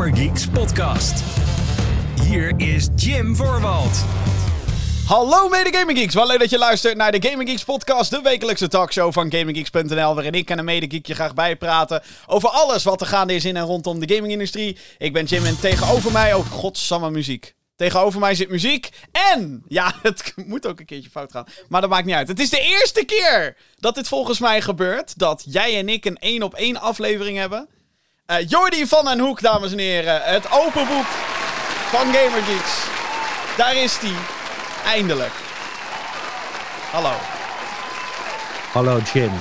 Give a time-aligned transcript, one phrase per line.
[0.00, 1.22] Gamergeeks podcast.
[2.22, 4.04] Hier is Jim Voorwald.
[5.06, 8.20] Hallo mede Gaming Geeks, wel leuk dat je luistert naar de Gaming Geeks podcast, de
[8.22, 13.00] wekelijkse talkshow van GamingGeeks.nl, waarin ik en een mede je graag bijpraten over alles wat
[13.00, 14.78] er gaande is in en rondom de gamingindustrie.
[14.98, 17.54] Ik ben Jim en tegenover mij, oh godsamme muziek.
[17.76, 21.90] Tegenover mij zit muziek en, ja, het moet ook een keertje fout gaan, maar dat
[21.90, 22.28] maakt niet uit.
[22.28, 26.18] Het is de eerste keer dat dit volgens mij gebeurt, dat jij en ik een
[26.18, 27.68] één op één aflevering hebben.
[28.30, 31.06] Uh, Jordi van den Hoek, dames en heren, het open boek
[31.90, 32.86] van GamerGeeks.
[33.56, 34.14] Daar is hij.
[34.84, 35.32] Eindelijk.
[36.90, 37.12] Hallo.
[38.72, 39.32] Hallo Jim.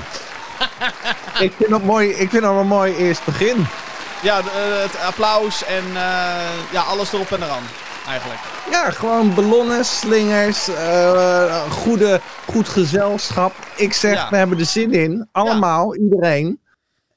[1.46, 2.10] ik vind dat mooi.
[2.10, 3.68] Ik vind dat een mooi eerst begin.
[4.22, 4.49] Ja, de,
[4.90, 7.63] het applaus en uh, ja, alles erop en eraan.
[8.08, 8.40] Eigenlijk.
[8.71, 12.21] Ja, gewoon ballonnen, slingers, uh, goede,
[12.52, 13.54] goed gezelschap.
[13.76, 14.30] Ik zeg, ja.
[14.30, 15.27] we hebben er zin in.
[15.32, 16.02] Allemaal, ja.
[16.02, 16.60] iedereen.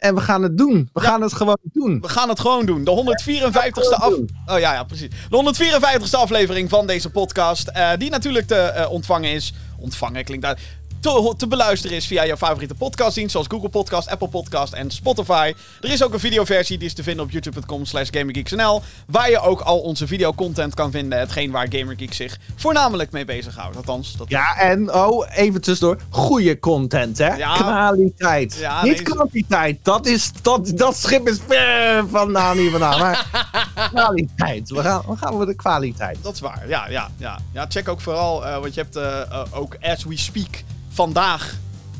[0.02, 0.90] En we gaan het doen.
[0.92, 1.08] We ja.
[1.08, 2.00] gaan het gewoon doen.
[2.00, 2.84] We gaan het gewoon doen.
[2.84, 4.12] De 154ste af...
[4.12, 5.08] Oh ja, ja, precies.
[5.30, 7.70] De 154ste aflevering van deze podcast.
[7.76, 9.54] Uh, die natuurlijk te uh, ontvangen is.
[9.78, 10.58] Ontvangen klinkt daar
[11.02, 15.52] te, te, beluisteren is via jouw favoriete podcastdienst, zoals Google Podcast, Apple Podcast en Spotify.
[15.80, 19.40] Er is ook een videoversie, die is te vinden op youtube.com slash gamergeeksnl, waar je
[19.40, 23.76] ook al onze videocontent kan vinden, hetgeen waar GamerGeek zich voornamelijk mee bezighoudt.
[23.76, 27.34] Althans, dat Ja, en oh, even tussendoor, goede content, hè?
[27.34, 27.54] Ja.
[27.54, 28.56] Kwaliteit.
[28.60, 33.46] Ja, Niet kwantiteit, dat, is, dat, dat schip is ver vandaan hier vandaan, maar
[33.94, 34.70] kwaliteit.
[34.70, 36.18] We gaan, we gaan voor de kwaliteit.
[36.22, 37.38] Dat is waar, ja, ja, ja.
[37.52, 40.62] ja check ook vooral, uh, want je hebt uh, ook As We Speak
[40.92, 41.54] vandaag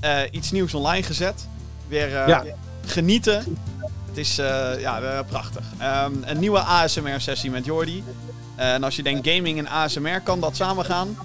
[0.05, 1.49] uh, iets nieuws online gezet.
[1.89, 2.45] Weer uh, ja.
[2.87, 3.59] genieten.
[4.07, 5.65] Het is uh, ja, prachtig.
[6.05, 8.05] Um, een nieuwe ASMR-sessie met Jordi.
[8.57, 11.17] en als je denkt gaming en ASMR, kan dat samen gaan?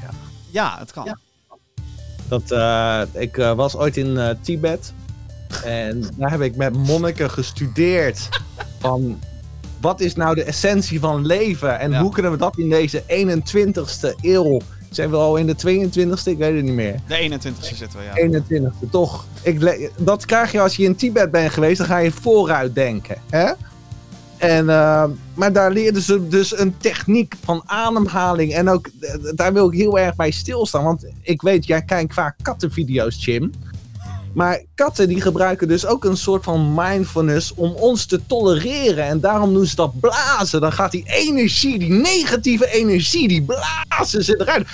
[0.00, 0.10] Ja,
[0.50, 1.04] ja het kan.
[1.04, 1.18] Ja.
[2.28, 2.52] Dat,
[3.14, 4.92] ik was ooit in Tibet.
[5.64, 8.28] En daar heb ik met monniken gestudeerd.
[8.78, 9.20] van
[9.80, 11.78] wat is nou de essentie van leven?
[11.78, 16.22] En hoe kunnen we dat in deze 21ste eeuw zijn we al in de 22e?
[16.24, 16.94] Ik weet het niet meer.
[17.06, 18.40] De 21e zitten we, ja.
[18.40, 19.24] 21e, toch.
[19.42, 23.16] Ik, dat krijg je als je in Tibet bent geweest, dan ga je vooruit denken.
[23.30, 23.52] Hè?
[24.40, 25.04] En, uh,
[25.34, 28.52] maar daar leerden ze dus een techniek van ademhaling.
[28.54, 28.90] En ook,
[29.34, 30.84] daar wil ik heel erg bij stilstaan.
[30.84, 33.52] Want ik weet, jij kijkt vaak kattenvideo's, Jim.
[34.34, 39.04] Maar katten die gebruiken dus ook een soort van mindfulness om ons te tolereren.
[39.04, 40.60] En daarom doen ze dat blazen.
[40.60, 44.66] Dan gaat die energie, die negatieve energie, die blazen ze eruit.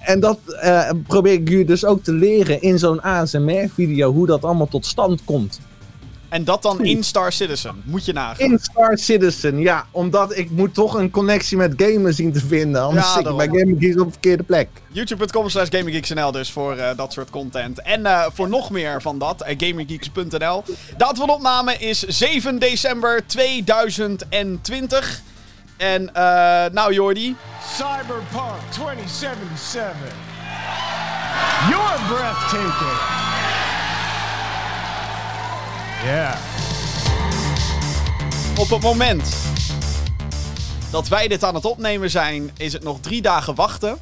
[0.00, 4.44] En dat uh, probeer ik jullie dus ook te leren in zo'n ASMR-video, hoe dat
[4.44, 5.60] allemaal tot stand komt.
[6.28, 8.50] En dat dan in Star Citizen, moet je nagaan.
[8.50, 9.86] In Star Citizen, ja.
[9.90, 12.82] Omdat ik moet toch een connectie met gamers zien te vinden.
[12.82, 14.68] Anders ja, zit ik bij Gaming Geeks op de verkeerde plek.
[14.88, 17.82] YouTube.com slash GamingGeeksNL dus voor uh, dat soort content.
[17.82, 20.64] En uh, voor nog meer van dat, uh, GamingGeeks.nl.
[20.96, 25.20] Datum van opname is 7 december 2020.
[25.76, 26.10] En
[26.72, 27.36] nou Jordi.
[27.76, 29.92] Cyberpunk 2077.
[31.68, 33.37] You're breathtaking.
[36.04, 36.38] Ja.
[38.58, 39.36] Op het moment
[40.90, 43.98] dat wij dit aan het opnemen zijn, is het nog drie dagen wachten.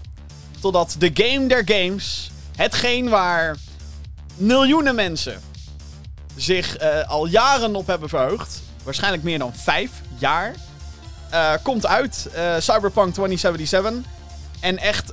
[0.61, 3.57] Totdat de game der games, hetgeen waar
[4.35, 5.41] miljoenen mensen
[6.37, 10.55] zich uh, al jaren op hebben verheugd, waarschijnlijk meer dan vijf jaar,
[11.33, 12.29] uh, komt uit.
[12.37, 14.16] Uh, Cyberpunk 2077.
[14.67, 15.13] En echt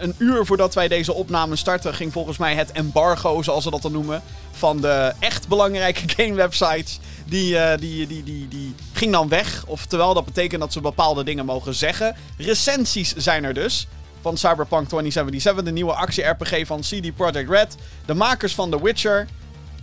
[0.00, 3.82] een uur voordat wij deze opname starten, ging volgens mij het embargo, zoals ze dat
[3.82, 7.00] dan noemen, van de echt belangrijke game-websites.
[7.26, 9.64] Die, die, die, die, die ging dan weg.
[9.66, 12.16] Oftewel, dat betekent dat ze bepaalde dingen mogen zeggen.
[12.36, 13.86] Recensies zijn er dus.
[14.20, 17.76] Van Cyberpunk 2077, de nieuwe actie-RPG van CD Projekt Red.
[18.06, 19.26] De makers van The Witcher.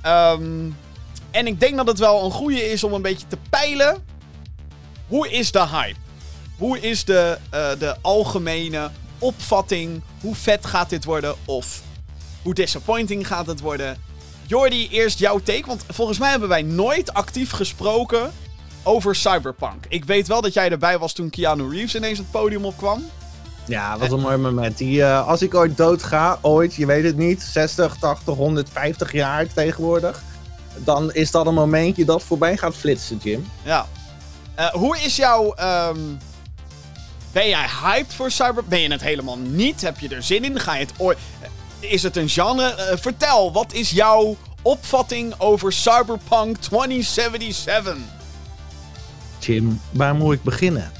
[0.05, 0.77] Um,
[1.31, 4.03] en ik denk dat het wel een goede is om een beetje te peilen.
[5.07, 6.06] Hoe is de hype?
[6.57, 10.01] Hoe is de, uh, de algemene opvatting?
[10.21, 11.35] Hoe vet gaat dit worden?
[11.45, 11.81] Of
[12.41, 13.97] hoe disappointing gaat het worden?
[14.45, 15.65] Jordi, eerst jouw take.
[15.65, 18.31] Want volgens mij hebben wij nooit actief gesproken
[18.83, 19.85] over Cyberpunk.
[19.87, 23.03] Ik weet wel dat jij erbij was toen Keanu Reeves ineens het podium opkwam.
[23.65, 24.77] Ja, was een mooi moment.
[24.77, 29.11] Die, uh, als ik ooit dood ga, ooit, je weet het niet, 60, 80, 150
[29.11, 30.23] jaar tegenwoordig.
[30.75, 33.45] Dan is dat een momentje dat voorbij gaat flitsen, Jim.
[33.63, 33.85] Ja.
[34.59, 35.55] Uh, hoe is jouw.
[35.59, 36.17] Um...
[37.37, 38.67] Ben jij hyped voor Cyberpunk?
[38.67, 39.81] Ben je het helemaal niet?
[39.81, 40.59] Heb je er zin in?
[40.59, 41.17] Ga je het ooit.
[41.79, 42.75] Is het een genre?
[42.77, 47.95] Uh, vertel, wat is jouw opvatting over Cyberpunk 2077?
[49.39, 50.91] Jim, waar moet ik beginnen?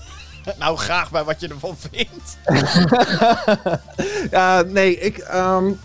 [0.58, 2.38] nou, graag bij wat je ervan vindt.
[4.36, 5.80] ja, nee, ik, um,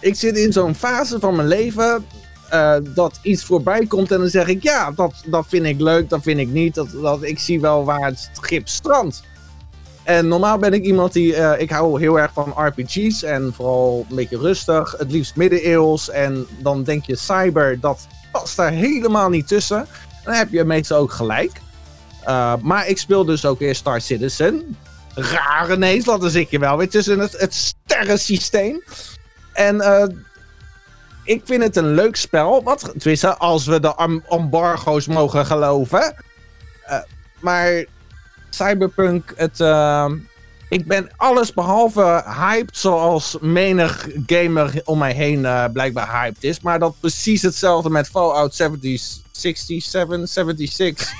[0.00, 2.06] ik zit in zo'n fase van mijn leven.
[2.48, 6.08] eh, dat iets voorbij komt en dan zeg ik ja, dat, dat vind ik leuk,
[6.08, 6.74] dat vind ik niet.
[6.74, 9.22] Dat, dat, ik zie wel waar het schip strandt.
[10.04, 14.06] En normaal ben ik iemand die, eh, ik hou heel erg van RPG's en vooral
[14.10, 16.10] een beetje rustig, het liefst middeleeuws.
[16.10, 19.86] En dan denk je cyber, dat past daar helemaal niet tussen.
[20.24, 21.60] Dan heb je meestal ook gelijk.
[22.28, 24.76] Uh, maar ik speel dus ook weer Star Citizen.
[25.14, 28.82] Raar ineens, dat je wel weer tussen het, het sterrensysteem.
[29.52, 30.04] En uh,
[31.24, 32.62] ik vind het een leuk spel.
[32.62, 36.14] Wat, tenminste, als we de embargo's mogen geloven.
[37.40, 37.84] Maar
[38.54, 40.10] Cyberpunk, het, uh,
[40.68, 46.60] ik ben alles behalve hyped zoals menig gamer om mij heen uh, blijkbaar hyped is.
[46.60, 49.02] Maar dat precies hetzelfde met Fallout 70,
[49.32, 51.12] 67, 76.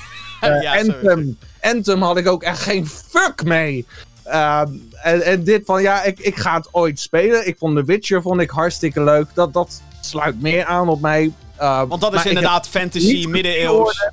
[0.43, 3.85] Uh, ja, Anthem, Anthem had ik ook echt geen fuck mee.
[4.27, 4.61] Uh,
[5.03, 7.47] en, en, dit van, ja, ik, ik ga het ooit spelen.
[7.47, 9.27] Ik vond The Witcher vond ik hartstikke leuk.
[9.33, 11.31] Dat, dat sluit meer aan op mij.
[11.59, 14.09] Uh, Want dat is inderdaad fantasy, middeleeuws.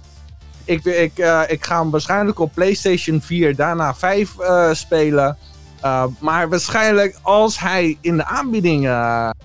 [0.70, 5.36] Ik, ik, uh, ik ga hem waarschijnlijk op PlayStation 4, daarna 5 uh, spelen.
[5.84, 8.90] Uh, maar waarschijnlijk als hij in de aanbieding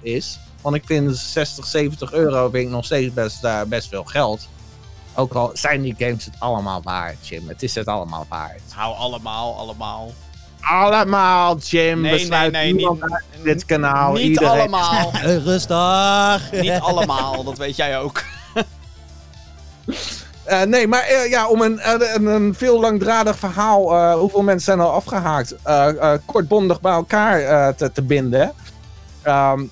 [0.01, 0.39] is.
[0.62, 4.48] Want ik vind 60, 70 euro vind ik nog steeds best, best veel geld.
[5.16, 7.48] Ook al zijn die games het allemaal waard, Jim.
[7.48, 8.62] Het is het allemaal waard.
[8.69, 10.13] Hou allemaal, allemaal.
[10.62, 12.01] Allemaal, Jim.
[12.01, 12.89] Nee, Besluit nee, nee.
[12.92, 14.13] Niet, dit kanaal.
[14.13, 14.50] Niet iedereen.
[14.50, 15.12] allemaal.
[15.45, 16.62] Rustig.
[16.62, 18.24] niet allemaal, dat weet jij ook.
[20.50, 23.94] Uh, nee, maar uh, ja, om een, een, een, veel langdradig verhaal.
[23.94, 25.56] Uh, hoeveel mensen zijn al afgehaakt?
[26.25, 28.53] kortbondig bij elkaar te, te, binden.
[29.27, 29.71] Um,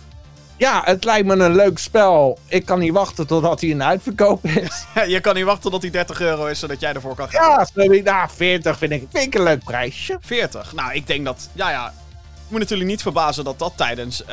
[0.58, 2.38] ja, het lijkt me een leuk spel.
[2.48, 4.86] Ik kan niet wachten totdat hij in uitverkoop is.
[5.14, 7.66] je kan niet wachten tot hij 30 euro is, zodat jij ervoor kan gaan.
[7.76, 10.18] Ja, nou, 40 vind ik, vind ik een leuk prijsje.
[10.22, 10.74] 40?
[10.74, 11.50] Nou, ik denk dat.
[11.54, 11.88] Ja, ja.
[12.46, 14.24] Ik moet natuurlijk niet verbazen dat dat tijdens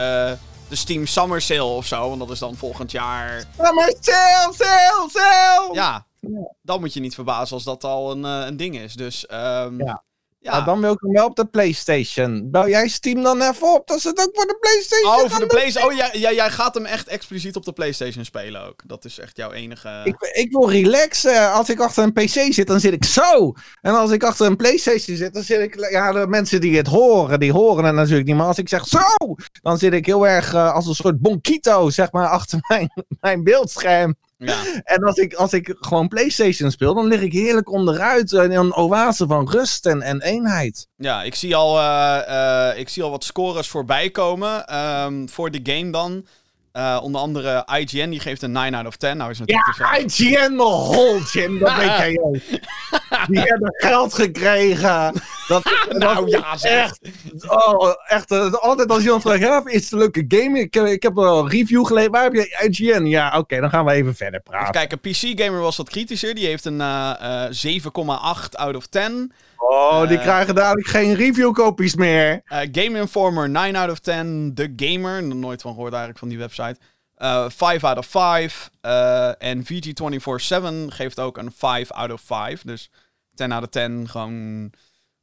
[0.71, 3.45] de Steam Summer Sale of zo, want dat is dan volgend jaar.
[3.57, 5.69] Summer Sale, sale, sale!
[5.73, 6.55] Ja, ja.
[6.63, 8.95] Dan moet je niet verbazen als dat al een, uh, een ding is.
[8.95, 10.05] Dus um, ja.
[10.43, 10.53] Ja.
[10.53, 12.51] Nou, dan wil ik hem wel op de PlayStation.
[12.51, 15.41] Bel jij Steam dan even op, dat ze het ook voor de PlayStation Oh, voor
[15.41, 15.93] de PlayStation.
[15.93, 18.83] Oh, jij, jij, jij gaat hem echt expliciet op de PlayStation spelen ook.
[18.87, 20.01] Dat is echt jouw enige.
[20.05, 21.53] Ik, ik wil relaxen.
[21.53, 23.53] Als ik achter een PC zit, dan zit ik zo.
[23.81, 25.91] En als ik achter een PlayStation zit, dan zit ik.
[25.91, 28.37] Ja, de mensen die het horen, die horen het natuurlijk niet.
[28.37, 31.91] Maar als ik zeg zo, dan zit ik heel erg uh, als een soort bonkito,
[31.91, 34.17] zeg maar, achter mijn, mijn beeldscherm.
[34.41, 34.65] Ja.
[34.85, 38.75] En als ik, als ik gewoon PlayStation speel, dan lig ik heerlijk onderuit in een
[38.75, 40.89] oase van rust en, en eenheid.
[40.97, 45.51] Ja, ik zie al, uh, uh, ik zie al wat scores voorbij komen um, voor
[45.51, 46.27] de game dan.
[46.73, 49.17] Uh, onder andere IGN, die geeft een 9 out of 10.
[49.17, 52.37] Nou is natuurlijk ja, IGN nog hol, Jim, dat weet jij ook.
[53.29, 55.15] Die hebben geld gekregen.
[55.49, 56.73] Dat, nou dat ja, zeg.
[56.73, 57.01] Echt,
[57.49, 60.59] oh, echt uh, altijd als iemand vraagt, ja, is het een leuke game?
[60.59, 62.11] Ik, ik heb een review gelezen.
[62.11, 63.05] Waar heb je IGN?
[63.05, 64.73] Ja, oké, okay, dan gaan we even verder praten.
[64.73, 66.35] Kijk, een PC-gamer was wat kritischer.
[66.35, 69.33] Die heeft een uh, 7,8 out of 10.
[69.62, 72.43] Oh, die uh, krijgen dadelijk geen reviewkopies meer.
[72.45, 74.53] Uh, Game Informer 9 out of 10.
[74.55, 76.77] The Gamer, nooit van gehoord eigenlijk van die website.
[77.19, 78.71] Uh, 5 out of 5.
[78.83, 82.62] Uh, en VG247 geeft ook een 5 out of 5.
[82.62, 82.91] Dus
[83.35, 84.73] 10 out of 10, gewoon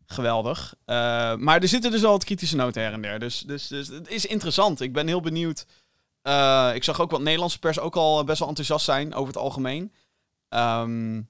[0.05, 0.75] geweldig.
[0.85, 0.95] Uh,
[1.35, 3.19] maar er zitten dus al wat kritische noten her en der.
[3.19, 4.81] Dus, dus, dus het is interessant.
[4.81, 5.65] Ik ben heel benieuwd.
[6.23, 9.37] Uh, ik zag ook wat Nederlandse pers ook al best wel enthousiast zijn over het
[9.37, 9.93] algemeen.
[10.49, 11.29] Um,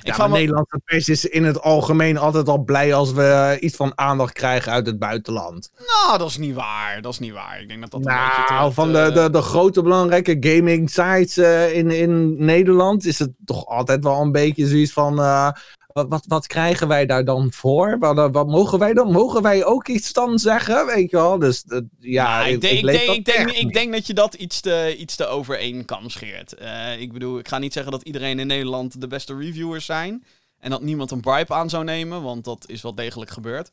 [0.00, 3.92] ja, maar Nederlandse pers is in het algemeen altijd al blij als we iets van
[3.94, 5.70] aandacht krijgen uit het buitenland.
[5.76, 7.02] Nou, dat is niet waar.
[7.02, 7.60] Dat is niet waar.
[7.60, 8.54] Ik denk dat dat nou, een beetje...
[8.54, 13.30] Nou, van de, de, de grote belangrijke gaming sites uh, in, in Nederland is het
[13.44, 15.20] toch altijd wel een beetje zoiets van...
[15.20, 15.48] Uh,
[15.94, 17.98] wat, wat, wat, krijgen wij daar dan voor?
[17.98, 19.12] Wat, wat, mogen wij dan?
[19.12, 20.86] Mogen wij ook iets dan zeggen?
[20.86, 21.38] Weet je wel?
[21.38, 24.14] Dus uh, ja, nou, ik, denk, ik, ik, denk, ik, denk, ik denk dat je
[24.14, 26.60] dat iets te, iets te over één kam scheert.
[26.60, 30.24] Uh, ik bedoel, ik ga niet zeggen dat iedereen in Nederland de beste reviewers zijn.
[30.58, 33.70] En dat niemand een bribe aan zou nemen, want dat is wel degelijk gebeurd.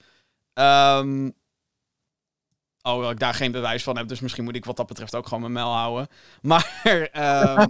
[0.53, 1.33] Um,
[2.81, 5.27] oh, ik daar geen bewijs van heb, dus misschien moet ik wat dat betreft ook
[5.27, 6.07] gewoon mijn mail houden.
[6.41, 6.81] Maar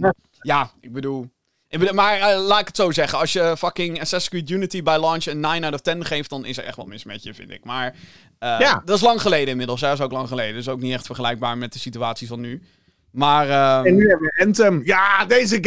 [0.00, 0.12] um,
[0.52, 1.30] ja, ik bedoel.
[1.72, 3.18] Ik maar uh, laat ik het zo zeggen.
[3.18, 6.44] Als je fucking Assassin's Creed Unity bij launch een 9 out of 10 geeft, dan
[6.44, 7.64] is er echt wel mis met je, vind ik.
[7.64, 7.94] Maar
[8.40, 8.82] uh, ja.
[8.84, 9.80] dat is lang geleden inmiddels.
[9.80, 10.54] Ja, dat is ook lang geleden.
[10.54, 12.62] Dus ook niet echt vergelijkbaar met de situatie van nu.
[13.10, 14.80] Maar, uh, en nu hebben we Anthem.
[14.84, 15.58] Ja, deze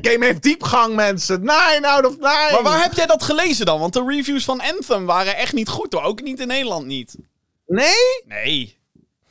[0.00, 1.44] game heeft diepgang, mensen.
[1.44, 2.22] 9 out of 9.
[2.22, 3.80] Maar waar heb jij dat gelezen dan?
[3.80, 6.02] Want de reviews van Anthem waren echt niet goed, hoor.
[6.02, 7.16] Ook niet in Nederland niet.
[7.66, 8.22] Nee?
[8.26, 8.79] Nee.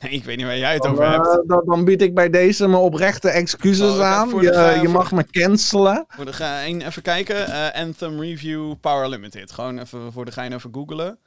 [0.00, 1.26] Nee, ik weet niet waar jij het dan, over hebt.
[1.26, 4.28] Uh, dan, dan, bied ik bij deze mijn oprechte excuses oh, aan.
[4.28, 6.04] Je, de, je mag me cancelen.
[6.08, 7.48] Voor de gein even kijken.
[7.48, 9.52] Uh, Anthem Review Power Limited.
[9.52, 11.18] Gewoon even voor de gein even googlen.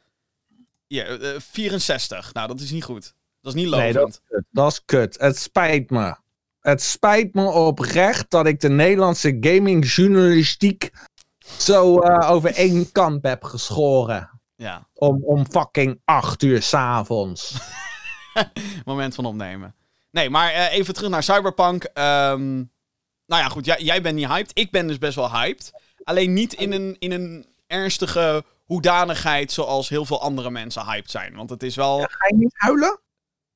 [0.88, 2.34] Ja, uh, 64.
[2.34, 3.14] Nou, dat is niet goed.
[3.42, 3.94] Dat is niet lovend.
[3.94, 5.18] Nee, dat, is dat is kut.
[5.20, 6.16] Het spijt me.
[6.60, 10.92] Het spijt me oprecht dat ik de Nederlandse gamingjournalistiek
[11.58, 14.42] zo eh, over één kamp heb geschoren.
[14.56, 17.54] Ja, Om, om fucking acht uur s'avonds.
[18.86, 19.76] moment van opnemen.
[20.12, 21.84] Nee, maar eh, even terug naar Cyberpunk.
[21.84, 22.56] Ehm,
[23.26, 24.52] nou ja, goed, jij, jij bent niet hyped.
[24.54, 25.72] Ik ben dus best wel hyped.
[26.04, 31.36] Alleen niet in een, in een ernstige hoedanigheid zoals heel veel andere mensen hyped zijn.
[31.36, 32.00] Want het is wel...
[32.00, 33.00] Ga je niet huilen?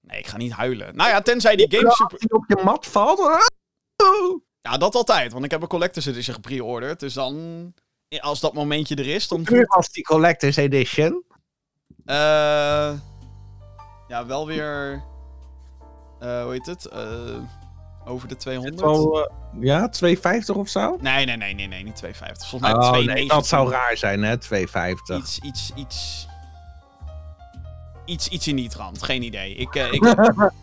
[0.02, 0.96] Nee, ik ga niet huilen.
[0.96, 2.20] Nou ja, tenzij die game super...
[2.20, 3.52] Als op je mat valt.
[4.62, 5.32] Ja, dat altijd.
[5.32, 7.00] Want ik heb een Collector's Edition gepreorderd.
[7.00, 7.74] Dus dan...
[8.20, 9.66] Als dat momentje er is, dan...
[9.68, 11.24] Als die Collector's Edition.
[12.06, 12.94] Eh
[14.08, 15.04] ja, wel weer...
[16.20, 16.86] eh, hoe heet het?
[16.86, 17.00] Eh,
[18.06, 18.80] over de 200?
[18.80, 20.98] Wel, eh, ja, 250 of zo?
[21.02, 22.50] Nee, nee, nee, nee, nee, niet 250.
[22.50, 23.16] Volgens mij Oh, 290.
[23.16, 24.38] nee, dat zou raar zijn, hè?
[24.38, 25.18] 250.
[25.18, 26.28] Iets, iets, iets...
[28.06, 29.04] Iets, iets in die trant.
[29.04, 29.56] Geen idee.
[29.56, 30.02] Ik, eh, ik,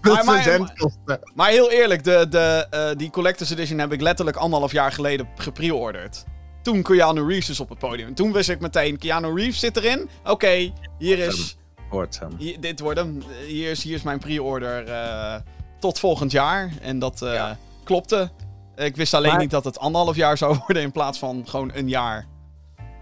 [0.03, 1.21] maar- maar- centkosten.
[1.35, 5.29] maar heel eerlijk, de, de, eh, die Collector's Edition heb ik letterlijk anderhalf jaar geleden
[5.37, 6.25] gepreorderd.
[6.63, 8.15] Toen Keanu Reeves is op het podium.
[8.15, 10.09] Toen wist ik meteen, Keanu Reeves zit erin.
[10.25, 11.57] Oké, hier is...
[11.91, 12.31] Wordt hem.
[12.39, 13.23] Hier, dit wordt hem.
[13.47, 15.35] Hier is, hier is mijn pre-order eh,
[15.81, 16.73] tot volgend jaar.
[16.83, 17.57] En dat eh, Ja.
[17.85, 18.31] klopte.
[18.77, 21.71] Ik wist alleen Maar- niet dat het anderhalf jaar zou worden in plaats van gewoon
[21.75, 22.27] een jaar.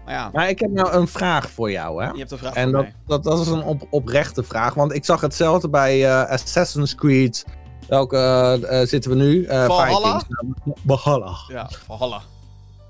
[0.05, 2.09] Maar ja, Maar ik heb nou een vraag voor jou, hè?
[2.11, 2.93] je hebt een vraag En voor dat, mij.
[3.05, 4.73] dat, dat is een op, oprechte vraag.
[4.73, 7.45] Want ik zag hetzelfde bij eh, Assassin's Creed.
[7.87, 9.45] Welke zitten we nu?
[9.45, 10.19] Eh Valhalla?
[10.19, 10.79] Vikings.
[10.85, 11.35] Valhalla.
[11.47, 12.21] Ja, Valhalla.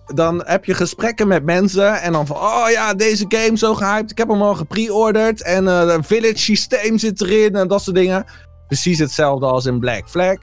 [0.05, 2.01] Dan heb je gesprekken met mensen.
[2.01, 4.11] En dan van, oh ja, deze game zo gehyped.
[4.11, 5.43] Ik heb hem al gepreorderd.
[5.43, 7.55] En eh de village systeem zit erin.
[7.55, 8.25] En dat soort dingen.
[8.67, 10.37] Precies hetzelfde als in Black Flag.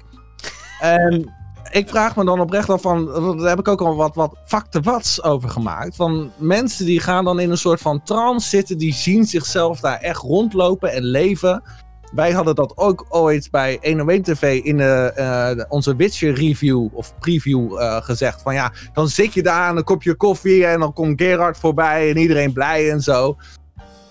[0.81, 1.39] en
[1.71, 3.07] ik vraag me dan oprecht af van,
[3.39, 4.37] daar heb ik ook al wat, wat
[4.83, 5.97] wats over gemaakt.
[5.97, 9.99] Van mensen die gaan dan in een soort van trance zitten, die zien zichzelf daar
[9.99, 11.63] echt rondlopen en leven.
[12.11, 17.79] Wij hadden dat ook ooit bij 101 TV in eh, onze Witcher review of preview
[17.79, 18.43] eh, gezegd.
[18.43, 22.11] Van ja, dan zit je daar aan een kopje koffie en dan komt Gerard voorbij
[22.11, 23.37] en iedereen blij en zo.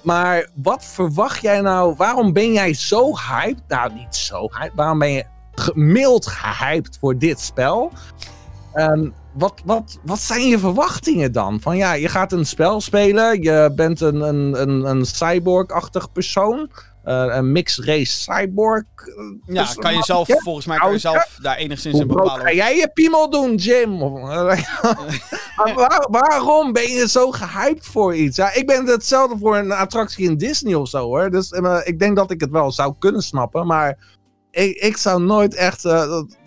[0.01, 1.93] Maar wat verwacht jij nou?
[1.97, 3.63] Waarom ben jij zo hyped?
[3.67, 4.75] Nou, niet zo hyped.
[4.75, 7.91] Waarom ben je gemild gehyped voor dit spel?
[8.73, 11.61] Ehm, wat, wat, wat zijn je verwachtingen dan?
[11.61, 13.41] Van ja, je gaat een spel spelen.
[13.41, 16.69] Je bent een, een, een, een cyborg-achtig persoon.
[17.09, 18.83] Eh, een mixed race cyborg.
[18.95, 22.01] eh, Ja, dus kan je zelf, ja, volgens mij kan je zelf daar enigszins Hoe
[22.01, 22.43] een brood bepaalde...
[22.43, 23.99] ga jij je piemel doen, Jim?
[25.75, 28.37] Waar- waarom ben je zo gehyped voor iets?
[28.37, 31.29] Ja, ik ben hetzelfde voor een attractie in Disney of zo hoor.
[31.29, 33.67] Dus eh, ik denk dat ik het wel zou kunnen snappen.
[33.67, 33.97] Maar
[34.51, 35.81] ik, ik zou nooit echt.
[35.81, 36.37] dat-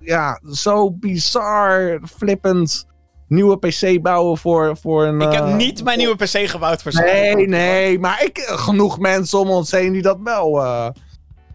[0.00, 2.86] ja, zo bizar, flippend.
[3.34, 5.20] Nieuwe PC bouwen voor, voor een.
[5.20, 9.38] Ik heb eh, niet mijn nieuwe PC gebouwd voor Nee, nee, maar ik, genoeg mensen
[9.38, 10.88] om ons heen die dat wel eh,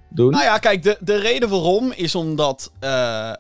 [0.10, 0.32] doen.
[0.32, 3.36] Nou ja, kijk, de, de reden waarom is omdat eh, eh,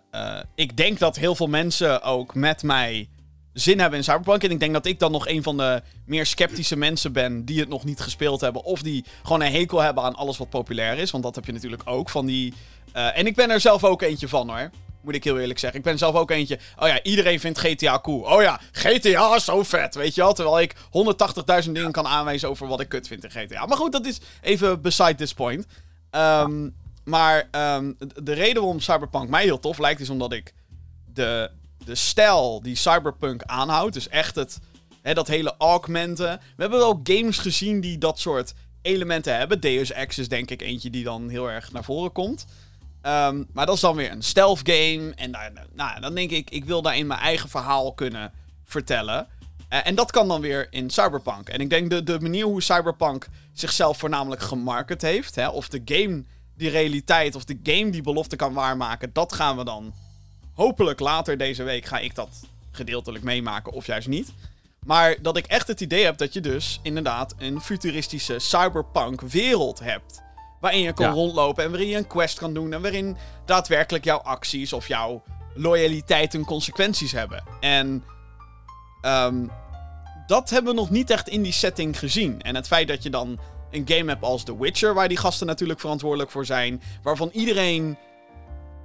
[0.55, 3.09] ik denk dat heel veel mensen ook met mij
[3.53, 4.43] zin hebben in Cyberpunk.
[4.43, 7.59] En ik denk dat ik dan nog een van de meer sceptische mensen ben die
[7.59, 8.63] het nog niet gespeeld hebben.
[8.63, 11.11] Of die gewoon een hekel hebben aan alles wat populair is.
[11.11, 12.53] Want dat heb je natuurlijk ook van die...
[12.93, 14.69] eh, en ik ben er zelf ook eentje van hoor.
[15.09, 15.79] Moet ik heel eerlijk zeggen.
[15.79, 16.59] Ik ben zelf ook eentje.
[16.77, 18.21] Oh ja, iedereen vindt GTA cool.
[18.21, 19.95] Oh ja, GTA is zo vet.
[19.95, 20.33] Weet je wel?
[20.33, 20.75] Terwijl ik
[21.65, 23.65] 180.000 dingen kan aanwijzen over wat ik kut vind in GTA.
[23.65, 25.65] Maar goed, dat is even beside this point.
[26.09, 26.69] Ehm,
[27.03, 27.91] maar ehm,
[28.23, 30.53] de reden waarom Cyberpunk mij heel tof lijkt, is omdat ik
[31.13, 31.51] de,
[31.85, 34.59] de stijl die Cyberpunk aanhoudt, dus echt het,
[35.01, 36.39] hè, dat hele augmenten.
[36.55, 39.59] We hebben wel games gezien die dat soort elementen hebben.
[39.59, 42.45] Deus Ex is denk ik eentje die dan heel erg naar voren komt.
[43.09, 45.11] Ehm, maar dat is dan weer een stealth game.
[45.15, 45.31] En
[45.73, 48.31] nou, dan denk ik, ik wil daarin mijn eigen verhaal kunnen
[48.65, 49.27] vertellen.
[49.69, 51.49] Eh, en dat kan dan weer in Cyberpunk.
[51.49, 55.35] En ik denk de, de manier hoe Cyberpunk zichzelf voornamelijk gemarket heeft.
[55.35, 56.23] Hè, of de game
[56.57, 59.09] die realiteit, of de game die belofte kan waarmaken.
[59.13, 59.93] Dat gaan we dan
[60.53, 62.29] hopelijk later deze week ga ik dat
[62.71, 64.33] gedeeltelijk meemaken, of juist niet.
[64.85, 69.79] Maar dat ik echt het idee heb dat je dus inderdaad een futuristische cyberpunk wereld
[69.79, 70.21] hebt.
[70.59, 71.11] Waarin je kan Ja.
[71.11, 72.73] rondlopen en waarin je een quest kan doen.
[72.73, 75.23] En waarin daadwerkelijk jouw acties of jouw
[75.53, 77.43] loyaliteit en consequenties hebben.
[77.59, 78.03] En
[79.01, 79.45] ehm,
[80.27, 82.41] dat hebben we nog niet echt in die setting gezien.
[82.41, 83.39] En het feit dat je dan
[83.71, 86.81] een game hebt als The Witcher, waar die gasten natuurlijk verantwoordelijk voor zijn.
[87.03, 87.97] Waarvan iedereen.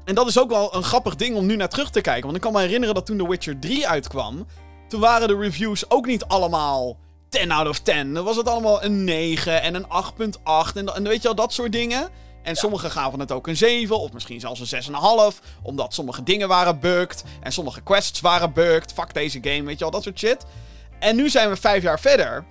[0.04, 2.22] En dat is ook wel een grappig ding om nu naar terug te kijken.
[2.22, 4.46] Want ik kan me herinneren dat toen The Witcher 3 uitkwam.
[4.88, 6.96] Toen waren de reviews ook niet allemaal
[7.34, 8.14] 10 out of 10.
[8.14, 10.74] Dan was het allemaal een 9 en een 8.8.
[10.74, 12.08] En, en weet je wel, dat soort dingen.
[12.42, 14.82] En sommigen gaven het ook een 7, of misschien zelfs een
[15.32, 15.38] 6,5.
[15.62, 17.24] Omdat sommige dingen waren bugged.
[17.42, 18.92] En sommige quests waren bugged.
[18.92, 20.44] Fuck deze game, weet je wel, dat soort shit.
[20.98, 22.44] En nu zijn we vijf jaar verder.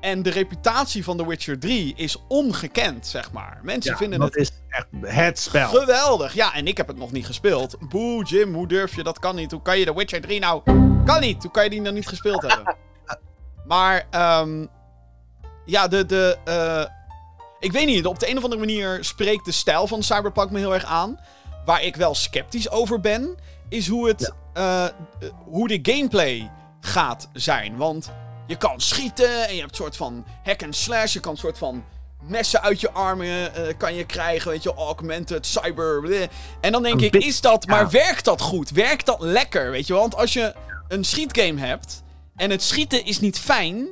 [0.00, 3.60] En de reputatie van The Witcher 3 is ongekend, zeg maar.
[3.62, 5.68] Mensen Ja, vinden dat het is echt het spel.
[5.68, 6.34] Geweldig.
[6.34, 7.76] Ja, en ik heb het nog niet gespeeld.
[7.88, 9.02] Boe, Jim, hoe durf je?
[9.02, 9.50] Dat kan niet.
[9.50, 10.62] Hoe kan je The Witcher 3 nou...
[11.04, 11.42] Kan niet.
[11.42, 12.76] Hoe kan je die nog niet gespeeld hebben?
[13.64, 14.66] Maar, ehm
[15.64, 16.06] ja, de...
[16.06, 16.84] de eh,
[17.60, 20.58] ik weet niet, op de een of andere manier spreekt de stijl van Cyberpunk me
[20.58, 21.20] heel erg aan.
[21.64, 23.36] Waar ik wel sceptisch over ben,
[23.68, 24.92] is hoe, het, eh, eh,
[25.44, 27.76] hoe de gameplay gaat zijn.
[27.76, 28.10] Want
[28.46, 31.12] je kan schieten en je hebt een soort van hack and slash.
[31.12, 31.84] Je kan een soort van
[32.22, 36.00] messen uit je armen kan je krijgen, weet je, augmented, cyber.
[36.00, 36.28] bleh.
[36.60, 38.70] En dan denk Een ik, is dat, maar werkt dat goed?
[38.70, 39.92] Werkt dat lekker, weet je?
[39.92, 40.54] Want als je
[40.88, 42.03] een schietgame hebt
[42.36, 43.86] en het schieten is niet fijn,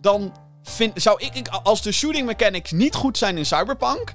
[0.00, 4.14] dan vind, zou ik, als de shooting mechanics niet goed zijn in Cyberpunk,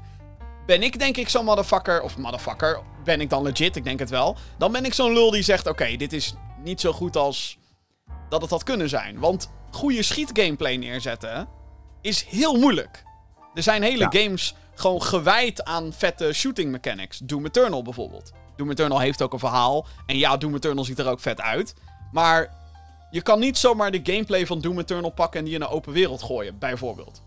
[0.65, 4.09] ben ik denk ik zo'n motherfucker, of motherfucker, ben ik dan legit, ik denk het
[4.09, 4.37] wel.
[4.57, 7.57] Dan ben ik zo'n lul die zegt, oké, dit is niet zo goed als
[8.29, 9.19] dat het had kunnen zijn.
[9.19, 11.47] Want goede schietgameplay neerzetten
[12.01, 13.03] is heel moeilijk.
[13.53, 14.21] Er zijn hele Ja.
[14.21, 17.17] games gewoon gewijd aan vette shooting mechanics.
[17.17, 18.31] Doom Eternal bijvoorbeeld.
[18.55, 19.85] Doom Eternal heeft ook een verhaal.
[20.05, 21.73] En ja, Doom Eternal ziet er ook vet uit.
[22.11, 22.53] Maar
[23.09, 25.93] je kan niet zomaar de gameplay van Doom Eternal pakken en die in een open
[25.93, 27.21] wereld gooien, bijvoorbeeld.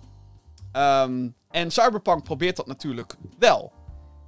[0.72, 3.72] Ehm, en Cyberpunk probeert dat natuurlijk wel.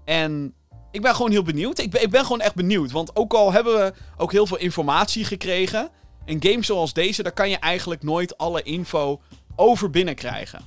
[0.04, 0.54] En
[0.90, 1.78] ik ben gewoon heel benieuwd.
[1.78, 2.90] Ik ben, ik ben gewoon echt benieuwd.
[2.90, 5.90] Want ook al hebben we ook heel veel informatie gekregen.
[6.24, 9.20] Een game zoals deze, daar kan je eigenlijk nooit alle info
[9.56, 10.64] over binnenkrijgen.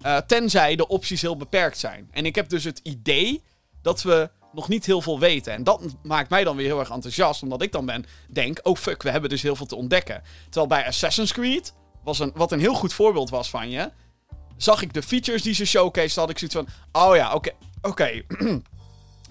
[0.00, 2.08] Eh, tenzij de opties heel beperkt zijn.
[2.10, 3.42] En ik heb dus het idee
[3.82, 5.52] dat we nog niet heel veel weten.
[5.52, 7.42] En dat maakt mij dan weer heel erg enthousiast.
[7.42, 10.22] Omdat ik dan ben, denk, oh fuck, we hebben dus heel veel te ontdekken.
[10.44, 13.90] Terwijl bij Assassin's Creed, was een, wat een heel goed voorbeeld was van je...
[14.56, 16.68] Zag ik de features die ze showcase, had ik zoiets van...
[17.04, 17.50] Oh ja, oké,
[17.82, 18.22] oké.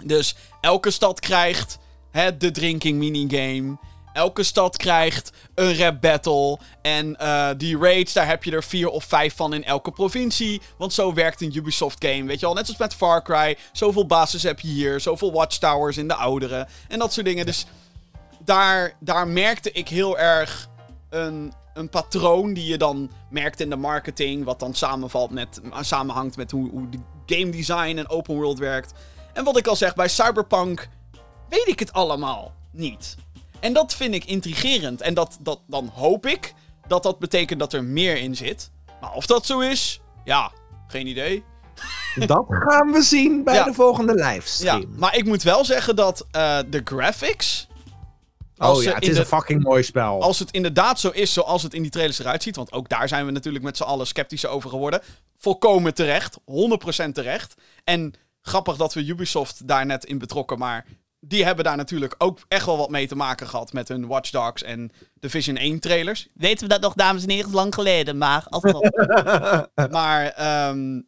[0.04, 1.78] dus elke stad krijgt
[2.10, 3.78] hè, de drinking minigame.
[4.12, 6.58] Elke stad krijgt een rap battle.
[6.82, 10.60] En eh, die raids, daar heb je er vier of vijf van in elke provincie.
[10.78, 12.24] Want zo werkt een Ubisoft game.
[12.24, 13.56] Weet je wel, net zoals met Far Cry.
[13.72, 15.00] Zoveel bases heb je hier.
[15.00, 16.66] Zoveel watchtowers in de oudere.
[16.88, 17.46] En dat soort dingen.
[17.46, 17.66] Dus
[18.44, 20.68] daar, daar merkte ik heel erg
[21.10, 24.44] een, een patroon die je dan merkt in de marketing.
[24.44, 28.92] Wat dan samenvalt met, samenhangt met hoe, hoe de game design en open world werkt.
[29.32, 30.88] En wat ik al zeg, bij Cyberpunk
[31.48, 33.16] weet ik het allemaal niet.
[33.60, 35.00] En dat vind ik intrigerend.
[35.00, 36.54] En dat, dat, dan hoop ik
[36.88, 38.70] dat dat betekent dat er meer in zit.
[39.00, 40.52] Maar of dat zo is, ja,
[40.86, 41.44] geen idee.
[42.26, 43.64] Dat gaan we zien bij Ja.
[43.64, 44.94] de volgende Ja, livestream.
[44.96, 47.68] maar ik moet wel zeggen dat eh, de graphics.
[48.58, 50.22] oh ja, het is de- een fucking mooi spel.
[50.22, 52.56] Als het inderdaad zo is zoals het in die trailers eruit ziet.
[52.56, 55.00] Want ook daar zijn we natuurlijk met z'n allen sceptisch over geworden.
[55.36, 56.38] Volkomen terecht.
[56.44, 57.54] 100% terecht.
[57.84, 60.58] En grappig dat we Ubisoft daar net in betrokken.
[60.58, 60.86] Maar
[61.20, 63.72] die hebben daar natuurlijk ook echt wel wat mee te maken gehad.
[63.72, 66.26] Met hun Watch Dogs en Division 1 trailers.
[66.34, 67.50] Weten we dat nog, dames en heren?
[67.50, 68.82] Lang geleden, maar alsnog.
[69.90, 71.00] maar ehm,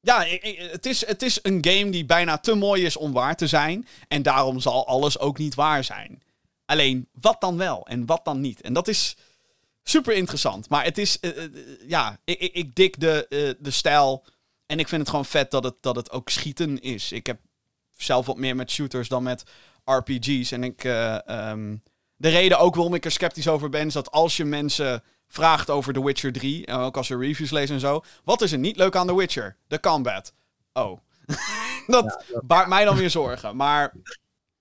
[0.00, 0.24] ja,
[0.70, 3.88] het is, het is een game die bijna te mooi is om waar te zijn.
[4.08, 6.22] En daarom zal alles ook niet waar zijn.
[6.64, 8.60] Alleen, wat dan wel en wat dan niet?
[8.60, 9.16] En dat is
[9.82, 10.68] super interessant.
[10.68, 11.50] Maar het is, eh, eh,
[11.86, 14.24] ja, ik, ik, ik dik de, eh, de stijl.
[14.66, 17.12] En ik vind het gewoon vet dat het, dat het ook schieten is.
[17.12, 17.40] Ik heb
[18.02, 19.42] zelf wat meer met shooters dan met
[19.84, 20.52] RPG's.
[20.52, 21.76] En ik, eh, ehm,
[22.16, 25.70] de reden ook waarom ik er sceptisch over ben, is dat als je mensen vraagt
[25.70, 28.58] over The Witcher 3, en ook als ze reviews lezen en zo, wat is er
[28.58, 29.56] niet leuk aan The Witcher?
[29.66, 30.32] De combat.
[30.72, 30.98] Oh.
[31.86, 33.56] dat baart mij dan weer zorgen.
[33.56, 33.92] Maar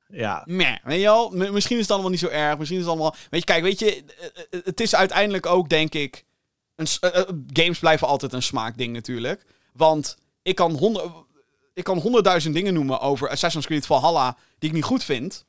[0.08, 0.43] ja.
[0.45, 1.30] Meh, weet je wel?
[1.30, 2.58] M- misschien is het allemaal niet zo erg.
[2.58, 3.15] Misschien is het allemaal...
[3.30, 4.04] Weet je, kijk, weet je...
[4.19, 6.25] eh, eh, Het is uiteindelijk ook, denk ik...
[6.75, 9.45] Een, eh, eh, games blijven altijd een smaakding natuurlijk.
[9.73, 11.12] Want ik kan, honderd,
[11.80, 14.38] ik kan honderdduizend dingen noemen over Assassin's Creed Valhalla...
[14.58, 15.46] die ik niet goed vind.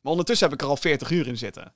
[0.00, 1.74] Maar ondertussen heb ik er al 40 uur in zitten.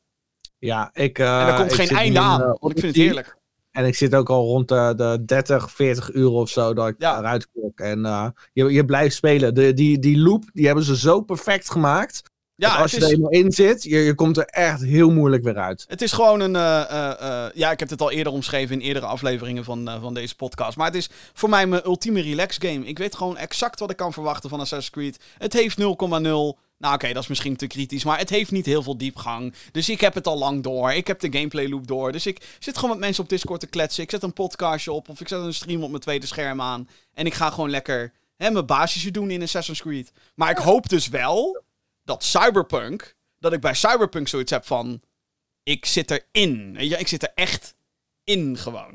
[0.58, 1.18] ja, ik...
[1.18, 2.40] eh, En er komt geen einde in, aan.
[2.40, 3.38] eh, want ik vind het heerlijk.
[3.70, 6.94] En ik zit ook al rond de, de 30, 40 uur of zo dat ik
[6.98, 7.18] Ja.
[7.18, 7.80] eruit klok.
[7.80, 9.54] En eh, je, je blijft spelen.
[9.54, 12.22] De, die, die loop, die hebben ze zo perfect gemaakt.
[12.60, 15.44] Ja, als je er is, eenmaal in zit, je, je komt er echt heel moeilijk
[15.44, 15.84] weer uit.
[15.88, 16.56] het is gewoon een...
[16.56, 20.14] eh, eh, eh, ja, ik heb het al eerder omschreven in eerdere afleveringen van, van
[20.14, 20.76] deze podcast.
[20.76, 22.86] Maar het is voor mij mijn ultieme relax game.
[22.86, 25.24] Ik weet gewoon exact wat ik kan verwachten van Assassin's Creed.
[25.38, 25.84] Het heeft 0,0...
[26.78, 29.54] Nou oké, dat is misschien te kritisch, maar het heeft niet heel veel diepgang.
[29.72, 30.92] Dus ik heb het al lang door.
[30.92, 32.12] Ik heb de gameplay loop door.
[32.12, 34.02] Dus ik zit gewoon met mensen op Discord te kletsen.
[34.02, 36.88] Ik zet een podcastje op of ik zet een stream op mijn tweede scherm aan.
[37.14, 40.12] En ik ga gewoon lekker hè, mijn basisje doen in Assassin's Creed.
[40.34, 41.62] Maar ik hoop dus wel
[42.10, 45.00] dat Cyberpunk, dat ik bij Cyberpunk zoiets heb van,
[45.62, 46.74] ik zit erin.
[46.76, 47.74] Weet je, ik zit er echt
[48.24, 48.94] in gewoon.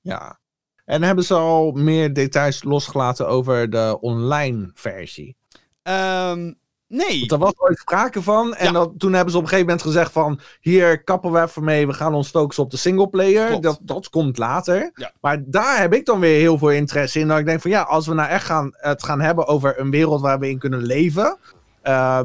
[0.00, 0.38] Ja.
[0.84, 5.36] En hebben ze al meer details losgelaten over de online versie?
[5.82, 6.52] Ehm,
[6.86, 7.18] Nee.
[7.18, 8.54] Want er was ooit sprake van.
[8.54, 8.72] En Ja.
[8.72, 10.40] dat, toen hebben ze op een gegeven moment gezegd van...
[10.60, 11.86] Hier kappen we even mee.
[11.86, 13.60] We gaan ons focussen op de singleplayer.
[13.60, 14.90] Dat, dat komt later.
[14.94, 15.12] Ja.
[15.20, 17.28] Maar daar heb ik dan weer heel veel interesse in.
[17.28, 19.90] Dat ik denk van ja, als we nou echt gaan, het gaan hebben over een
[19.90, 21.38] wereld waar we in kunnen leven...
[21.82, 22.20] eh,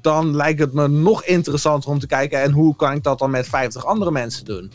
[0.00, 2.42] dan lijkt het me nog interessanter om te kijken...
[2.42, 4.72] en hoe kan ik dat dan met 50 andere mensen doen?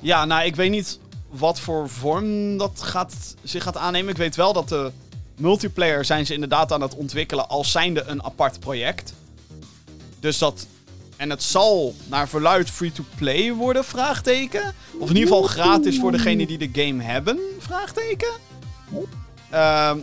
[0.00, 0.98] Ja, nou, ik weet niet
[1.30, 4.10] wat voor vorm dat gaat, zich gaat aannemen.
[4.10, 4.90] Ik weet wel dat de
[5.36, 9.14] multiplayer zijn ze inderdaad aan het ontwikkelen als zijnde een apart project.
[10.20, 10.66] Dus dat...
[11.16, 14.74] En het zal naar verluid free-to-play worden, vraagteken.
[14.98, 18.28] Of in ieder geval gratis voor degenen die de game hebben, vraagteken.
[19.50, 19.98] Ehm,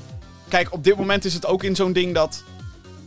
[0.47, 2.43] kijk, op dit moment is het ook in zo'n ding dat...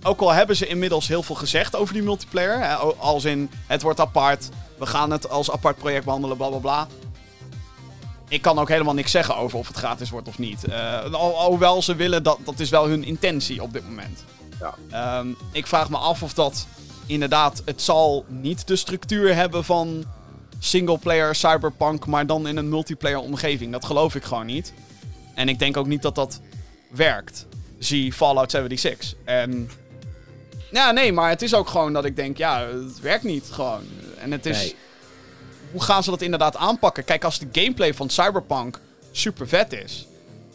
[0.02, 2.60] Ook al hebben ze inmiddels heel veel gezegd over die multiplayer.
[2.60, 4.48] Hè, als in, het wordt apart.
[4.78, 6.86] We gaan het als apart project behandelen, bla bla bla.
[8.28, 10.64] Ik kan ook helemaal niks zeggen over of het gratis wordt of niet.
[10.64, 14.24] Eh, al, alhoewel ze willen, dat, dat is wel hun intentie op dit moment.
[14.60, 14.74] Ja.
[14.90, 16.66] Ehm, ik vraag me af of dat
[17.06, 17.62] inderdaad...
[17.64, 20.04] Het zal niet de structuur hebben van
[20.58, 22.06] singleplayer cyberpunk...
[22.06, 23.72] maar dan in een multiplayer omgeving.
[23.72, 24.72] Dat geloof ik gewoon niet.
[25.34, 26.40] En ik denk ook niet dat dat
[26.88, 27.46] werkt.
[27.78, 29.14] Zie Fallout 76.
[29.24, 29.70] En...
[30.70, 32.36] Ja, nee, maar het is ook gewoon dat ik denk...
[32.36, 33.82] Ja, het werkt niet gewoon.
[34.18, 34.58] En het is...
[34.58, 34.74] Nee.
[35.70, 37.04] Hoe gaan ze dat inderdaad aanpakken?
[37.04, 38.80] Kijk, als de gameplay van Cyberpunk
[39.10, 40.06] super vet is.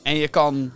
[0.04, 0.72] En je kan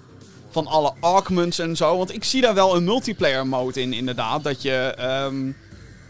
[0.49, 1.97] van alle augments en zo.
[1.97, 4.43] Want ik zie daar wel een multiplayer mode in, inderdaad.
[4.43, 5.51] Dat je ehm,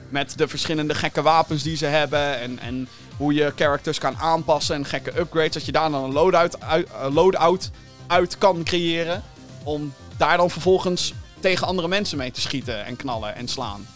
[0.09, 2.39] met de verschillende gekke wapens die ze hebben.
[2.39, 2.87] En, en
[3.17, 5.53] hoe je characters kan aanpassen en gekke upgrades.
[5.53, 7.71] Dat je daar dan een loadout uit, eh, loadout
[8.07, 9.23] uit kan creëren.
[9.63, 13.87] Om daar dan vervolgens tegen andere mensen mee te schieten en knallen en slaan.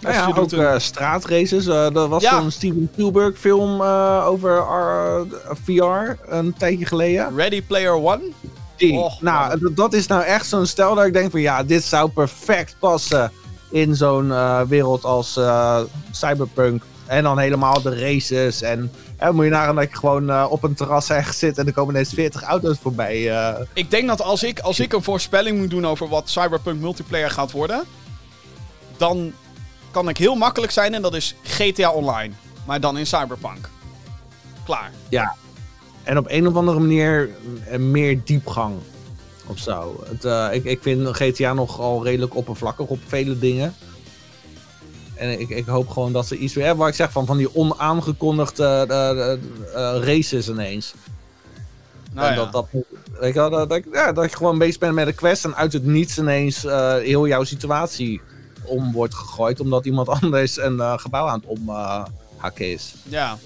[0.00, 1.66] Nou ja, ook eh, straatraces.
[1.66, 2.40] eh er was Ja.
[2.40, 4.64] zo'n Steven Spielberg film eh, over
[5.64, 7.36] VR een tijdje geleden.
[7.36, 8.22] Ready Player One?
[8.76, 8.92] Die.
[8.98, 9.74] Och, nou, man.
[9.74, 13.32] dat is nou echt zo'n stel dat ik denk van ja, dit zou perfect passen
[13.70, 16.82] in zo'n eh, wereld als eh, Cyberpunk.
[17.06, 18.62] En dan helemaal de races.
[18.62, 18.92] En
[19.32, 21.94] moet je nagaan dat je gewoon eh, op een terras ergens zit en er komen
[21.94, 23.30] ineens 40 auto's voorbij.
[23.30, 23.60] eh.
[23.72, 27.30] Ik denk dat als ik, als ik een voorspelling moet doen over wat Cyberpunk multiplayer
[27.30, 27.84] gaat worden,
[28.96, 29.32] dan
[29.90, 32.32] kan ik heel makkelijk zijn en dat is GTA Online.
[32.66, 33.68] Maar dan in Cyberpunk.
[34.64, 34.90] Klaar.
[36.02, 37.30] En op een of andere manier
[37.68, 38.74] eh, meer diepgang.
[39.46, 40.04] Of zo.
[40.08, 43.74] Het, eh, ik, ik vind GTA nogal redelijk oppervlakkig op vele dingen.
[45.14, 46.82] En ik, ik hoop gewoon dat ze iets weer hebben.
[46.82, 49.38] Waar ik zeg van, van die onaangekondigde eh, eh, eh,
[50.04, 50.94] races ineens.
[52.12, 52.40] Nou en ja.
[52.40, 52.82] dat, dat,
[53.20, 55.56] weet je wel, dat, dat, ja, dat je gewoon bezig bent met een quest en
[55.56, 56.62] uit het niets ineens
[57.02, 58.20] heel jouw situatie
[58.64, 59.60] om wordt gegooid.
[59.60, 62.94] Omdat iemand anders een gebouw aan het omhakken is.
[63.04, 63.38] Ja.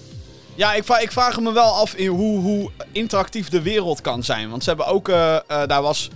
[0.55, 4.49] Ja, ik, ik vraag me wel af in hoe, hoe interactief de wereld kan zijn.
[4.49, 5.07] Want ze hebben ook,
[5.47, 6.09] daar was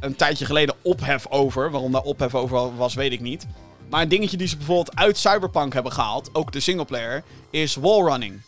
[0.00, 1.70] een tijdje geleden ophef over.
[1.70, 3.46] Waarom daar ophef over was, weet ik niet.
[3.90, 8.40] Maar een dingetje die ze bijvoorbeeld uit Cyberpunk hebben gehaald, ook de singleplayer, is wallrunning.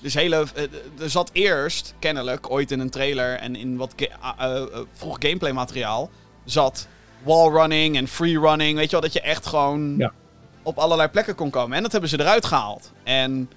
[0.00, 0.62] Dus hele, eh,
[1.00, 5.16] er zat eerst, kennelijk, ooit in een trailer en in wat ga- eh, eh, vroeg
[5.20, 6.10] gameplay materiaal,
[6.44, 6.88] zat
[7.22, 8.76] wallrunning en freerunning.
[8.76, 10.12] Weet je wel, dat je echt gewoon Ja.
[10.62, 11.76] op allerlei plekken kon komen.
[11.76, 12.92] En dat hebben ze eruit gehaald.
[13.04, 13.50] En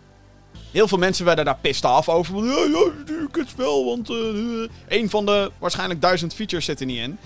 [0.71, 2.33] heel veel mensen werden daar pissed af over.
[2.33, 2.91] Van, ja, ja,
[3.31, 7.17] het spel, want eh, een van de waarschijnlijk duizend features zit er niet in.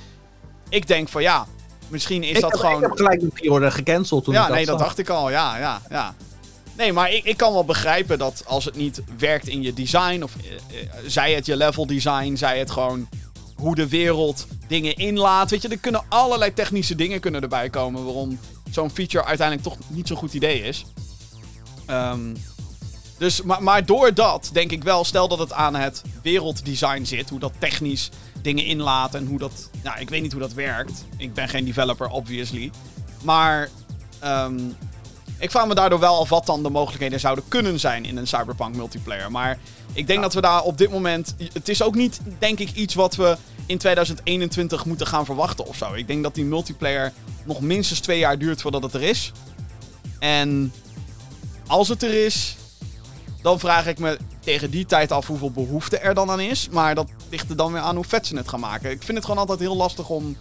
[0.70, 1.46] Ik denk van ja,
[1.88, 2.76] misschien is ik, dat heb, gewoon...
[2.76, 4.88] ik heb gelijk pre-order gecanceld toen Ja, ik dat nee, dat zag.
[4.88, 5.30] dacht ik al.
[5.30, 6.16] Ja, ja, ja.
[6.78, 10.24] Nee, maar ik, ik kan wel begrijpen dat als het niet werkt in je design,
[10.24, 13.08] of eh, eh, zij het je level design, zij het gewoon
[13.56, 15.50] hoe de wereld dingen inlaat.
[15.50, 18.40] Weet je, er kunnen allerlei technische dingen kunnen erbij komen waarom
[18.72, 20.86] zo'n feature uiteindelijk toch niet zo'n goed idee is.
[21.86, 22.36] Ehm,
[23.18, 27.30] dus, maar, maar door dat denk ik wel, stel dat het aan het werelddesign zit,
[27.30, 28.10] hoe dat technisch
[28.44, 29.70] dingen inlaat en hoe dat.
[29.84, 31.06] Nou, ik weet niet hoe dat werkt.
[31.18, 32.72] Ik ben geen developer, obviously.
[33.24, 33.70] Maar
[34.20, 34.60] ehm,
[35.40, 38.28] ik vraag me daardoor wel af wat dan de mogelijkheden zouden kunnen zijn in een
[38.28, 39.32] Cyberpunk multiplayer.
[39.32, 39.60] Maar
[39.94, 41.36] ik denk dat we daar op dit moment.
[41.54, 45.78] Het is ook niet, denk ik, iets wat we in 2021 moeten gaan verwachten of
[45.78, 45.94] zo.
[45.94, 47.14] Ik denk dat die multiplayer
[47.46, 49.32] nog minstens twee jaar duurt voordat het er is.
[50.20, 50.74] En
[51.68, 52.56] als het er is,
[53.42, 56.70] dan vraag ik me tegen die tijd af hoeveel behoefte er dan aan is.
[56.72, 58.92] Maar dat ligt er dan weer aan hoe vet ze het gaan maken.
[58.92, 60.38] Ik vind het gewoon altijd heel lastig om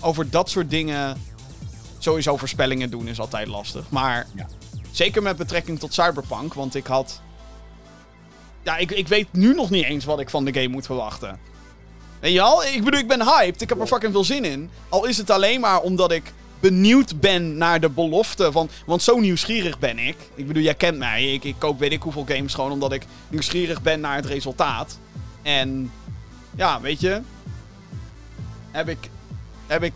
[0.00, 1.16] over dat soort dingen.
[1.98, 3.84] Sowieso voorspellingen doen is altijd lastig.
[3.88, 4.46] Maar Ja.
[4.90, 6.54] zeker met betrekking tot Cyberpunk.
[6.54, 7.20] Want ik had.
[8.62, 11.38] Ja, ik, ik weet nu nog niet eens wat ik van de game moet verwachten.
[12.20, 12.64] Weet je al?
[12.64, 13.60] Ik bedoel, ik ben hyped.
[13.62, 14.70] Ik heb er fucking veel zin in.
[14.88, 16.32] Al is het alleen maar omdat ik
[16.70, 18.52] benieuwd ben naar de belofte.
[18.52, 20.16] Van, want zo nieuwsgierig ben ik.
[20.34, 21.32] Ik bedoel, jij kent mij.
[21.32, 24.98] Ik, ik koop weet ik hoeveel games gewoon omdat ik nieuwsgierig ben naar het resultaat.
[25.42, 25.92] En
[26.56, 27.20] ja, weet je.
[28.70, 29.10] Heb ik.
[29.66, 29.92] Heb ik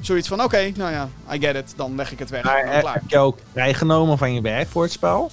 [0.00, 1.72] zoiets van, oké, nou ja, I get it.
[1.76, 2.44] Dan leg ik het weg.
[2.44, 2.94] Maar dan eh, klaar.
[2.94, 5.30] heb je ook vrijgenomen van je werk voor het spel?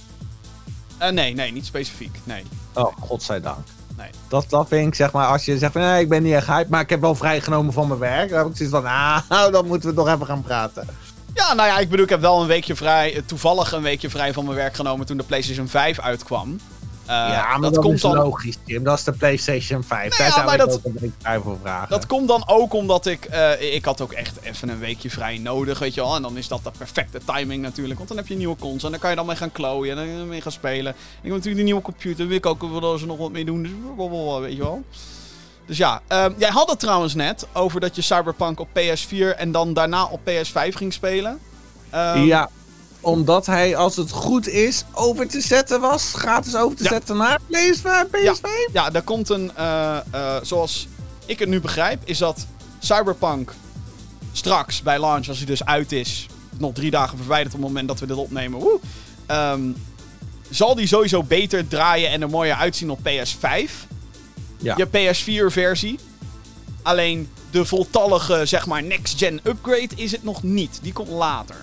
[0.98, 2.18] Eh, nee, nee, niet specifiek.
[2.24, 2.42] Nee.
[2.74, 3.66] Oh, godzijdank.
[3.96, 4.10] Nee.
[4.28, 6.46] Dat, dat vind ik, zeg maar, als je zegt van, nee, ik ben niet echt
[6.46, 8.28] hype, maar ik heb wel vrijgenomen van mijn werk.
[8.28, 8.84] Dan heb ik zoiets van,
[9.28, 10.86] nou, dan moeten we nog even gaan praten.
[11.34, 14.10] Ja, nou ja, ik bedoel, ik heb wel een weekje vrij, eh, toevallig een weekje
[14.10, 16.58] vrij van mijn werk genomen toen de PlayStation 5 uitkwam.
[17.06, 18.84] Eh, ja, maar dat, dat, komt is dan, logisch, Jim.
[18.84, 20.00] Dat is de PlayStation 5.
[20.00, 21.88] Nee, Daar ja, zou dat- ook een voor vragen.
[21.88, 25.38] dat komt dan ook omdat ik, eh, ik had ook echt even een weekje vrij
[25.38, 26.16] nodig, weet je wel.
[26.16, 28.84] En dan is dat de perfecte timing natuurlijk, want dan heb je een nieuwe console
[28.84, 30.92] en dan kan je dan mee gaan klooien en dan mee gaan spelen.
[30.92, 33.62] Ik heb natuurlijk een nieuwe computer, wil ik ook wel ze nog wat mee doen,
[33.62, 34.82] dus blablabla, weet je wel.
[35.66, 39.52] Dus ja, ehm, jij had het trouwens net over dat je Cyberpunk op PS4 en
[39.52, 41.38] dan daarna op PS5 ging spelen.
[41.90, 42.50] Ehm, Ja,
[43.06, 46.12] omdat hij, als het goed is, over te zetten was.
[46.14, 46.88] Gratis over te Ja.
[46.90, 48.06] zetten naar PS5.
[48.10, 48.72] PS5.
[48.72, 49.50] Ja, daar komt een.
[49.56, 50.88] eh, eh, zoals
[51.26, 52.46] ik het nu begrijp, is dat
[52.78, 53.52] Cyberpunk
[54.32, 56.26] straks bij launch, als hij dus uit is,
[56.58, 58.78] nog drie dagen verwijderd op het moment dat we dit opnemen, woe,
[59.26, 59.62] ehm,
[60.50, 63.86] zal die sowieso beter draaien en er mooier uitzien op PS5.
[64.58, 64.74] Ja.
[64.76, 65.98] Je PS4-versie.
[66.82, 70.78] Alleen de voltallige, zeg maar, next-gen upgrade is het nog niet.
[70.82, 71.56] Die komt later.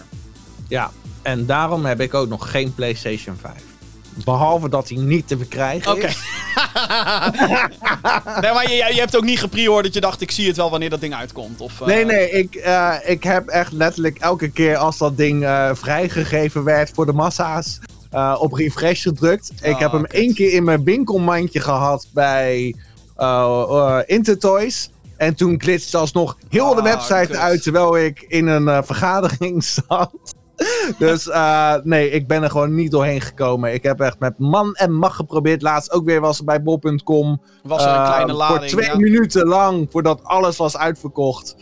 [0.67, 0.91] Ja,
[1.23, 3.53] en daarom heb ik ook nog geen PlayStation 5.
[4.25, 6.07] Behalve dat hij niet te verkrijgen Oké.
[6.07, 6.17] is.
[8.41, 10.69] nee, maar je, je hebt ook niet gepreord dat je dacht, ik zie het wel
[10.69, 11.61] wanneer dat ding uitkomt.
[11.61, 15.43] Of, eh, Nee, nee, ik, eh, ik heb echt letterlijk elke keer als dat ding
[15.43, 17.79] eh, vrijgegeven werd voor de massa's
[18.39, 19.51] op refresh gedrukt.
[19.61, 20.11] ik heb hem kut.
[20.13, 22.75] één keer in mijn winkelmandje gehad bij
[24.05, 24.89] Intertoys.
[25.17, 27.35] En toen glitste alsnog heel de Ah, website kut.
[27.37, 30.11] uit terwijl ik in een vergadering zat.
[30.99, 33.73] dus eh, nee, ik ben er gewoon niet doorheen gekomen.
[33.73, 35.61] Ik heb echt met man en macht geprobeerd.
[35.61, 37.41] Laatst ook weer was het bij bol.com.
[37.63, 38.71] was er een Eh, kleine lading.
[38.71, 38.97] Voor twee ja.
[38.97, 41.55] minuten lang, voordat alles was uitverkocht.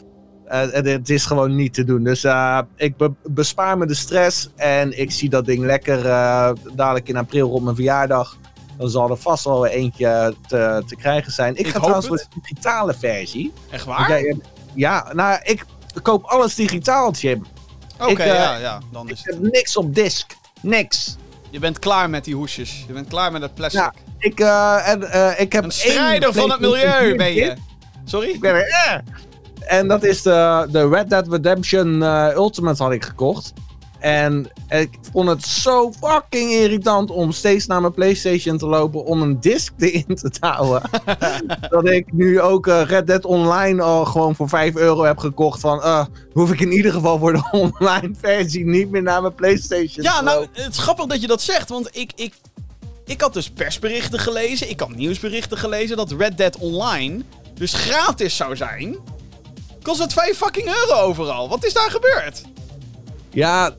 [0.45, 2.03] Eh, en het is gewoon niet te doen.
[2.03, 4.49] Dus eh, ik be- bespaar me de stress.
[4.55, 8.37] En ik zie dat ding lekker eh, dadelijk in april op mijn verjaardag.
[8.77, 11.53] Dan zal er vast wel eentje te, te krijgen zijn.
[11.55, 12.27] Ik, Ik ga trouwens voor het.
[12.33, 13.53] de digitale versie.
[13.69, 14.09] Echt waar?
[14.09, 14.39] jij
[14.73, 15.65] ja, nou, ik
[16.01, 17.43] koop alles digitaal, Jim.
[18.09, 18.79] Oké, eh, ja, ja.
[18.91, 19.33] Dan Ik is het.
[19.33, 20.35] heb niks op disk.
[20.61, 21.15] Niks.
[21.49, 22.83] Je bent klaar met die hoesjes.
[22.87, 23.79] Je bent klaar met het plastic.
[23.81, 27.33] Ja, Ik, eh, en, eh, ik heb een één strijder van het milieu 4 ben
[27.33, 27.55] je.
[28.05, 28.29] Sorry?
[28.29, 29.03] Ik ben er.
[29.59, 32.01] En dat is de, de Red Dead Redemption
[32.35, 33.53] Ultimate had ik gekocht.
[34.01, 39.21] En ik vond het zo fucking irritant om steeds naar mijn PlayStation te lopen om
[39.21, 40.89] een disc erin te houden.
[41.69, 45.59] dat ik nu ook eh, Red Dead Online al gewoon voor 5 euro heb gekocht.
[45.59, 47.49] Van, eh, hoef ik in ieder geval voor de
[47.81, 50.63] online versie niet meer naar mijn PlayStation Ja, te nou, lopen.
[50.63, 51.69] het is grappig dat je dat zegt.
[51.69, 52.33] Want ik, ik,
[53.05, 54.69] ik had dus persberichten gelezen.
[54.69, 57.21] Ik had nieuwsberichten gelezen dat Red Dead Online
[57.53, 58.97] dus gratis zou zijn.
[59.81, 61.49] Kost het 5 fucking euro overal.
[61.49, 62.41] Wat is daar gebeurd?
[63.29, 63.75] Ja,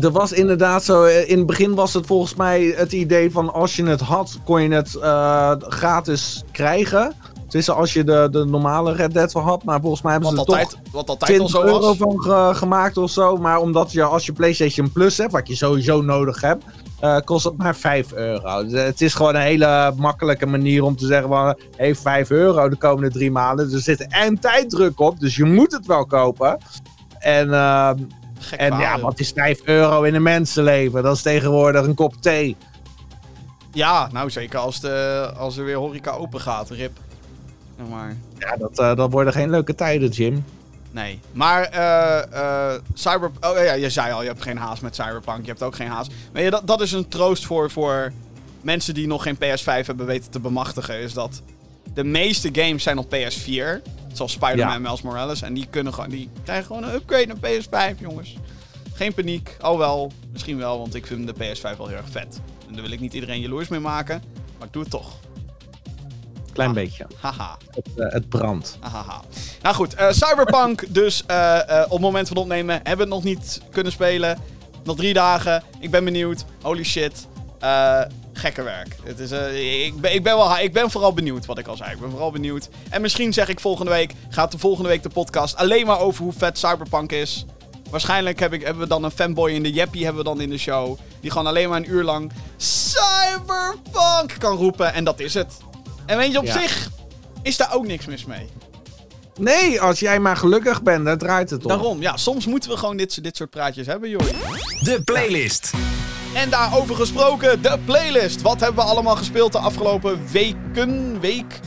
[0.00, 1.04] er was inderdaad zo.
[1.04, 4.38] eh, In het begin was het volgens mij het idee van als je het had,
[4.44, 7.12] kon je het eh, gratis krijgen.
[7.48, 9.64] Dus als je de, de normale Red Dead wel had.
[9.64, 11.80] Maar volgens mij hebben Wat ze er altijd, toch wat altijd al 20 zo euro
[11.86, 11.96] was.
[11.96, 13.36] van ge- gemaakt of zo.
[13.36, 16.64] Maar omdat je als je PlayStation Plus hebt, wat je sowieso nodig hebt,
[17.00, 18.66] eh, kost het maar 5 euro.
[18.66, 22.68] Dus, het is gewoon een hele makkelijke manier om te zeggen van, hey, 5 euro
[22.68, 23.72] de komende drie maanden.
[23.72, 26.58] Er zit en tijddruk op, dus je moet het wel kopen.
[27.18, 27.96] En ehm,
[28.40, 31.02] Gek en verhaal, ja, wat is 5 euro in een mensenleven?
[31.02, 32.56] Dat is tegenwoordig een kop thee.
[33.72, 36.70] Ja, nou zeker als, de, als er weer horeca open gaat.
[36.70, 36.98] Rip.
[37.90, 38.16] Maar.
[38.38, 40.44] Ja, dat, eh, dat worden geen leuke tijden, Jim.
[40.90, 41.20] Nee.
[41.32, 43.30] Maar eh Cyber...
[43.40, 45.40] Oh ja, je zei al, je hebt geen haast met Cyberpunk.
[45.40, 46.12] Je hebt ook geen haast.
[46.32, 48.12] Weet je, dat, dat is een troost voor, voor
[48.60, 51.00] mensen die nog geen PS5 hebben weten te bemachtigen.
[51.00, 51.42] Is dat
[51.94, 53.82] de meeste games zijn op PS4.
[54.12, 54.78] Zoals Spider-Man Ja.
[54.78, 55.42] Miles Morales.
[55.42, 57.36] En die, kunnen gewoon, die krijgen gewoon een upgrade naar
[57.94, 58.36] PS5, jongens.
[58.92, 59.56] Geen paniek.
[59.60, 62.40] Oh wel, misschien wel, want ik vind de PS5 wel heel erg vet.
[62.68, 64.22] En daar wil ik niet iedereen jaloers mee maken.
[64.58, 65.12] Maar ik doe het toch.
[66.52, 66.74] Klein Ah.
[66.74, 67.06] beetje.
[67.20, 67.56] Haha.
[67.70, 68.76] Het, eh, het brandt.
[68.80, 69.20] Ahaha.
[69.62, 73.24] Nou goed, eh, Cyberpunk dus eh, op het moment van opnemen hebben we het nog
[73.24, 74.38] niet kunnen spelen.
[74.84, 75.62] Nog drie dagen.
[75.80, 76.44] Ik ben benieuwd.
[76.62, 77.26] Holy shit.
[78.40, 78.96] Gekke werk.
[79.04, 81.76] Het is, eh, ik, ben, ik, ben wel, ik ben vooral benieuwd wat ik al
[81.76, 81.90] zei.
[81.92, 82.68] Ik ben vooral benieuwd.
[82.90, 86.22] En misschien zeg ik volgende week, gaat de volgende week de podcast alleen maar over
[86.24, 87.44] hoe vet Cyberpunk is.
[87.90, 90.50] Waarschijnlijk heb ik, hebben we dan een fanboy in de Jeppie hebben we dan in
[90.50, 90.98] de show.
[91.20, 94.92] Die gewoon alleen maar een uur lang Cyberpunk kan roepen.
[94.94, 95.52] En dat is het.
[96.06, 96.60] En weet je, op Ja.
[96.60, 96.90] zich
[97.42, 98.48] is daar ook niks mis mee.
[99.38, 101.68] Nee, als jij maar gelukkig bent, daar draait het om.
[101.68, 104.20] Daarom, ja, soms moeten we gewoon dit, dit soort praatjes hebben, joh.
[104.82, 105.70] De playlist.
[106.34, 108.42] En daarover gesproken, de playlist.
[108.42, 111.60] Wat hebben we allemaal gespeeld de afgelopen weken, week?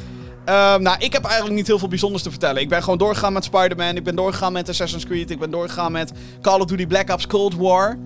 [0.45, 2.61] Ehm, nou, ik heb eigenlijk niet heel veel bijzonders te vertellen.
[2.61, 3.95] Ik ben gewoon doorgegaan met Spider-Man.
[3.95, 5.31] Ik ben doorgegaan met Assassin's Creed.
[5.31, 7.97] Ik ben doorgegaan met Call of Duty Black Ops Cold War.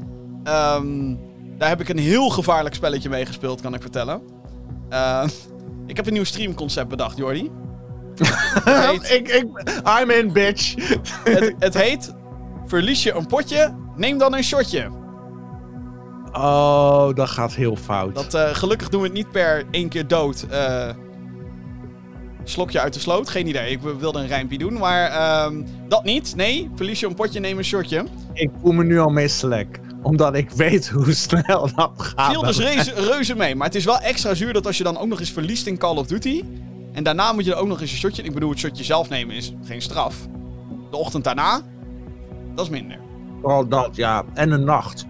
[0.43, 1.15] Ehm,
[1.57, 4.21] daar heb ik een heel gevaarlijk spelletje mee gespeeld, kan ik vertellen.
[4.89, 5.27] Ehm,
[5.87, 7.51] ik heb een nieuw streamconcept bedacht, Jordi.
[8.65, 9.45] Heet, ik, ik,
[10.01, 10.73] I'm in, bitch.
[11.23, 12.15] het, het heet...
[12.65, 14.89] Verlies je een potje, neem dan een shotje.
[16.33, 18.15] Oh, dat gaat heel fout.
[18.15, 20.45] Dat, eh, gelukkig doen we het niet per één keer dood.
[20.49, 20.89] eh,
[22.43, 23.29] slokje uit de sloot.
[23.29, 23.71] Geen idee.
[23.71, 24.73] Ik wilde een rijmpje doen.
[24.77, 26.33] Maar ehm, dat niet.
[26.35, 26.69] Nee.
[26.75, 28.05] Verlies je een potje, neem een shotje.
[28.33, 29.79] Ik voel me nu al misselijk.
[30.01, 32.31] Omdat ik weet hoe snel dat gaat.
[32.31, 33.55] Viel dus reuze, reuze mee.
[33.55, 35.77] Maar het is wel extra zuur dat als je dan ook nog eens verliest in
[35.77, 36.43] Call of Duty.
[36.93, 38.23] En daarna moet je er ook nog eens een shotje.
[38.23, 40.15] Ik bedoel, het shotje zelf nemen is geen straf.
[40.91, 41.61] De ochtend daarna,
[42.55, 42.97] dat is minder.
[43.41, 44.23] Vooral dat, ja.
[44.33, 45.05] En een nacht.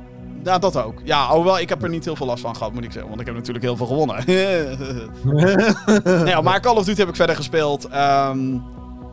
[0.47, 1.01] Ja, dat ook.
[1.03, 3.09] Ja, hoewel, ik heb er niet heel veel last van gehad, moet ik zeggen.
[3.09, 4.23] Want ik heb natuurlijk heel veel gewonnen.
[6.25, 7.85] nee, maar Call of Duty heb ik verder gespeeld.
[7.85, 8.57] Ehm,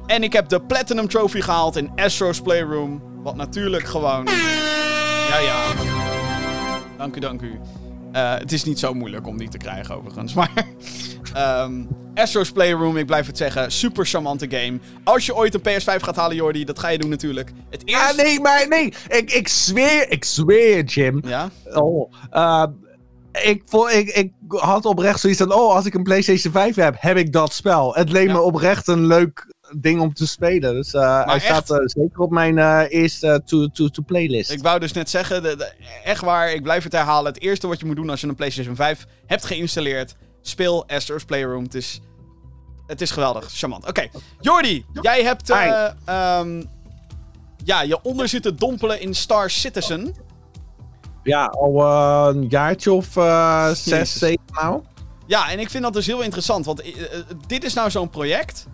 [0.07, 3.03] en ik heb de Platinum Trophy gehaald in Astro's Playroom.
[3.23, 4.29] Wat natuurlijk gewoon...
[5.29, 5.62] Ja, ja.
[6.97, 7.61] Dank u, dank u.
[8.14, 10.35] Eh, het is niet zo moeilijk om die te krijgen, overigens.
[10.38, 10.50] Maar...
[11.35, 11.83] ehm
[12.14, 13.72] Astro's Playroom, ik blijf het zeggen.
[13.72, 14.79] Super charmante game.
[15.05, 17.53] Als je ooit een PS5 gaat halen, Jordi, dat ga je doen natuurlijk.
[17.70, 18.09] Het eerste...
[18.09, 18.92] Ah, nee, maar nee.
[19.09, 21.20] Ik, ik zweer, ik zweer, Jim.
[21.27, 21.50] Ja?
[21.72, 22.64] Oh, eh,
[23.42, 27.16] ik, ik, ik had oprecht zoiets van, oh, als ik een PlayStation 5 heb, heb
[27.16, 27.94] ik dat spel.
[27.94, 28.33] Het leek Ja.
[28.33, 30.74] me oprecht een leuk ding om te spelen.
[30.74, 31.44] Dus eh, hij echt?
[31.44, 34.50] staat eh, zeker op mijn eh, eerste to-to-to-playlist.
[34.50, 35.72] Ik wou dus net zeggen, de, de-
[36.04, 37.32] echt waar, ik blijf het herhalen.
[37.32, 41.24] Het eerste wat je moet doen als je een PlayStation 5 hebt geïnstalleerd, speel Astro's
[41.24, 41.62] Playroom.
[41.62, 42.00] Het is,
[42.87, 43.88] het is geweldig, charmant.
[43.88, 44.08] Oké,
[44.40, 46.62] Jordi, jij hebt eh, ehm,
[47.64, 50.14] ja, je onder zitten dompelen in Star Citizen.
[51.22, 51.84] Ja, al
[52.28, 53.06] een jaartje of
[53.76, 54.82] zes, zeven nou.
[55.26, 56.82] Ja, en ik vind dat dus heel interessant, want
[57.46, 58.66] dit is nou zo'n project.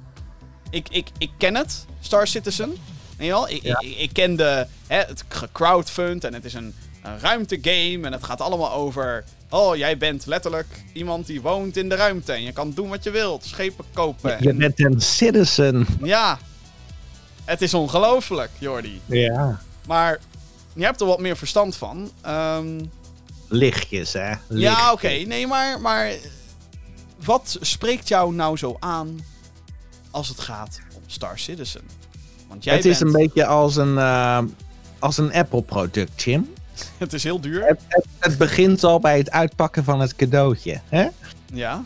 [0.71, 2.77] Ik, ik, ik ken het, Star Citizen.
[3.17, 3.49] Weet wel?
[3.49, 3.79] Ik, Ja.
[3.81, 8.25] ik, ik ken de, hè, het crowdfund en het is een, een ruimtegame en het
[8.25, 9.25] gaat allemaal over...
[9.51, 13.05] Oh, jij bent letterlijk iemand die woont in de ruimte en je kan doen wat
[13.05, 13.45] je wilt.
[13.45, 14.37] Schepen kopen.
[14.41, 15.87] Je en- bent een citizen.
[16.03, 16.39] Ja,
[17.45, 19.01] het is ongelooflijk, Jordi.
[19.07, 19.61] Ja.
[19.87, 20.19] Maar
[20.73, 22.11] je hebt er wat meer verstand van.
[22.21, 22.81] Ehm,
[23.49, 24.33] Lichtjes, hè.
[24.49, 25.09] Ja, oké.
[25.09, 26.13] Nee, maar, maar
[27.25, 29.21] wat spreekt jou nou zo aan
[30.11, 31.83] als het gaat om Star Citizen?
[32.49, 34.43] Want jij Het is een beetje als een, eh,
[34.99, 36.53] als een Apple-product, Jim.
[36.99, 37.67] Het is heel duur.
[37.67, 41.09] Het, het, het begint al bij het uitpakken van het cadeautje, hè?
[41.53, 41.83] Ja.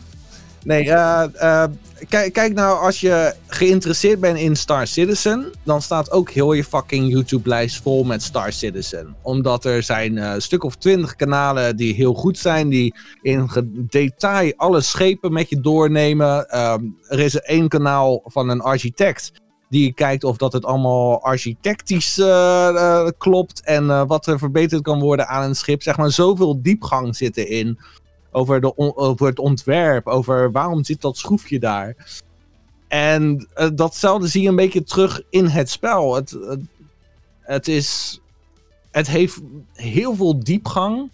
[0.63, 1.69] Nee, eh, eh,
[2.09, 6.63] kijk, kijk nou, als je geïnteresseerd bent in Star Citizen, dan staat ook heel je
[6.63, 9.15] fucking YouTube-lijst vol met Star Citizen.
[9.21, 13.49] Omdat er zijn eh, een stuk of twintig kanalen die heel goed zijn, die in
[13.89, 16.49] detail alle schepen met je doornemen.
[16.49, 19.31] Ehm, er is één kanaal van een architect
[19.69, 24.99] die kijkt of dat het allemaal architectisch eh, eh, klopt en wat er verbeterd kan
[24.99, 25.81] worden aan een schip.
[25.81, 27.79] Zeg maar, zoveel diepgang zit erin
[28.35, 31.95] over, de over het ontwerp, over waarom zit dat schroefje daar.
[32.87, 36.15] En eh, datzelfde zie je een beetje terug in het spel.
[36.15, 36.37] Het,
[37.41, 38.19] het, is,
[38.91, 39.41] het heeft
[39.73, 41.09] heel veel diepgang,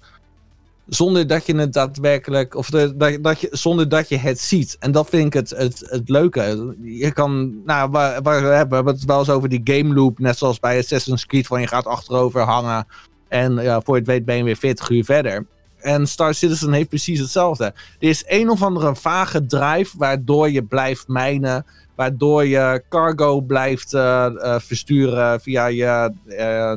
[0.87, 4.77] zonder dat je het daadwerkelijk, of de, dat, dat je, zonder dat je het ziet.
[4.79, 6.75] En dat vind ik het, het, het leuke.
[6.81, 10.59] Je kan, nou, waar, we hebben het wel eens over die game loop, net zoals
[10.59, 12.87] bij Assassin's Creed, van je gaat achterover hangen.
[13.27, 15.45] En ja, voor je het weet ben je weer 40 uur verder.
[15.81, 17.63] En Star Citizen heeft precies hetzelfde.
[17.63, 21.65] Er is een of andere vage drive waardoor je blijft mijnen.
[21.95, 26.73] Waardoor je cargo blijft eh, eh, versturen via je eh,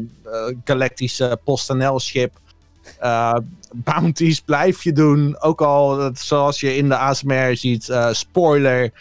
[0.64, 2.33] galactische PostNL-ship.
[3.73, 5.40] Bounties blijf je doen.
[5.40, 8.93] Ook al, zoals je in de ASMR ziet, spoiler.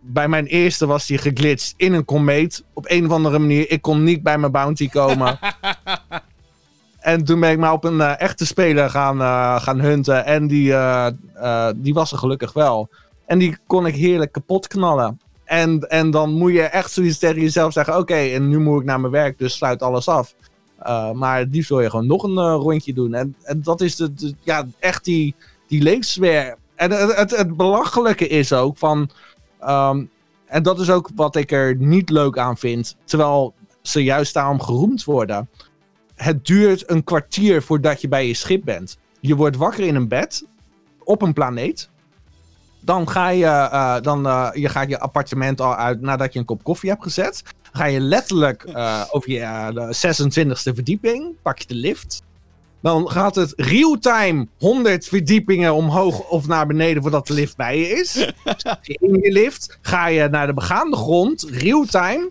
[0.00, 2.64] bij mijn eerste was die geglitcht in een komeet.
[2.72, 3.70] Op een of andere manier.
[3.70, 5.38] Ik kon niet bij mijn bounty komen.
[7.06, 10.24] En toen ben ik maar op een eh, echte speler gaan, eh, gaan hunten.
[10.24, 12.88] En die, eh, die was er gelukkig wel.
[13.26, 15.20] En die kon ik heerlijk kapot knallen.
[15.44, 18.86] En, en dan moet je echt zoiets tegen jezelf zeggen: Oké, en nu moet ik
[18.86, 20.34] naar mijn werk, dus sluit alles af.
[21.14, 23.14] Maar liefst wil je gewoon nog een rondje doen.
[23.14, 25.34] En, en dat is de, ja, echt die,
[25.68, 26.56] die leefsfeer.
[26.74, 29.10] En het, het, het belachelijke is ook van.
[29.60, 30.04] ehm,
[30.46, 32.96] en dat is ook wat ik er niet leuk aan vind.
[33.04, 35.48] Terwijl ze juist daarom geroemd worden
[36.16, 38.98] het duurt een kwartier voordat je bij je schip bent.
[39.20, 40.44] Je wordt wakker in een bed
[41.04, 41.90] op een planeet.
[42.80, 46.44] Dan ga je, eh, dan, eh, je gaat je appartement al uit nadat je een
[46.44, 47.42] kop koffie hebt gezet.
[47.72, 51.34] Ga je letterlijk eh, over je de 26e verdieping.
[51.42, 52.22] Pak je de lift.
[52.82, 57.88] Dan gaat het real-time 100 verdiepingen omhoog of naar beneden voordat de lift bij je
[57.88, 58.16] is.
[58.82, 62.30] In je lift, ga je naar de begaande grond, real-time.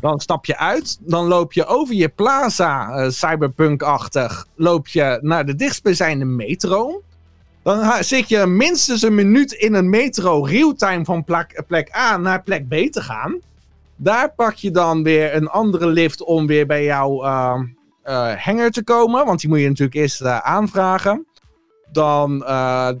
[0.00, 5.46] Dan stap je uit, dan loop je over je plaza, eh, cyberpunk-achtig, loop je naar
[5.46, 7.02] de dichtstbijzijnde metro.
[7.62, 11.24] Dan zit je minstens een minuut in een metro real-time van
[11.66, 13.40] plek, A naar plek B te gaan.
[13.96, 17.60] Daar pak je dan weer een andere lift om weer bij jouw eh,
[18.02, 19.26] eh, hanger te komen.
[19.26, 21.26] Want die moet je natuurlijk eerst eh, aanvragen.
[21.92, 22.44] Dan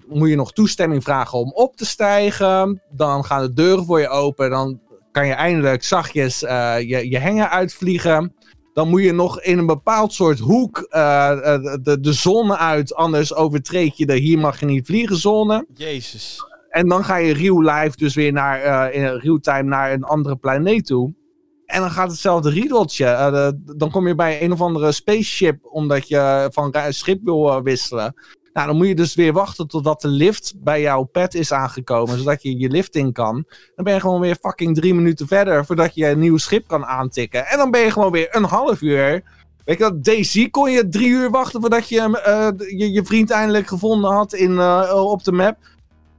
[0.08, 2.82] moet je nog toestemming vragen om op te stijgen.
[2.90, 4.50] Dan gaan de deuren voor je open.
[4.50, 4.80] Dan
[5.16, 8.34] kan je eindelijk zachtjes eh, je, je hanger uitvliegen.
[8.72, 12.94] Dan moet je nog in een bepaald soort hoek eh, eh, de, de zone uit.
[12.94, 15.66] Anders overtreed je de hier mag je niet vliegen zone.
[15.74, 16.44] Jezus.
[16.68, 20.36] En dan ga je real life dus weer naar, in real time naar een andere
[20.36, 21.14] planeet toe.
[21.66, 23.04] En dan gaat hetzelfde riedeltje.
[23.04, 28.14] De- dan kom je bij een of andere spaceship omdat je van schip wil wisselen.
[28.56, 32.18] Nou, dan moet je dus weer wachten totdat de lift bij jouw pad is aangekomen,
[32.18, 33.44] zodat je je lift in kan.
[33.74, 36.86] Dan ben je gewoon weer fucking drie minuten verder voordat je een nieuw schip kan
[36.86, 37.46] aantikken.
[37.46, 39.22] En dan ben je gewoon weer een half uur.
[39.64, 43.30] Weet je dat, Daisy kon je drie uur wachten voordat je eh, je, je vriend
[43.30, 45.56] eindelijk gevonden had in, eh, op de map.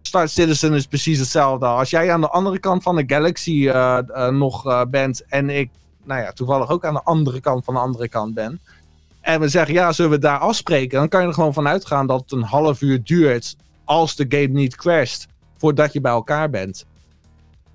[0.02, 1.66] Star Citizen is precies hetzelfde.
[1.66, 5.70] Als jij aan de andere kant van de galaxy eh, nog bent en ik,
[6.04, 8.62] nou ja, toevallig ook aan de andere kant van de andere kant ben.
[9.28, 11.00] En we zeggen, ja, zullen we daar afspreken?
[11.00, 13.56] Dan kan je er gewoon van uitgaan dat het een half uur duurt
[13.86, 16.86] als de game niet crasht, voordat je bij elkaar bent.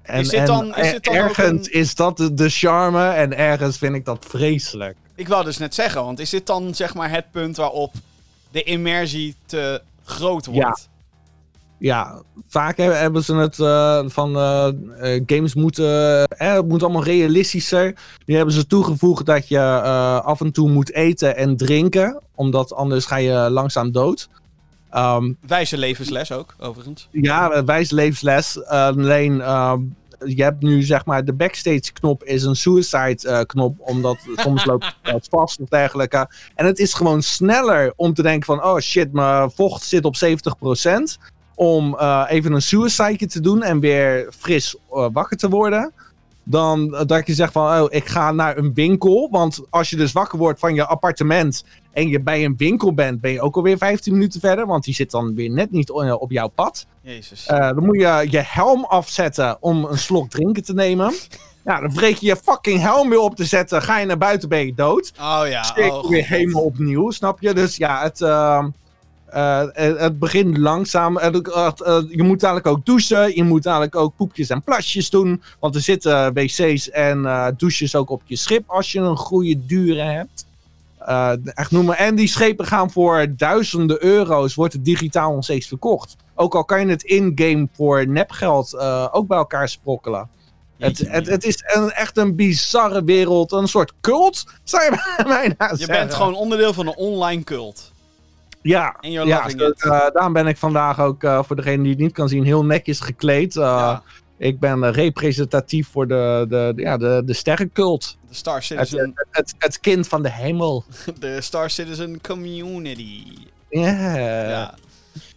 [0.02, 3.08] En, Is dit en dan- is dit dan ergens een- is dat de, de charme
[3.08, 4.96] en ergens vind ik dat vreselijk.
[5.14, 7.94] Ik wou dus net zeggen, want is dit dan zeg maar het punt waarop
[8.50, 10.58] de immersie te groot wordt?
[10.88, 10.91] Ja,
[12.48, 14.68] vaak he- hebben ze het eh, van eh,
[15.16, 17.94] eh, games moeten, eh, het moet allemaal realistischer.
[18.26, 19.60] Nu hebben ze toegevoegd dat je
[20.24, 24.28] af en toe moet eten en drinken, omdat anders ga je langzaam dood.
[24.90, 27.08] Ehm, Wijze levensles ook, overigens.
[27.10, 28.64] ja, wijs levensles.
[28.66, 29.80] Alleen, ehm,
[30.26, 34.96] je hebt nu zeg maar, de backstage knop is een suicide knop, omdat soms loopt
[35.02, 36.28] het vast of dergelijke.
[36.54, 40.16] En het is gewoon sneller om te denken van, oh shit, mijn vocht zit op
[40.16, 41.18] 70%.
[41.54, 45.92] Om eh, even een suicide te doen en weer fris eh, wakker te worden.
[46.44, 49.28] Dan eh, dat je zegt van, oh, ik ga naar een winkel.
[49.30, 53.20] Want als je dus wakker wordt van je appartement en je bij een winkel bent,
[53.20, 54.66] ben je ook alweer 15 minuten verder.
[54.66, 56.86] Want die zit dan weer net niet op jouw pad.
[57.00, 57.44] Jezus.
[57.46, 61.12] Dan moet je je helm afzetten om een slok drinken te nemen.
[61.64, 63.82] Ja, dan breek je je fucking helm weer op te zetten.
[63.82, 65.12] Ga je naar buiten, ben je dood.
[65.20, 65.62] oh ja.
[65.62, 67.54] Steek oh, weer helemaal opnieuw, snap je?
[67.54, 68.20] Dus ja, het,
[69.32, 71.18] ehm, eh, het, begint langzaam.
[71.18, 71.32] Eh,
[72.08, 73.36] je moet dadelijk ook douchen.
[73.36, 75.42] Je moet dadelijk ook poepjes en plasjes doen.
[75.60, 79.66] Want er zitten wc's en eh, douches ook op je schip als je een goede
[79.66, 80.46] dure hebt.
[81.06, 81.96] Eh, echt noemen.
[81.96, 84.54] En die schepen gaan voor duizenden euro's.
[84.54, 86.16] Wordt het digitaal nog steeds verkocht.
[86.34, 90.28] Ook al kan je het in-game voor nepgeld eh, ook bij elkaar sprokkelen.
[90.78, 93.52] Het, het, het is een, echt een bizarre wereld.
[93.52, 97.91] Een soort cult, zou je bijna Je bent gewoon onderdeel van een online cult.
[98.62, 102.28] Ja, ja eh, daarom ben ik vandaag ook, eh, voor degene die het niet kan
[102.28, 103.56] zien, heel netjes gekleed.
[103.56, 104.02] Eh, Ja.
[104.38, 108.16] Ik ben representatief voor de, de, de- ja, de, de sterrencult.
[108.28, 110.84] De Star Citizen, het, het, het kind van de hemel.
[111.18, 113.24] de Star Citizen community.
[113.70, 114.16] Ja.
[114.48, 114.74] Ja.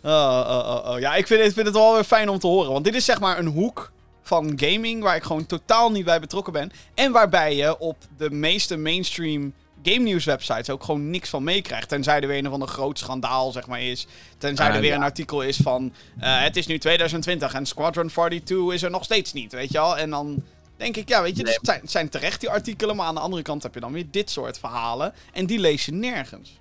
[0.04, 1.00] Oh, oh, oh.
[1.00, 2.72] Ja, ik vind, het, ik vind het wel weer fijn om te horen.
[2.72, 6.20] Want dit is zeg maar een hoek van gaming waar ik gewoon totaal niet bij
[6.20, 6.72] betrokken ben.
[6.94, 9.54] En waarbij je op de meeste mainstream
[9.86, 11.90] game news websites ook gewoon niks van meekrijgt.
[11.90, 14.08] Tenzij er weer een of ander groot schandaal zeg maar is.
[14.38, 14.96] Tenzij er weer ja.
[14.96, 19.04] een artikel is van eh, het is nu 2020 en Squadron 42 is er nog
[19.04, 19.98] steeds niet, weet je wel.
[19.98, 20.44] En dan
[20.78, 22.96] denk ik, ja weet je, dus het, zijn, het zijn terecht die artikelen.
[22.96, 25.14] Maar aan de andere kant heb je dan weer dit soort verhalen.
[25.34, 26.60] En die lees je nergens.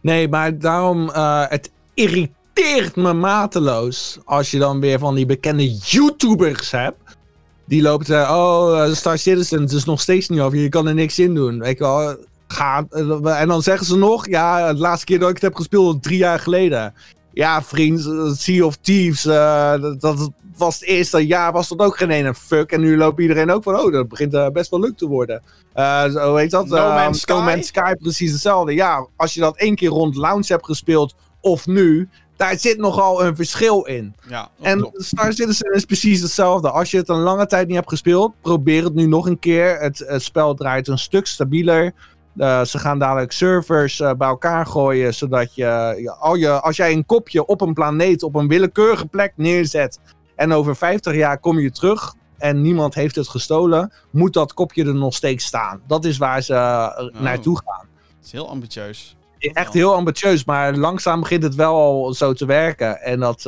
[0.00, 5.74] Nee, maar daarom, eh, het irriteert me mateloos als je dan weer van die bekende
[5.74, 7.16] YouTubers hebt.
[7.64, 10.94] Die loopt, eh, oh, Star Citizen, het is nog steeds niet over, je kan er
[10.94, 11.58] niks in doen.
[11.58, 12.16] Weet je wel,
[12.48, 15.54] ga, eh, en dan zeggen ze nog, ja, de laatste keer dat ik het heb
[15.54, 16.94] gespeeld was drie jaar geleden.
[17.32, 21.78] Ja, vriend, eh, Sea of Thieves, eh, dat, dat was het eerste jaar, was dat
[21.78, 22.72] ook geen ene fuck.
[22.72, 25.42] En nu loopt iedereen ook van, oh, dat begint best wel leuk te worden.
[25.72, 26.68] Eh zo heet dat?
[26.68, 27.32] No Man's Sky?
[27.32, 28.74] No Man's Sky, precies hetzelfde.
[28.74, 33.24] Ja, als je dat één keer rond launch hebt gespeeld, of nu, daar zit nogal
[33.24, 34.14] een verschil in.
[34.28, 34.90] Ja, En.
[34.92, 36.70] Star Citizen is precies hetzelfde.
[36.70, 39.80] Als je het een lange tijd niet hebt gespeeld, probeer het nu nog een keer.
[39.80, 41.92] Het, het spel draait een stuk stabieler.
[42.38, 46.76] Eh, ze gaan dadelijk servers eh, bij elkaar gooien, zodat je, ja, al je, als
[46.76, 50.00] jij een kopje op een planeet op een willekeurige plek neerzet
[50.36, 54.84] en over 50 jaar kom je terug en niemand heeft het gestolen, moet dat kopje
[54.84, 55.80] er nog steeds staan.
[55.86, 57.86] Dat is waar ze eh, naartoe gaan.
[58.16, 59.16] Het is heel ambitieus.
[59.38, 63.00] echt heel ambitieus, maar langzaam begint het wel al zo te werken.
[63.00, 63.42] En dat,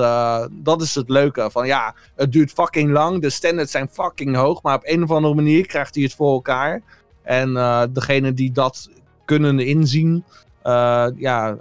[0.51, 1.49] dat is het leuke.
[1.51, 3.23] Van ja, het duurt fucking lang.
[3.23, 4.63] De standards zijn fucking hoog.
[4.63, 6.83] Maar op een of andere manier krijgt hij het voor elkaar.
[7.23, 8.89] En eh degene die dat
[9.25, 10.25] kunnen inzien,
[10.63, 11.57] eh, ja,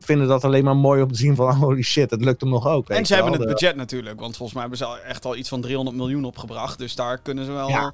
[0.00, 2.66] vinden dat alleen maar mooi om te zien van holy shit, het lukt hem nog
[2.66, 2.88] ook.
[2.88, 4.20] En ze hebben het budget natuurlijk.
[4.20, 6.78] Want volgens mij hebben ze al- echt al iets van 300 miljoen opgebracht.
[6.78, 7.92] Dus daar kunnen ze wel Ja.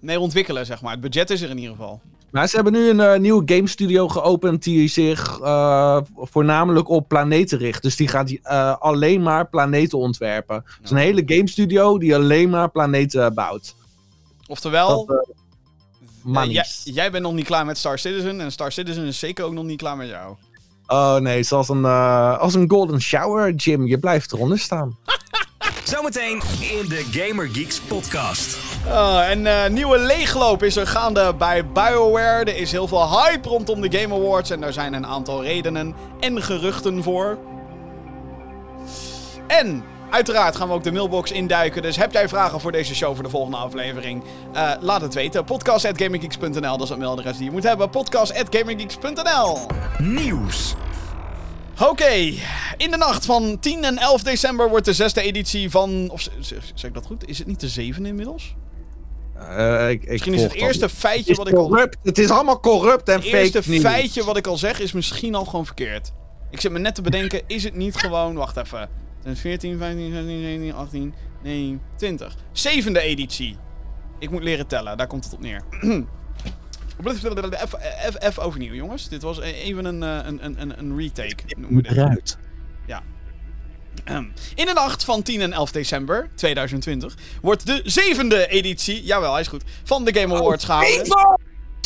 [0.00, 0.92] mee ontwikkelen, zeg maar.
[0.92, 2.00] Het budget is er in ieder geval.
[2.30, 5.38] Maar ze hebben nu een eh, nieuwe game studio geopend die zich
[6.14, 7.82] voornamelijk op planeten richt.
[7.82, 8.32] Dus die gaat
[8.80, 10.56] alleen maar planeten ontwerpen.
[10.66, 13.74] Het is een hele game studio die alleen maar planeten bouwt.
[14.46, 15.28] Oftewel, Dat,
[16.26, 16.80] manies.
[16.84, 18.40] jij, jij bent nog niet klaar met Star Citizen.
[18.40, 20.36] En Star Citizen is zeker ook nog niet klaar met jou.
[20.86, 23.86] Oh nee, zoals een, eh, als een golden shower, Jim.
[23.86, 24.96] Je blijft eronder staan.
[25.84, 28.58] Zometeen in de Gamer Geeks podcast.
[28.86, 32.44] Oh, en eh, nieuwe leegloop is er gaande bij BioWare.
[32.44, 34.50] Er is heel veel hype rondom de Game Awards.
[34.50, 37.38] En daar zijn een aantal redenen en geruchten voor.
[39.46, 41.82] En uiteraard gaan we ook de mailbox induiken.
[41.82, 44.22] Dus heb jij vragen voor deze show voor de volgende aflevering?
[44.52, 45.44] Eh, laat het weten.
[45.44, 47.90] Podcast.gaminggeeks.nl, dat is het mailadres die je moet hebben.
[47.90, 49.58] Podcast.gaminggeeks.nl
[49.98, 50.74] Nieuws.
[51.80, 52.12] Oké,
[52.76, 56.08] in de nacht van 10 en 11 december wordt de zesde editie van...
[56.10, 57.28] Of zeg, ik dat goed?
[57.28, 58.54] Is het niet de zevende inmiddels?
[59.34, 61.68] Eh, ik, ik Misschien is het eerste feitje Het wat ik al...
[61.68, 61.96] corrupt.
[62.02, 65.34] Het is allemaal corrupt en Het eerste fake feitje wat ik al zeg is misschien
[65.34, 66.12] al gewoon verkeerd.
[66.50, 68.34] Ik zit me net te bedenken, is het niet gewoon...
[68.34, 68.88] Wacht even.
[69.34, 72.36] 14, 15, 16, 17, 18, 19, 20.
[72.52, 73.56] Zevende editie.
[74.18, 75.62] Ik moet leren tellen, daar komt het op neer.
[77.62, 79.08] Even- even- Even overnieuw, jongens.
[79.08, 81.36] Dit was even een, eh, een, een, een, een retake.
[81.56, 81.92] Noemen we dit.
[81.96, 82.38] Eruit.
[84.04, 84.32] Ahem.
[84.54, 89.40] In de nacht van 10 en 11 december 2020 wordt de zevende editie, jawel, hij
[89.40, 91.06] is goed, van de Game Awards gehouden.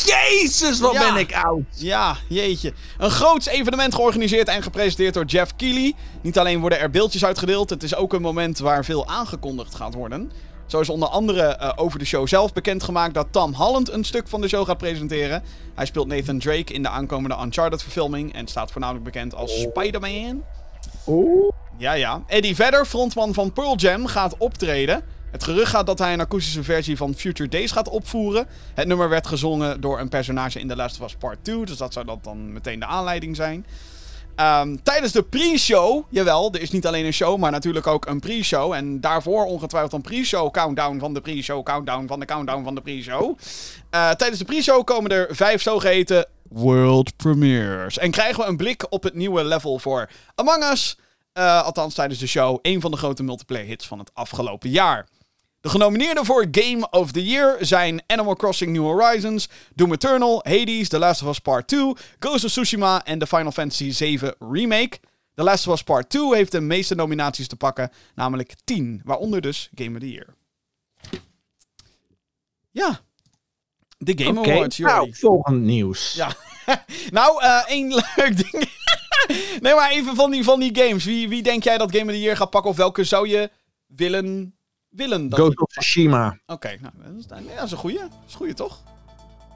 [0.05, 0.99] Jezus, wat Ja.
[1.13, 1.63] ben ik oud.
[1.75, 2.73] Ja, jeetje.
[2.97, 5.93] Een groots evenement georganiseerd en gepresenteerd door Jeff Keighley.
[6.21, 9.93] Niet alleen worden er beeldjes uitgedeeld, het is ook een moment waar veel aangekondigd gaat
[9.93, 10.31] worden.
[10.67, 14.27] Zo is onder andere eh, over de show zelf bekendgemaakt dat Tom Holland een stuk
[14.27, 15.43] van de show gaat presenteren.
[15.75, 20.43] Hij speelt Nathan Drake in de aankomende Uncharted-verfilming en staat voornamelijk bekend als Spider-Man.
[21.07, 21.51] Oeh.
[21.77, 22.21] Ja, ja.
[22.27, 25.03] Eddie Vedder, frontman van Pearl Jam, gaat optreden.
[25.31, 28.47] Het gerucht gaat dat hij een akoestische versie van Future Days gaat opvoeren.
[28.73, 31.77] Het nummer werd gezongen door een personage in The Last of Us Part 2, dus
[31.77, 33.65] dat zou dat dan meteen de aanleiding zijn.
[34.35, 38.19] Ehm, tijdens de pre-show, jawel, er is niet alleen een show, maar natuurlijk ook een
[38.19, 38.73] pre-show.
[38.73, 42.81] En daarvoor ongetwijfeld een pre-show countdown van de pre-show, countdown van de countdown van de
[42.81, 43.37] pre-show.
[43.89, 47.97] Eh, tijdens de pre-show komen er vijf zogeheten world premieres.
[47.97, 50.97] En krijgen we een blik op het nieuwe level voor Among Us.
[51.33, 55.07] Eh, althans tijdens de show, een van de grote multiplayer hits van het afgelopen jaar.
[55.61, 60.89] De genomineerden voor Game of the Year zijn Animal Crossing New Horizons, Doom Eternal, Hades,
[60.89, 64.99] The Last of Us Part 2, Ghost of Tsushima en de Final Fantasy VII Remake.
[65.35, 69.41] The Last of Us Part 2 heeft de meeste nominaties te pakken, namelijk 10, waaronder
[69.41, 70.35] dus Game of the Year.
[72.71, 72.99] Ja,
[73.97, 76.13] de Game Oké, Awards, nou, volgend nieuws.
[76.13, 76.35] Ja.
[77.09, 78.69] nou, eh, één leuk ding.
[79.61, 81.03] nee, maar even van die, van die games.
[81.03, 82.71] Wie, wie denk jij dat Game of the Year gaat pakken?
[82.71, 83.49] Of welke zou je
[83.87, 84.55] willen...
[84.91, 86.37] willen dat Ghost of Tsushima.
[86.45, 86.93] Oké, nou,
[87.27, 87.99] dat is, ja, dat is een goeie.
[87.99, 88.81] Dat is een goeie, toch?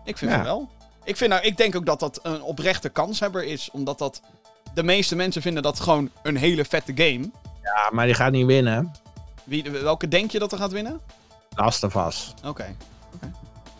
[0.05, 0.37] Ik vind Ja.
[0.37, 0.69] het wel.
[1.03, 3.69] Ik, vind, nou, ik denk ook dat dat een oprechte kanshebber is.
[3.71, 4.21] Omdat dat...
[4.73, 7.31] De meeste mensen vinden dat gewoon een hele vette game.
[7.61, 8.91] Ja, maar die gaat niet winnen.
[9.43, 11.01] Wie, welke denk je dat er gaat winnen?
[11.55, 12.33] Last of Us.
[12.45, 12.75] Oké.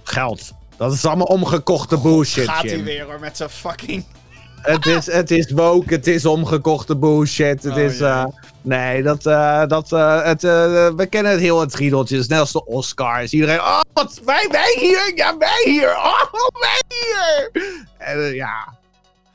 [0.03, 0.51] Geld.
[0.78, 4.06] Dat is allemaal omgekochte bullshit, Gaat hij weer hoor, met zijn fucking...
[4.66, 7.63] Het is, het is woke, het is omgekochte bullshit.
[7.63, 8.26] Het Oh, is, eh,
[8.61, 12.24] nee, dat, eh, dat, eh, het, we kennen het heel het riedeltje.
[12.28, 13.32] Net als de Oscars.
[13.34, 17.51] Iedereen, oh, wat, wij, wij hier, ja, wij hier, oh, wij hier.
[17.97, 18.74] En, ja,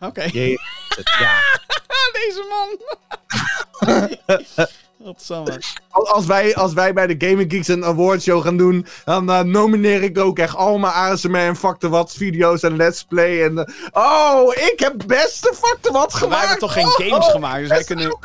[0.00, 0.22] Oké.
[0.22, 1.40] ja.
[2.12, 2.78] Deze man.
[5.04, 5.30] Als
[5.90, 10.02] als wij, als wij bij de Gaming Geeks een awardshow gaan doen, dan eh, nomineer
[10.02, 13.44] ik ook echt allemaal ASMR en Factor Wat video's en Let's Play.
[13.44, 16.38] En, eh, oh, ik heb beste Factor Wat gemaakt.
[16.38, 18.18] Wij hebben toch geen Oh, games oh, gemaakt, dus wij kunnen...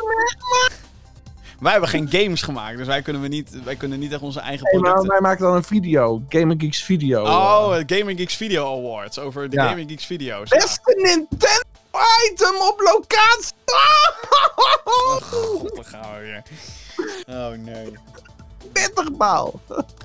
[1.60, 4.40] Wij hebben geen games gemaakt, dus wij kunnen, we niet, wij kunnen niet echt onze
[4.40, 5.12] eigen Nee, maar producten...
[5.12, 6.24] wij maken dan een video.
[6.30, 7.24] Gaming Geeks video.
[7.24, 9.20] Oh, de Gaming Geeks Video Awards.
[9.20, 9.68] Over de Ja.
[9.68, 10.50] Gaming Geeks video's.
[10.50, 10.58] Ja.
[10.58, 11.75] Beste Nintendo
[12.32, 13.54] item op locatie.
[14.84, 16.44] Oh, god, daar gaan we weer.
[17.28, 17.94] Oh nee.
[18.72, 19.60] Pittig baal.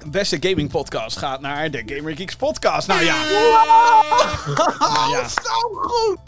[0.07, 2.89] Beste gaming podcast gaat naar de Gamer Geeks podcast.
[2.89, 3.15] Nou ja.
[3.15, 5.29] Oh, ja.
[5.43, 6.19] zo goed.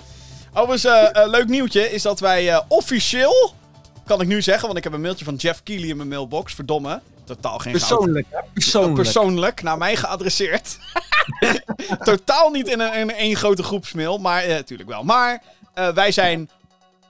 [0.55, 3.55] Overigens, eh, leuk nieuwtje is dat wij eh, officieel,
[4.07, 6.55] kan ik nu zeggen, want ik heb een mailtje van Jeff Keighley in mijn mailbox,
[6.55, 7.01] verdomme.
[7.35, 7.89] Totaal geen goud.
[7.89, 8.39] Persoonlijk, hè?
[8.53, 8.95] Persoonlijk.
[8.95, 10.78] Persoonlijk, naar mij geadresseerd.
[12.05, 15.03] Totaal niet in een, in één grote groepsmail, maar eh, natuurlijk wel.
[15.03, 15.43] Maar
[15.74, 16.51] eh, wij zijn,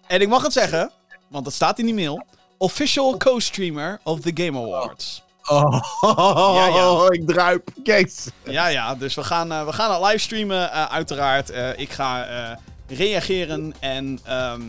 [0.07, 0.91] en ik mag het zeggen,
[1.29, 2.25] want het staat in die mail,
[2.59, 5.23] official co-streamer of the Game Awards.
[5.45, 5.83] Oh,
[6.57, 7.07] Ja, ja.
[7.11, 7.69] ik druip.
[7.85, 8.27] Jezus.
[8.45, 11.51] Ja, ja, dus we gaan, eh, we gaan het livestreamen, eh, uiteraard.
[11.51, 12.57] Eh, ik ga eh,
[12.97, 14.63] reageren en ehm,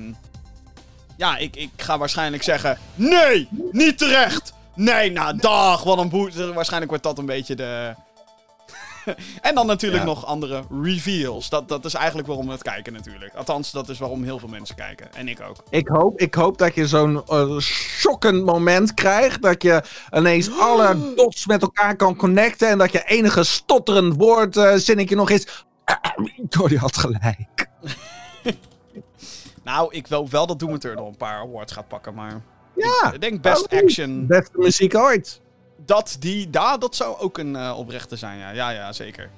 [1.18, 4.54] ja, ik, ik ga waarschijnlijk zeggen, nee, niet terecht.
[4.76, 6.54] Nee, nou dag, wat een boete.
[6.54, 7.94] Waarschijnlijk wordt dat een beetje de...
[9.42, 10.10] en dan natuurlijk Ja.
[10.10, 11.50] nog andere reveals.
[11.50, 13.36] Dat, dat is eigenlijk waarom we het kijken natuurlijk.
[13.36, 15.14] Althans, dat is waarom heel veel mensen kijken.
[15.14, 15.56] En ik ook.
[15.70, 19.42] Ik hoop, ik hoop dat je zo'n eh, shockend moment krijgt.
[19.42, 22.70] Dat je ineens alle dots met elkaar kan connecten.
[22.70, 25.48] En dat je enige stotterend woord zinnetje nog is.
[26.50, 27.68] Jordi had gelijk.
[29.64, 32.42] Nou, ik wil wel dat Doom Eternal een paar awards gaat pakken, maar...
[32.76, 33.12] Ja.
[33.14, 34.28] Ik denk Best Oh, Action...
[34.28, 35.42] Beste muziek ooit.
[35.86, 38.50] Dat, die, daar, dat zou ook een eh, oprechte zijn, ja.
[38.50, 39.30] Ja, ja, zeker.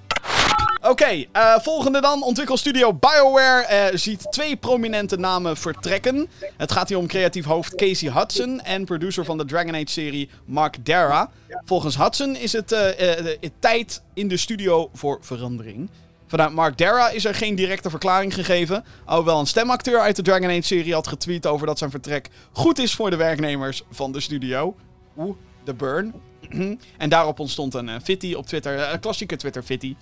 [0.81, 2.23] Oké, eh, volgende dan.
[2.23, 6.27] Ontwikkelstudio BioWare eh, ziet twee prominente namen vertrekken.
[6.57, 10.85] Het gaat hier om creatief hoofd Casey Hudson en producer van de Dragon Age-serie Mark
[10.85, 11.29] Dara.
[11.65, 15.89] Volgens Hudson is het eh, eh, eh, tijd in de studio voor verandering.
[16.27, 18.83] Vanuit Mark Dara is er geen directe verklaring gegeven.
[19.05, 22.93] Alhoewel een stemacteur uit de Dragon Age-serie had getweet over dat zijn vertrek goed is
[22.93, 24.75] voor de werknemers van de studio.
[25.17, 26.13] Oeh, de burn.
[26.97, 29.95] En daarop ontstond een uh, fitty op Twitter, eh, een klassieke Twitter-fitty.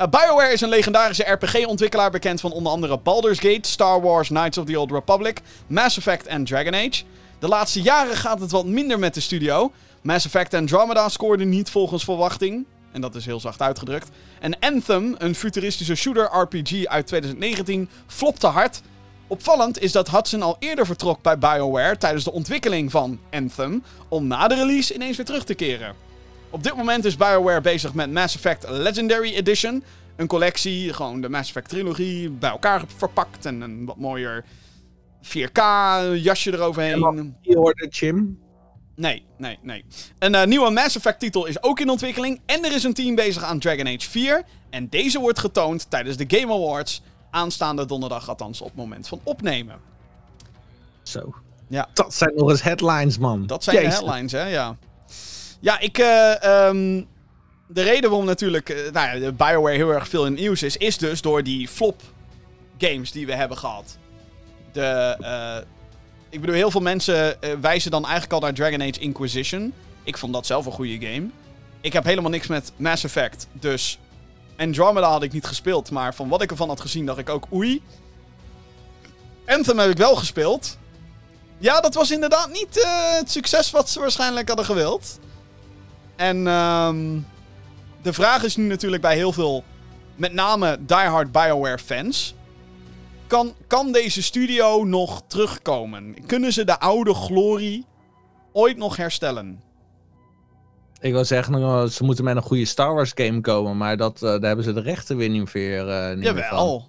[0.00, 4.58] Uh, BioWare is een legendarische RPG-ontwikkelaar bekend van onder andere Baldur's Gate, Star Wars, Knights
[4.58, 7.02] of the Old Republic, Mass Effect en Dragon Age.
[7.38, 9.72] De laatste jaren gaat het wat minder met de studio.
[10.02, 12.66] Mass Effect Andromeda scoorde niet volgens verwachting.
[12.92, 14.08] En dat is heel zacht uitgedrukt.
[14.40, 18.82] En Anthem, een futuristische shooter-RPG uit 2019, flopte hard.
[19.26, 24.26] Opvallend is dat Hudson al eerder vertrok bij BioWare tijdens de ontwikkeling van Anthem, om
[24.26, 25.94] na de release ineens weer terug te keren.
[26.50, 29.82] Op dit moment is BioWare bezig met Mass Effect Legendary Edition.
[30.16, 34.44] Een collectie, gewoon de Mass Effect trilogie, bij elkaar verpakt en een wat mooier
[35.22, 35.60] 4K
[36.14, 37.36] jasje eroverheen.
[37.40, 38.38] Je hoorde Jim.
[38.98, 39.84] Nee, nee, nee.
[40.18, 42.40] Een eh, nieuwe Mass Effect titel is ook in ontwikkeling.
[42.46, 44.42] En er is een team bezig aan Dragon Age 4.
[44.70, 47.02] En deze wordt getoond tijdens de Game Awards.
[47.30, 49.76] Aanstaande donderdag, althans op het moment van opnemen.
[51.02, 51.34] Zo.
[51.68, 51.88] Ja.
[51.92, 53.46] Dat zijn nog eens headlines, man.
[53.46, 53.98] Dat zijn Jezus.
[53.98, 54.46] de headlines, hè?
[54.46, 54.76] Ja.
[55.60, 55.98] Ja, ik.
[55.98, 57.02] eh, ehm,
[57.68, 60.62] de reden waarom natuurlijk eh, nou ja, de BioWare heel erg veel in het nieuws
[60.62, 62.02] is, is dus door die flop
[62.78, 63.98] games die we hebben gehad.
[64.72, 65.64] De.
[66.30, 69.72] Ik bedoel, heel veel mensen eh, wijzen dan eigenlijk al naar Dragon Age Inquisition.
[70.02, 71.28] Ik vond dat zelf een goede game.
[71.80, 73.98] Ik heb helemaal niks met Mass Effect, dus.
[74.56, 77.46] Andromeda had ik niet gespeeld, maar van wat ik ervan had gezien dacht ik ook
[77.52, 77.82] oei.
[79.46, 80.78] Anthem heb ik wel gespeeld.
[81.58, 85.18] Ja, dat was inderdaad niet eh, het succes wat ze waarschijnlijk hadden gewild.
[86.16, 87.18] En ehm,
[88.02, 89.64] de vraag is nu natuurlijk bij heel veel,
[90.16, 92.34] met name diehard BioWare fans.
[93.28, 96.26] Kan, kan deze studio nog terugkomen?
[96.26, 97.86] Kunnen ze de oude glorie
[98.52, 99.62] ooit nog herstellen?
[101.00, 104.14] Ik wil zeggen, nou, ze moeten met een goede Star Wars game komen, maar dat,
[104.14, 106.42] eh, daar hebben ze de rechten weer niet meer, eh niet meer van.
[106.42, 106.88] Jawel.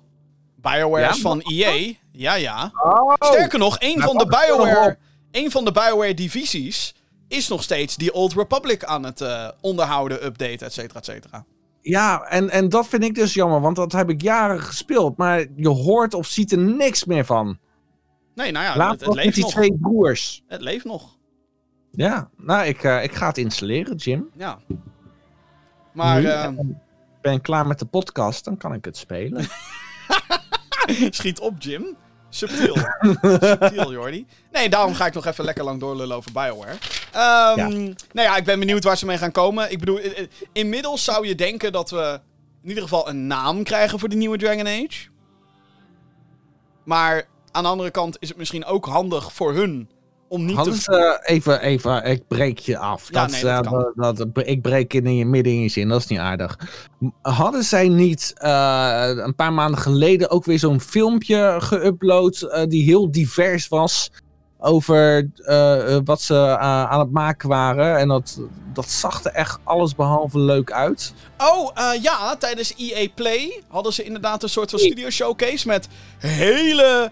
[0.56, 1.10] BioWare Ja?
[1.10, 1.94] is van EA.
[2.12, 2.72] Ja, ja.
[2.84, 3.14] Oh!
[3.20, 4.98] Sterker nog, een van de BioWare,
[5.32, 6.94] een van de BioWare divisies
[7.28, 11.46] is nog steeds die Old Republic aan het eh, onderhouden, updaten, et cetera, et cetera.
[11.82, 15.46] Ja, en, en dat vind ik dus jammer, want dat heb ik jaren gespeeld, maar
[15.56, 17.58] je hoort of ziet er niks meer van.
[18.36, 19.52] Nee, nou ja, Laat het, het leeft die nog.
[19.54, 20.44] twee broers.
[20.48, 21.18] Het leeft nog.
[21.92, 24.30] Ja, nou, ik, eh, ik ga het installeren, Jim.
[24.36, 24.60] Ja.
[25.94, 26.82] Maar Nu, eh, en
[27.22, 29.46] ben ik klaar met de podcast, dan kan ik het spelen.
[31.10, 31.98] schiet op, Jim.
[32.30, 32.76] Subtiel.
[33.42, 34.26] Subtiel, Jordi.
[34.52, 36.78] Nee, daarom ga ik nog even lekker lang doorlullen over BioWare.
[37.12, 39.72] Ehm, Nou ja, ik ben benieuwd waar ze mee gaan komen.
[39.72, 40.00] Ik bedoel,
[40.52, 42.20] inmiddels zou je denken dat we
[42.64, 45.08] in ieder geval een naam krijgen voor de nieuwe Dragon Age.
[46.84, 49.90] Maar aan de andere kant is het misschien ook handig voor hun
[50.30, 50.80] om niet Hadden te...
[50.82, 53.08] ze, even, even, ik breek je af.
[53.12, 53.62] Ja, dat, nee, eh,
[53.96, 56.58] dat dat- ik breek in je midden in je zin, dat is niet aardig.
[57.22, 62.84] Hadden zij niet eh, een paar maanden geleden ook weer zo'n filmpje geüpload eh, die
[62.84, 64.12] heel divers was
[64.62, 67.98] over eh, eh, wat ze eh, aan het maken waren?
[67.98, 68.40] En dat,
[68.74, 71.14] dat zag er echt alles behalve leuk uit.
[71.38, 75.88] Oh, eh, ja, tijdens EA Play hadden ze inderdaad een soort van studio showcase met
[76.18, 77.12] hele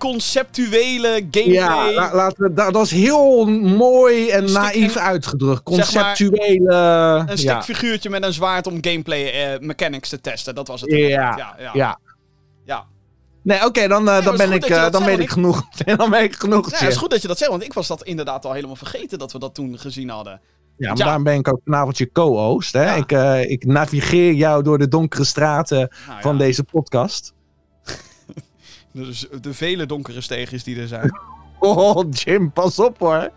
[0.00, 1.44] conceptuele gameplay.
[1.52, 5.68] Ja, la- laten we, dat, dat is heel mooi en stuk naïef uitgedrukt.
[5.74, 6.74] zeg maar, Conceptuele.
[6.74, 7.36] Een ja.
[7.36, 10.54] stickfiguurtje met een zwaard om gameplay eh, mechanics te testen.
[10.54, 10.90] Dat was het.
[10.90, 11.70] Ja, ja, ja.
[11.72, 11.98] ja.
[12.64, 12.84] ja.
[13.42, 15.62] Nee, oké, dan, eh, Nee, dan ben ik, eh, dan weet ik genoeg.
[15.96, 16.70] dan ben ik genoeg.
[16.70, 18.76] Ja, het is goed dat je dat zegt, want ik was dat inderdaad al helemaal
[18.76, 20.40] vergeten dat we dat toen gezien hadden.
[20.76, 21.04] Ja, maar Ja.
[21.04, 22.72] daarom ben ik ook vanavond je co-host.
[22.72, 22.82] Hè?
[22.94, 22.94] Ja.
[23.06, 27.32] Ik, ik navigeer jou door de donkere straten Nou van ja, deze podcast.
[28.92, 31.10] Dus de vele donkere steegjes die er zijn.
[31.62, 33.30] Oh, Jim, pas op hoor.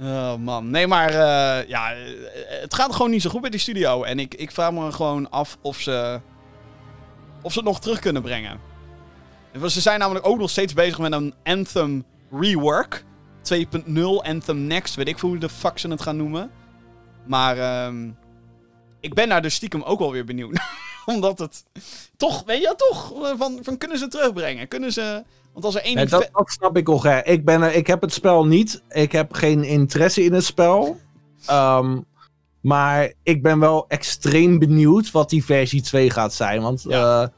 [0.00, 3.60] Oh man, nee maar eh, ja, eh, het gaat gewoon niet zo goed bij die
[3.60, 4.02] studio.
[4.02, 6.20] En ik, ik vraag me gewoon af of ze,
[7.42, 8.60] of ze het nog terug kunnen brengen.
[9.52, 13.04] Want Ze zijn namelijk ook nog steeds bezig met een Anthem rework.
[13.54, 16.50] 2.0 Anthem Next, weet ik veel hoe de fuck ze het gaan noemen.
[17.26, 18.08] Maar ehm,
[19.00, 20.60] ik ben daar dus stiekem ook wel weer benieuwd.
[21.06, 21.64] Omdat het
[22.16, 24.68] toch, weet je toch, eh, van, van kunnen ze terugbrengen?
[24.68, 25.22] Kunnen ze,
[25.52, 27.02] want als er één Nee, dat, dat snap ik nog.
[27.02, 27.22] Hè.
[27.24, 28.82] Ik, ben er, ik heb het spel niet.
[28.88, 31.00] Ik heb geen interesse in het spel.
[31.46, 31.98] Ehm,
[32.60, 36.62] maar ik ben wel extreem benieuwd wat die versie 2 gaat zijn.
[36.62, 37.22] Want Ja.
[37.22, 37.28] eh,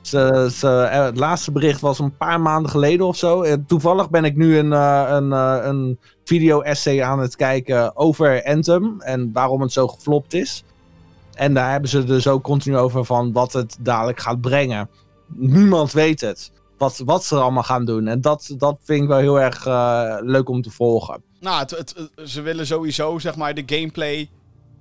[0.00, 3.42] ze, ze, eh, het laatste bericht was een paar maanden geleden of zo.
[3.42, 5.30] En toevallig ben ik nu een, een,
[5.68, 9.00] een video-essay aan het kijken over Anthem.
[9.00, 10.64] En waarom het zo geflopt is.
[11.34, 14.90] En daar hebben ze dus ook continu over van wat het dadelijk gaat brengen.
[15.26, 16.52] Niemand weet het
[16.82, 18.06] wat, wat ze er allemaal gaan doen.
[18.06, 21.22] En dat, dat vind ik wel heel erg eh, leuk om te volgen.
[21.40, 24.30] Nou, het, ze willen sowieso zeg maar de gameplay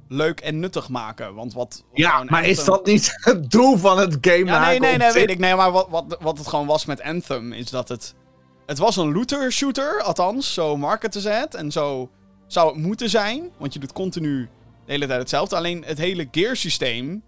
[0.07, 1.33] leuk en nuttig maken.
[1.33, 1.83] Want wat.
[1.93, 5.29] Ja, maar is dat niet het doel van het game Ja, nee, nee, nee, weet
[5.29, 5.39] ik.
[5.39, 8.15] Nee, maar wat, wat, wat het gewoon was met Anthem is dat het.
[8.65, 11.55] Het was een looter-shooter, althans, zo marketen ze het.
[11.55, 12.09] En zo
[12.47, 14.49] zou het moeten zijn, want je doet continu
[14.85, 15.55] de hele tijd hetzelfde.
[15.55, 17.23] Alleen het hele gearsysteem.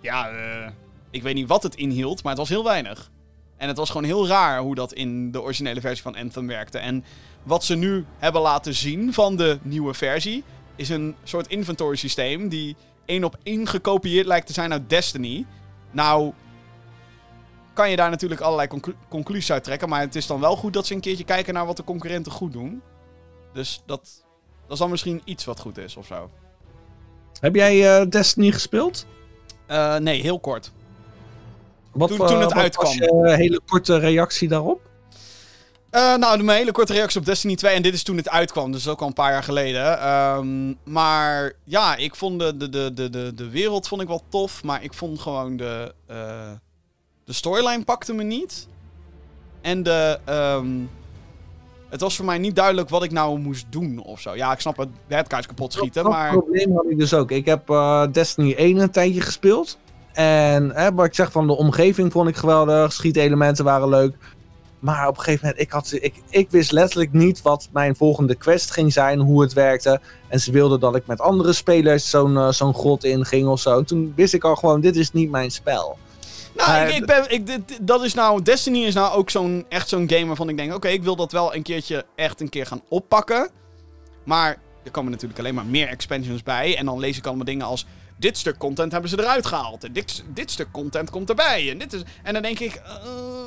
[0.00, 0.70] Ja, eh,
[1.10, 3.10] ik weet niet wat het inhield, maar het was heel weinig.
[3.56, 6.78] En het was gewoon heel raar hoe dat in de originele versie van Anthem werkte.
[6.78, 7.04] En
[7.42, 10.44] wat ze nu hebben laten zien van de nieuwe versie,
[10.76, 15.46] is een soort inventory systeem die één op één gekopieerd lijkt te zijn uit Destiny.
[15.90, 16.32] Nou,
[17.72, 20.72] kan je daar natuurlijk allerlei conclu- conclusies uit trekken, maar het is dan wel goed
[20.72, 22.82] dat ze een keertje kijken naar wat de concurrenten goed doen.
[23.52, 24.25] Dus dat,
[24.66, 26.30] dat is dan misschien iets wat goed is of zo.
[27.40, 29.06] Heb jij eh, Destiny gespeeld?
[29.66, 30.72] Eh, nee, heel kort.
[31.92, 32.84] Wat, Toen- eh, toen het wat uitkwam.
[32.86, 34.80] was je hele korte reactie daarop?
[35.90, 37.74] Eh, nou, mijn hele korte reactie op Destiny 2.
[37.74, 39.98] En dit is toen het uitkwam, dus ook al een paar jaar geleden.
[40.00, 44.22] Ehm, maar ja, ik vond de, de, de, de, de, de wereld vond ik wel
[44.28, 44.62] tof.
[44.62, 46.50] Maar ik vond gewoon de, eh,
[47.24, 48.66] de storyline pakte me niet.
[49.60, 50.68] En de, ehm,
[51.96, 54.34] het was voor mij niet duidelijk wat ik nou moest doen of zo.
[54.34, 56.30] Ja, ik snap het guys kapot schieten, dat maar...
[56.30, 57.30] probleem had ik dus ook.
[57.30, 59.78] Ik heb eh, Destiny 1 een tijdje gespeeld.
[60.12, 62.92] En hè, wat ik zeg van de omgeving vond ik geweldig.
[62.92, 64.14] Schietelementen waren leuk.
[64.78, 68.34] Maar op een gegeven moment, ik, had, ik, ik wist letterlijk niet wat mijn volgende
[68.34, 70.00] quest ging zijn, hoe het werkte.
[70.28, 73.78] En ze wilden dat ik met andere spelers zo'n eh, zo'n grot inging of zo.
[73.78, 75.98] En toen wist ik al gewoon, dit is niet mijn spel.
[76.56, 79.88] Nou, ik, ik ben, ik, dit- dat is nou, Destiny is nou ook zo'n, echt
[79.88, 82.66] zo'n game waarvan ik denk, oké, ik wil dat wel een keertje echt een keer
[82.66, 83.50] gaan oppakken.
[84.24, 86.76] Maar er komen natuurlijk alleen maar meer expansions bij.
[86.76, 87.86] En dan lees ik allemaal dingen als,
[88.16, 89.84] dit stuk content hebben ze eruit gehaald.
[89.84, 91.70] En dit, dit stuk content komt erbij.
[91.70, 92.82] En, dit is, en dan denk ik, eh,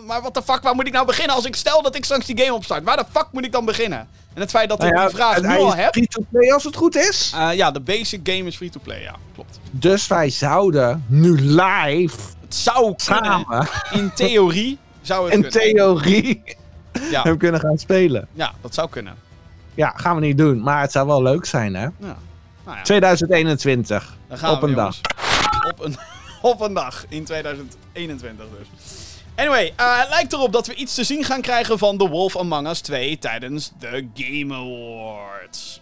[0.08, 2.26] maar wat de fuck, waar moet ik nou beginnen als ik stel dat ik straks
[2.26, 2.84] die game opstart?
[2.84, 4.08] Waar de fuck moet ik dan beginnen?
[4.34, 5.92] En het feit dat ik Nou ja, die vraag nu al heb.
[5.94, 7.32] free-to-play als het goed is.
[7.36, 9.60] eh, ja, de basic game is free-to-play, ja, klopt.
[9.72, 12.18] Dus wij zouden nu live
[12.50, 15.60] Het zou kunnen, samen in theorie zou het in kunnen.
[15.62, 16.44] theorie
[17.12, 18.28] Ja, hem kunnen gaan spelen.
[18.34, 19.16] ja, dat zou kunnen.
[19.76, 20.62] Ja, gaan we niet doen.
[20.62, 21.82] Maar het zou wel leuk zijn, hè?
[21.84, 22.18] Ja.
[22.66, 22.82] Nou ja.
[22.82, 24.18] 2021.
[24.28, 25.02] Dan gaan Op we, een jongens.
[25.70, 25.96] Op een,
[26.52, 28.68] op een dag in 2021 dus.
[29.36, 32.38] Anyway, eh, het lijkt erop dat we iets te zien gaan krijgen van The Wolf
[32.38, 35.82] Among Us 2 tijdens de Game Awards.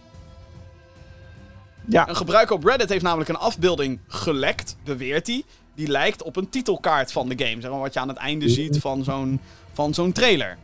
[1.88, 2.08] Ja.
[2.08, 5.44] Een gebruiker op Reddit heeft namelijk een afbeelding gelekt, beweert hij.
[5.78, 7.60] Die lijkt op een titelkaart van de game.
[7.60, 9.40] Zeg maar wat je aan het einde ziet van zo'n,
[9.72, 10.58] van zo'n trailer.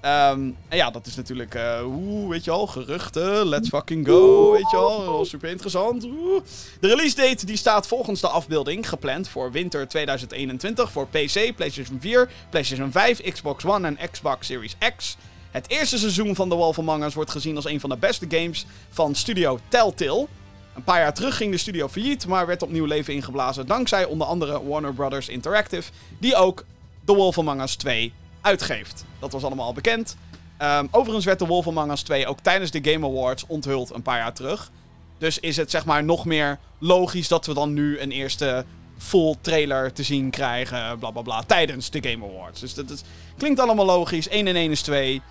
[0.00, 4.52] Ehm, en ja, dat is natuurlijk, eh oeh, weet je al, geruchten, let's fucking go,
[4.52, 6.04] weet je al, super interessant.
[6.04, 6.42] oeh.
[6.80, 11.98] De release date die staat volgens de afbeelding gepland voor winter 2021 voor PC, PlayStation
[12.00, 15.16] 4, PlayStation 5, Xbox One en Xbox Series X.
[15.50, 18.26] Het eerste seizoen van The Wolf Among Us wordt gezien als een van de beste
[18.28, 20.26] games van studio Telltale.
[20.74, 24.26] Een paar jaar terug ging de studio failliet, maar werd opnieuw leven ingeblazen dankzij onder
[24.26, 26.64] andere Warner Brothers Interactive, die ook
[27.04, 29.04] The Wolf Among Us 2 uitgeeft.
[29.18, 30.16] Dat was allemaal al bekend.
[30.56, 34.02] Ehm, overigens werd The Wolf Among Us 2 ook tijdens de Game Awards onthuld een
[34.02, 34.70] paar jaar terug.
[35.18, 38.64] Dus is het zeg maar nog meer logisch dat we dan nu een eerste
[38.98, 42.60] full trailer te zien krijgen, bla bla bla, tijdens de Game Awards.
[42.60, 43.04] Dus dat
[43.36, 44.28] klinkt allemaal logisch.
[44.28, 45.22] 1 en 1 is 2.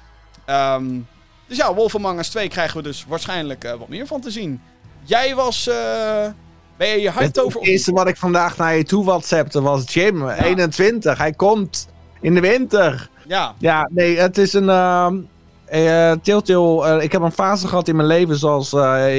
[0.45, 0.99] Ehm,
[1.47, 4.31] dus ja, Wolf Among Us 2 krijgen we dus waarschijnlijk eh, wat meer van te
[4.31, 4.61] zien.
[5.03, 5.67] Jij was.
[5.67, 6.27] eh,
[6.77, 7.61] ben je je Het over.
[7.61, 11.17] eerste wat ik vandaag naar je toe WhatsAppte was Jim, 21.
[11.17, 11.87] Hij komt
[12.21, 13.09] in de winter.
[13.27, 14.69] Ja, Ja, nee, het is een.
[16.21, 18.73] Telltale, eh, ik heb een fase gehad in mijn leven zoals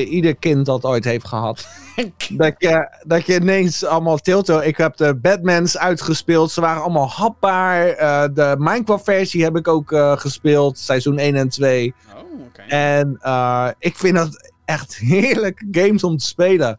[0.08, 1.68] ieder kind dat ooit heeft gehad.
[2.30, 4.66] dat, je, dat je ineens allemaal Telltale...
[4.66, 6.50] Ik heb de Batmans uitgespeeld.
[6.50, 7.86] Ze waren allemaal hapbaar.
[8.34, 10.78] De Minecraft-versie heb ik ook gespeeld.
[10.78, 11.94] Seizoen 1 en 2.
[12.14, 12.62] Oh, oké.
[12.62, 13.18] En
[13.78, 16.78] ik vind dat echt heerlijke games om te spelen.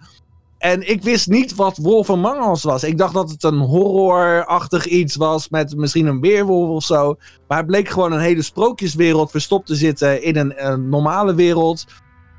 [0.57, 2.83] En ik wist niet wat Wolf Us was.
[2.83, 7.15] Ik dacht dat het een horrorachtig iets was met misschien een weerwolf of zo.
[7.47, 11.85] Maar het bleek gewoon een hele sprookjeswereld verstopt te zitten in een, een normale wereld.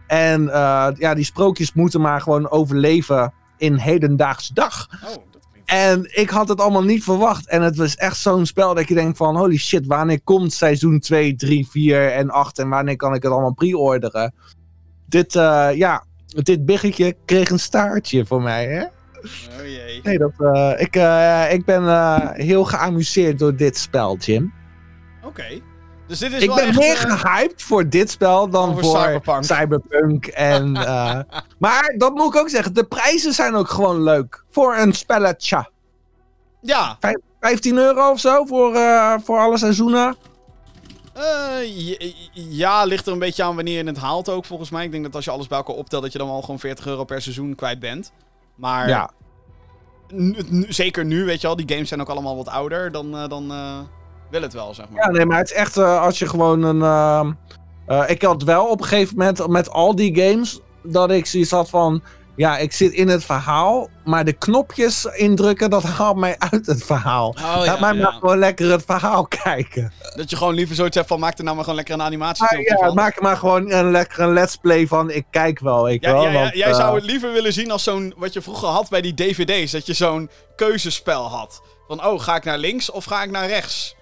[0.07, 4.89] En eh, ja, die sprookjes moeten maar gewoon overleven in hedendaagse dag.
[5.05, 5.43] Oh, dat.
[5.65, 7.49] En ik had het allemaal niet verwacht.
[7.49, 9.37] En het was echt zo'n spel dat je denkt van...
[9.37, 12.59] Holy shit, wanneer komt seizoen 2, 3, 4 en 8?
[12.59, 14.35] En wanneer kan ik het allemaal pre-orderen?
[15.13, 18.83] Dit, eh, ja, dit biggetje kreeg een staartje voor mij, hè?
[18.83, 20.01] Oh jee.
[20.03, 21.85] Nee, dat, eh, ik, eh, ik ben
[22.35, 24.53] heel geamuseerd door dit spel, Jim.
[25.25, 25.61] Oké.
[26.07, 29.01] Dus dit is Ik wel ben echt, meer eh, gehyped voor dit spel dan voor
[29.01, 29.45] Cyberpunk.
[29.45, 30.27] Cyberpunk.
[30.27, 30.73] En,
[31.65, 34.45] maar dat moet ik ook zeggen, de prijzen zijn ook gewoon leuk.
[34.51, 35.71] Voor een spelletje.
[36.61, 36.99] Ja.
[37.41, 38.79] 15 euro of zo voor,
[39.25, 40.17] voor alle seizoenen.
[41.15, 41.95] Eh,
[42.33, 44.85] ja, ligt er een beetje aan wanneer je het haalt ook, volgens mij.
[44.85, 46.87] Ik denk dat als je alles bij elkaar optelt, dat je dan wel gewoon 40
[46.87, 48.13] euro per seizoen kwijt bent.
[48.55, 49.11] Maar Ja,
[50.69, 52.93] zeker nu, weet je wel, die games zijn ook allemaal wat ouder.
[52.93, 53.79] Dan, eh, dan eh,
[54.31, 55.03] wil het wel, zeg maar.
[55.05, 56.83] ja, nee, maar het is echt eh, als je gewoon een.
[56.83, 57.33] ehm,
[57.87, 61.51] eh, ik had wel op een gegeven moment met al die games dat ik zoiets
[61.51, 62.03] had van.
[62.37, 66.85] Ja, ik zit in het verhaal, maar de knopjes indrukken, dat haalt mij uit het
[66.85, 67.29] verhaal.
[67.29, 68.03] Oh, Laat ja, mij ja.
[68.03, 69.93] maar gewoon lekker het verhaal kijken.
[70.17, 72.09] Dat je gewoon liever zoiets hebt van, maak er nou maar gewoon lekker een Maar
[72.11, 72.95] animatiefilmpje ja, van.
[72.95, 75.11] maak er maar gewoon een lekker een let's play van.
[75.11, 76.23] Ik kijk wel, ik Ja, wel.
[76.23, 78.89] ja, want, jij eh, zou het liever willen zien als zo'n, wat je vroeger had
[78.89, 81.63] bij die dvd's, dat je zo'n keuzespel had.
[81.89, 83.95] Van, oh, ga ik naar links of ga ik naar rechts?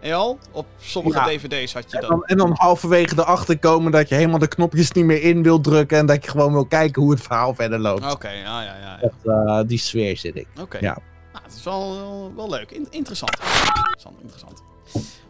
[0.00, 0.38] En al?
[0.52, 1.24] Op sommige Ja.
[1.24, 2.10] dvd's had je En dat.
[2.10, 5.64] dan, en dan halverwege erachter komen dat je helemaal de knopjes niet meer in wilt
[5.64, 5.98] drukken.
[5.98, 8.12] En dat je gewoon wil kijken hoe het verhaal verder loopt.
[8.12, 8.98] Oké, ja, ja, ja.
[9.00, 9.10] ja.
[9.24, 10.46] Dat, eh, die sfeer zit ik.
[10.60, 10.78] Oké.
[10.80, 10.98] Ja.
[11.32, 12.70] Nou, het is wel, wel, wel leuk.
[12.70, 13.36] In- interessant.
[13.76, 14.62] Interessant, interessant.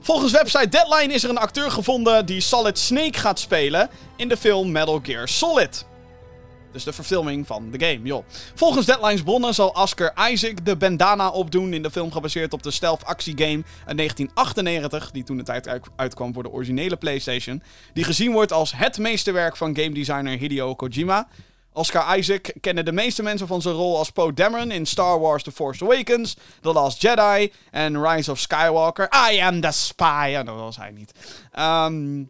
[0.00, 4.36] Volgens website Deadline is er een acteur gevonden die Solid Snake gaat spelen in de
[4.36, 5.86] film Metal Gear Solid.
[6.72, 8.24] Dus de verfilming van de game, joh.
[8.54, 12.70] Volgens Deadline's bronnen zal Oscar Isaac de bandana opdoen in de film gebaseerd op de
[12.70, 17.62] stealth actiegame uit 1998, die toen de tijd uit- uitkwam voor de originele PlayStation,
[17.92, 21.28] die gezien wordt als het meesterwerk van game designer Hideo Kojima.
[21.72, 25.42] Oscar Isaac kennen de meeste mensen van zijn rol als Poe Dameron in Star Wars
[25.42, 29.08] The Force Awakens, The Last Jedi en Rise of Skywalker.
[29.30, 30.28] I am the spy.
[30.30, 31.12] Ja, dat was hij niet.
[31.52, 32.20] Ehm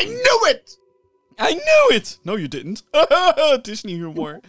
[0.00, 0.78] I knew it!
[1.38, 2.18] I knew it!
[2.22, 2.82] No, you didn't.
[3.62, 4.40] Disney humor.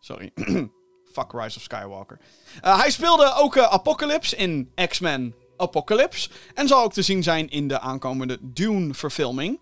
[0.00, 0.32] Sorry.
[1.12, 2.18] Fuck Rise of Skywalker.
[2.64, 6.28] Uh, hij speelde ook uh, Apocalypse in X-Men Apocalypse.
[6.54, 9.58] En zal ook te zien zijn in de aankomende Dune-verfilming.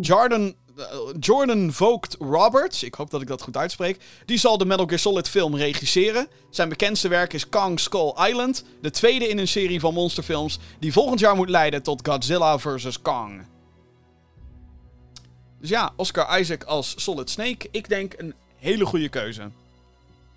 [0.00, 0.84] Jordan, uh,
[1.20, 4.98] Jordan Vogt Roberts, ik hoop dat ik dat goed uitspreek, die zal de Metal Gear
[4.98, 6.28] Solid film regisseren.
[6.50, 10.92] Zijn bekendste werk is Kong Skull Island, de tweede in een serie van monsterfilms die
[10.92, 13.02] volgend jaar moet leiden tot Godzilla vs.
[13.02, 13.57] Kong.
[15.60, 19.42] Dus ja, Oscar Isaac als Solid Snake, ik denk een hele goede keuze.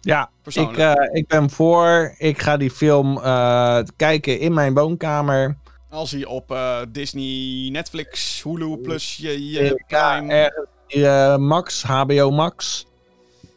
[0.01, 0.77] Ja, ik, Persoonlijk.
[0.77, 2.15] eh, ik ben voor.
[2.17, 5.57] Ik ga die film eh, kijken in mijn woonkamer.
[5.89, 10.55] Als hij op eh, Disney, Netflix, Hulu plus je, je Eh, ja,
[10.87, 11.37] Prime...
[11.37, 12.85] Max, HBO Max.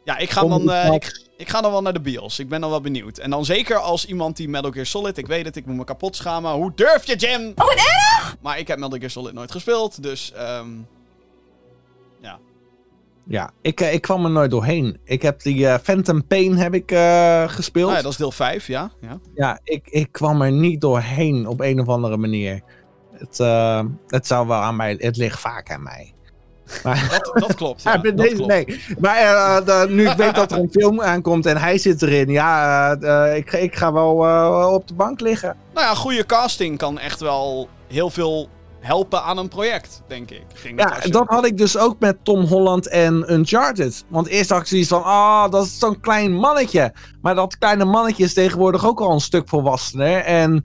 [0.05, 2.39] Ja, ik ga, dan, eh, ik, ik ga dan wel naar de bios.
[2.39, 3.19] Ik ben dan wel benieuwd.
[3.19, 5.19] En dan zeker als iemand die Metal Gear Solid...
[5.19, 6.53] Ik weet het, ik moet me kapot schamen.
[6.53, 7.53] Hoe durf je, Jim?
[7.57, 8.37] Oh, wat erg!
[8.41, 10.33] Maar ik heb Metal Gear Solid nooit gespeeld, dus...
[10.33, 10.69] ehm.
[13.27, 14.99] Ja, ik, eh, ik kwam er nooit doorheen.
[15.05, 17.85] Ik heb die eh, Phantom Pain heb ik, eh, gespeeld.
[17.87, 18.91] Nou ja, dat is deel 5, ja.
[19.01, 19.19] ja.
[19.35, 22.61] Ja, ik, ik kwam er niet doorheen op een of andere manier.
[23.13, 23.39] Het,
[24.07, 24.95] het zou wel aan mij...
[24.99, 26.13] Het ligt vaak aan mij.
[26.83, 27.97] Maar, Dat, dat klopt, ja.
[27.97, 28.51] Dat deze, klopt.
[28.51, 28.81] nee.
[28.99, 32.91] Maar de- nu ik weet dat er een film aankomt en hij zit erin, ja,
[33.35, 34.17] ik, ga- ik ga wel
[34.75, 35.57] op de bank liggen.
[35.75, 38.49] Nou ja, goede casting kan echt wel heel veel
[38.85, 40.45] helpen aan een project, denk ik.
[40.55, 44.05] ik denk Ja, je- dat had ik dus ook met Tom Holland en Uncharted.
[44.09, 46.95] Want eerst had ik zoiets van, ah, dat is zo'n klein mannetje.
[47.23, 50.17] Maar dat kleine mannetje is tegenwoordig ook al een stuk volwassener.
[50.25, 50.65] En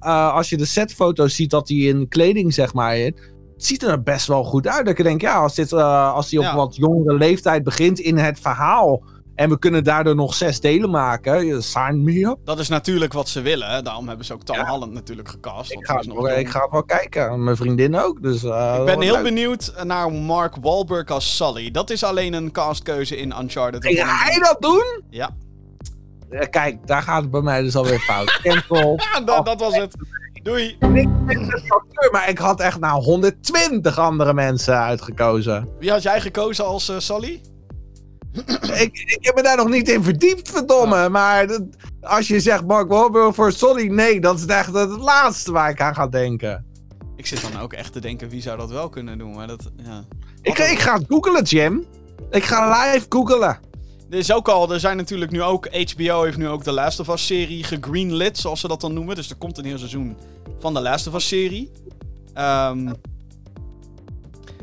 [0.00, 3.14] eh, als je de setfoto's ziet dat hij in kleding, zeg maar, het
[3.56, 4.86] ziet er best wel goed uit.
[4.86, 6.54] Dat ik denk, ja, als, dit, eh, als hij op Ja.
[6.56, 9.02] wat jongere leeftijd begint in het verhaal...
[9.40, 12.36] en we kunnen daardoor nog zes delen maken, sign me up.
[12.44, 13.84] Dat is natuurlijk wat ze willen.
[13.84, 14.66] Daarom hebben ze ook Tom Ja.
[14.66, 15.72] Holland natuurlijk gecast.
[15.72, 17.44] Ik ga, het wel, ik ga het wel kijken.
[17.44, 18.22] Mijn vriendin ook.
[18.22, 19.22] Dus, eh, Ik ben heel leuk.
[19.22, 21.70] benieuwd naar Mark Wahlberg als Sully.
[21.70, 23.84] Dat is alleen een castkeuze in Uncharted.
[23.86, 25.02] Ga hij dat doen?
[25.10, 25.30] Ja,
[26.30, 28.38] Eh, Kijk, daar gaat het bij mij dus alweer fout.
[28.42, 28.98] Cancel.
[29.12, 29.94] Ja, dat, dat was het.
[30.42, 30.76] Doei.
[32.12, 35.68] Maar ik had echt nou 120 andere mensen uitgekozen.
[35.78, 37.40] Wie had jij gekozen als eh Sally?
[38.84, 41.08] ik, ik heb me daar nog niet in verdiept, verdomme.
[41.08, 41.62] Maar dat-
[42.00, 45.80] als je zegt Mark Wahlberg voor Solly, nee, dat is echt het laatste waar ik
[45.80, 46.64] aan ga denken.
[47.16, 49.34] Ik zit dan ook echt te denken, wie zou dat wel kunnen doen?
[49.34, 50.04] Maar dat, ja.
[50.42, 51.84] Ik, ik ga het googelen, Jim.
[52.30, 53.58] Ik ga live googelen.
[54.10, 57.00] Er is ook al, er zijn natuurlijk nu ook, HBO heeft nu ook de Last
[57.00, 59.14] of Us serie gegreenlit, zoals ze dat dan noemen.
[59.16, 60.16] Dus er komt een heel seizoen
[60.58, 61.70] van de Last of Us serie.
[62.34, 62.92] Ehm,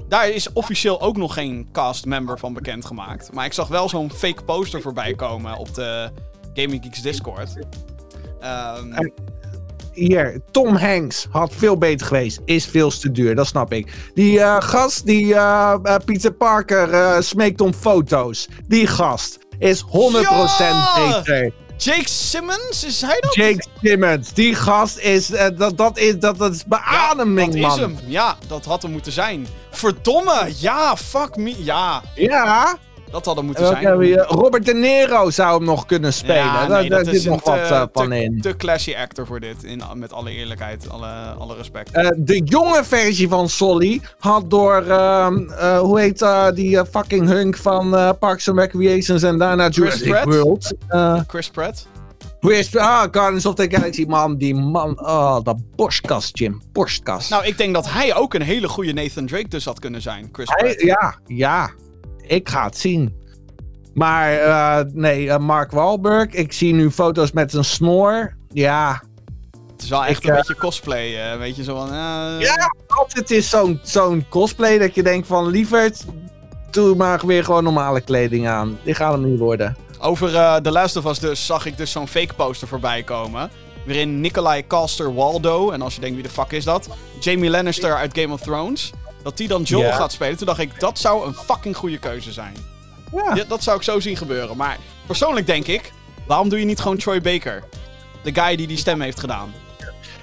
[0.07, 3.33] daar is officieel ook nog geen cast member van bekendgemaakt.
[3.33, 6.09] Maar ik zag wel zo'n fake poster voorbij komen op de
[6.53, 7.53] Gaming Geeks Discord.
[8.39, 9.13] Ehm, En-
[9.93, 12.39] Hier, Tom Hanks had veel beter geweest.
[12.45, 14.09] Is veel te duur, dat snap ik.
[14.13, 18.47] Die eh, gast, die eh, Peter Parker smeekt om foto's.
[18.67, 19.87] Die gast is 100%
[20.59, 21.21] Ja!
[21.23, 21.53] beter.
[21.77, 23.35] Jake Simmons, is hij dat?
[23.35, 27.71] Jake Simmons, die gast is, eh, dat, dat is, dat, dat is beademing, dat man.
[27.71, 27.97] is hem.
[28.05, 29.47] Ja, dat had hem moeten zijn.
[29.71, 31.63] Verdomme, ja, fuck me.
[31.63, 32.77] Ja, Ja,
[33.11, 33.97] dat had hem moeten zijn.
[33.97, 36.35] we Robert De Niro zou hem nog kunnen spelen.
[36.35, 38.41] Ja, nee, daar dat is zit nog wat te, eh, van te, in.
[38.41, 41.07] te classy actor voor dit, in, met alle eerlijkheid, alle,
[41.39, 41.91] alle respect.
[41.91, 45.27] Eh, de jonge versie van Solly had door, eh,
[45.79, 50.25] hoe heet die fucking hunk van Parks and Recreations en daarna Jurassic Pratt?
[50.25, 50.73] World.
[51.27, 51.87] Chris Pratt?
[52.39, 57.29] Chris, ah, Guardians of the Galaxy, man, die man, oh, dat borstkast, Jim, borstkast.
[57.29, 60.29] Nou, ik denk dat hij ook een hele goede Nathan Drake dus had kunnen zijn,
[60.31, 60.81] Chris Hij- Pratt.
[60.81, 61.69] ja, ja,
[62.27, 63.15] ik ga het zien.
[63.93, 68.35] Maar eh, nee, eh, Mark Wahlberg, ik zie nu foto's met een snor.
[68.49, 69.01] Ja,
[69.71, 71.87] Het is wel echt Ik, een eh, beetje cosplay, eh, weet je, zo van...
[71.87, 76.05] eh, Ja, altijd is zo'n zo'n cosplay dat je denkt van lieverd,
[76.71, 78.77] doe maar weer gewoon normale kleding aan.
[78.83, 79.75] Die gaat hem niet worden.
[79.99, 83.49] Over eh The Last of Us dus zag ik dus zo'n fake poster voorbij komen.
[83.85, 87.95] Waarin Nikolai Caster Waldo, en als je denkt wie de fuck is dat, Jamie Lannister
[87.95, 88.91] uit Game of Thrones,
[89.27, 90.37] dat die dan Joel gaat spelen.
[90.37, 92.53] Toen dacht ik, dat zou een fucking goede keuze zijn.
[93.11, 93.35] Ja.
[93.35, 94.57] Ja, dat zou ik zo zien gebeuren.
[94.57, 95.91] Maar persoonlijk denk ik,
[96.27, 97.63] waarom doe je niet gewoon Troy Baker?
[98.23, 99.53] De guy die die stem heeft gedaan.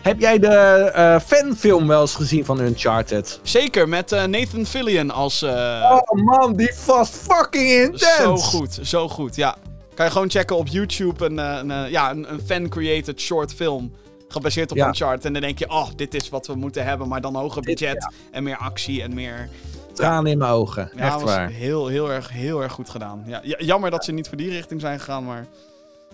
[0.02, 3.40] Heb jij de eh, fanfilm wel eens gezien van Uncharted?
[3.42, 5.42] Zeker, met eh, Nathan Fillion als...
[5.42, 8.16] eh, Oh man, die was fucking intens.
[8.16, 9.56] Zo goed, zo goed, ja.
[9.94, 13.92] Kan je gewoon checken op YouTube een, een, ja, een, een fan-created short film.
[14.28, 14.86] Gebaseerd op Ja.
[14.86, 15.24] Uncharted.
[15.24, 17.08] En dan denk je, oh, dit is wat we moeten hebben.
[17.08, 19.48] Maar dan hoger budget en meer actie en meer...
[19.92, 20.90] Tranen in mijn ogen.
[20.96, 21.48] Ja, Echt was waar.
[21.48, 23.24] heel, heel erg, heel erg goed gedaan.
[23.26, 25.46] Ja, ja, jammer dat ze niet voor die richting zijn gegaan, maar...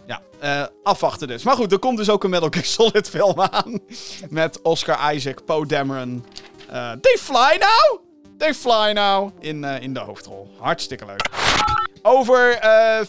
[0.07, 1.43] Ja, eh, afwachten dus.
[1.43, 3.79] Maar goed, er komt dus ook een Metal Gear Solid film aan.
[4.31, 6.25] Met Oscar Isaac, Poe Dameron.
[6.71, 8.01] Eh they fly now!
[8.39, 9.31] They fly now!
[9.41, 10.51] In, eh, in de hoofdrol.
[10.59, 11.29] Hartstikke leuk.
[12.03, 12.59] Over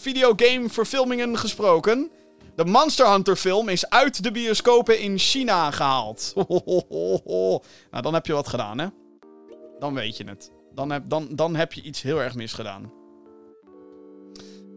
[0.00, 2.10] videogame verfilmingen gesproken.
[2.56, 6.32] De Monster Hunter film is uit de bioscopen in China gehaald.
[7.90, 8.86] nou, dan heb je wat gedaan, hè?
[9.78, 10.50] Dan weet je het.
[10.74, 12.92] Dan heb, dan, dan heb je iets heel erg misgedaan.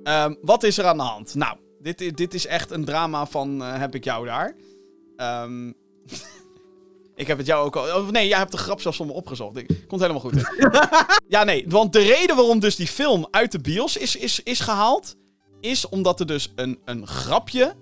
[0.03, 1.35] Ehm, wat is er aan de hand?
[1.35, 4.55] Nou, dit, dit is echt een drama van eh, heb ik jou daar.
[5.15, 5.67] Ehm,
[7.15, 8.01] ik heb het jou ook al...
[8.01, 9.57] oh, nee, jij hebt de grap zelfs me opgezocht.
[9.57, 10.43] Ik, komt helemaal goed.
[11.27, 11.65] ja, nee.
[11.67, 15.15] Want de reden waarom dus die film uit de bios is, is, is gehaald...
[15.65, 17.75] is omdat er dus een, een grapje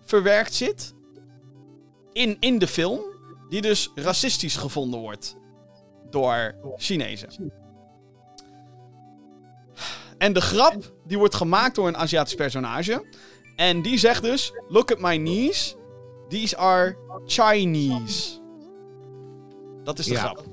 [0.00, 0.94] verwerkt zit...
[2.12, 3.00] In, in de film...
[3.48, 5.36] die dus racistisch gevonden wordt...
[6.10, 7.52] door Chinezen.
[10.18, 13.06] En de grap, die wordt gemaakt door een Aziatisch personage.
[13.56, 15.76] En die zegt dus: Look at my knees.
[16.28, 18.40] These are Chinese.
[19.84, 20.20] Dat is de Ja.
[20.20, 20.44] grap.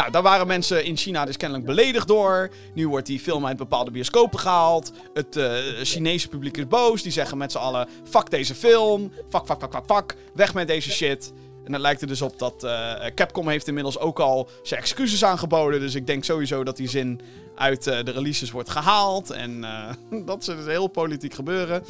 [0.00, 2.50] Nou, daar waren mensen in China dus kennelijk beledigd door.
[2.74, 4.92] Nu wordt die film uit bepaalde bioscopen gehaald.
[5.14, 7.02] Het eh, Chinese publiek is boos.
[7.02, 9.12] Die zeggen met z'n allen: fuck deze film.
[9.28, 10.16] Fuck, fuck, fuck, fuck, fuck.
[10.34, 11.32] Weg met deze shit.
[11.64, 15.24] En het lijkt er dus op dat eh, Capcom heeft inmiddels ook al zijn excuses
[15.24, 15.80] aangeboden.
[15.80, 17.20] Dus ik denk sowieso dat die zin
[17.54, 19.30] uit eh, de releases wordt gehaald.
[19.30, 19.64] En
[20.26, 21.84] dat ze dus heel politiek gebeuren.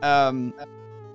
[0.00, 0.48] Ehm,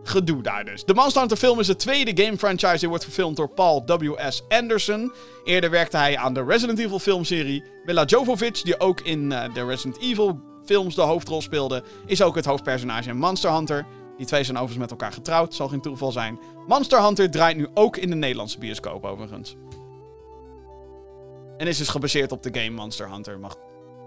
[0.07, 0.83] gedoe daar dus.
[0.83, 4.43] De Monster Hunter film is de tweede game franchise die wordt verfilmd door Paul W.S.
[4.47, 5.13] Anderson.
[5.43, 7.63] Eerder werkte hij aan de Resident Evil filmserie.
[7.85, 12.35] Mila Jovovich, die ook in eh, de Resident Evil films de hoofdrol speelde, is ook
[12.35, 13.85] het hoofdpersonage in Monster Hunter.
[14.17, 16.39] Die twee zijn overigens met elkaar getrouwd, zal geen toeval zijn.
[16.67, 19.55] Monster Hunter draait nu ook in de Nederlandse bioscoop overigens.
[21.57, 23.55] En is dus gebaseerd op de game Monster Hunter, mag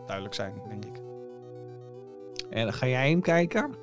[0.06, 1.02] duidelijk zijn, denk ik.
[2.50, 3.74] En ga jij hem kijken?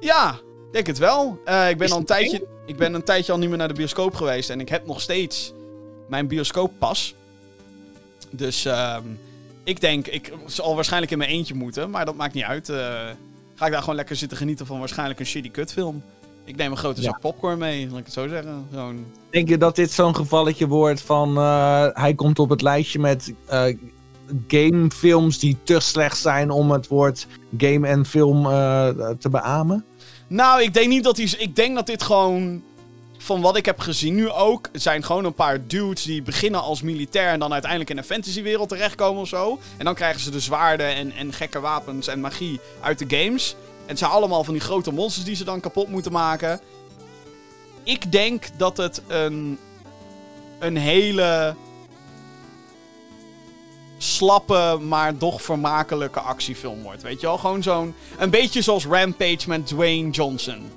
[0.00, 0.38] Ja,
[0.72, 1.40] denk het wel.
[1.44, 3.68] Eh, ik, ben al een het tijdje, ik ben een tijdje al niet meer naar
[3.68, 4.50] de bioscoop geweest.
[4.50, 5.52] En ik heb nog steeds
[6.08, 7.14] mijn bioscooppas.
[8.30, 9.02] Dus ehm,
[9.64, 11.90] ik denk, ik zal waarschijnlijk in mijn eentje moeten.
[11.90, 12.68] Maar dat maakt niet uit.
[12.68, 12.76] Eh,
[13.54, 16.02] ga ik daar gewoon lekker zitten genieten van waarschijnlijk een shitty kutfilm.
[16.44, 17.10] Ik neem een grote Ja.
[17.10, 18.66] zak popcorn mee, laat ik het zo zeggen.
[18.72, 19.06] Zo'n...
[19.30, 21.36] Denk je dat dit zo'n gevalletje wordt van...
[21.36, 23.76] eh, hij komt op het lijstje met eh,
[24.48, 27.26] gamefilms die te slecht zijn om het woord
[27.58, 28.88] game en film eh,
[29.18, 29.84] te beamen?
[30.28, 31.34] Nou, ik denk niet dat hij...
[31.38, 32.62] Ik denk dat dit gewoon...
[33.18, 36.82] Van wat ik heb gezien nu ook, zijn gewoon een paar dudes die beginnen als
[36.82, 39.58] militair en dan uiteindelijk in een fantasywereld terechtkomen of zo.
[39.76, 43.56] En dan krijgen ze de zwaarden en, en gekke wapens en magie uit de games.
[43.80, 46.60] En het zijn allemaal van die grote monsters die ze dan kapot moeten maken.
[47.82, 49.58] Ik denk dat het een,
[50.58, 51.54] een hele
[53.98, 57.02] slappe, maar toch vermakelijke actiefilm wordt.
[57.02, 57.38] Weet je wel?
[57.38, 57.94] Gewoon zo'n...
[58.18, 60.70] Een beetje zoals Rampage met Dwayne Johnson.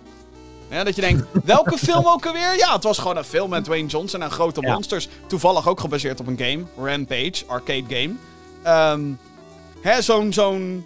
[0.69, 2.57] Ja, dat je denkt, welke film ook alweer?
[2.57, 4.74] Ja, het was gewoon een film met Dwayne Johnson en grote Ja.
[4.74, 5.07] monsters.
[5.28, 6.63] Toevallig ook gebaseerd op een game.
[6.89, 8.13] Rampage, arcade game.
[8.63, 9.01] Ehm
[9.82, 10.34] hè, zo'n...
[10.34, 10.86] zo'n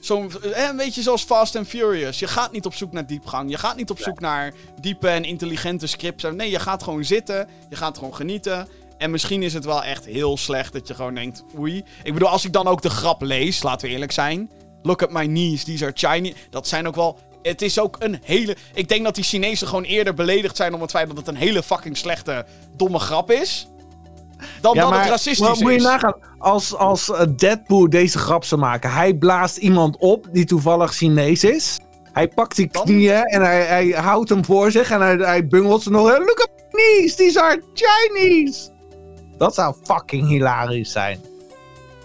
[0.00, 2.18] Zo'n, een beetje zoals Fast and Furious.
[2.18, 3.50] Je gaat niet op zoek naar diepgang.
[3.50, 6.24] Je gaat niet op zoek naar diepe en intelligente scripts.
[6.34, 7.48] Nee, je gaat gewoon zitten.
[7.70, 8.68] Je gaat gewoon genieten.
[9.00, 11.44] En misschien is het wel echt heel slecht dat je gewoon denkt...
[11.58, 11.84] Oei.
[12.02, 14.50] Ik bedoel, als ik dan ook de grap lees, laten we eerlijk zijn.
[14.82, 16.34] Look at my knees, these are Chinese.
[16.50, 17.18] Dat zijn ook wel...
[17.42, 18.56] Het is ook een hele...
[18.74, 21.36] Ik denk dat die Chinezen gewoon eerder beledigd zijn om het feit dat het een
[21.36, 22.46] hele fucking slechte,
[22.76, 23.68] domme grap is.
[24.60, 28.60] Dan dat het racistisch maar moet je nagaan, als, als eh, Deadpool deze grap zou
[28.60, 31.78] maken, hij blaast iemand op die toevallig Chinees is.
[32.12, 32.84] Hij pakt die Dan?
[32.84, 36.02] knieën en hij, hij houdt hem voor zich en hij, hij bungelt ze nog.
[36.02, 38.78] Look at my knees, these are Chinese.
[39.40, 41.20] Dat zou fucking hilarisch zijn.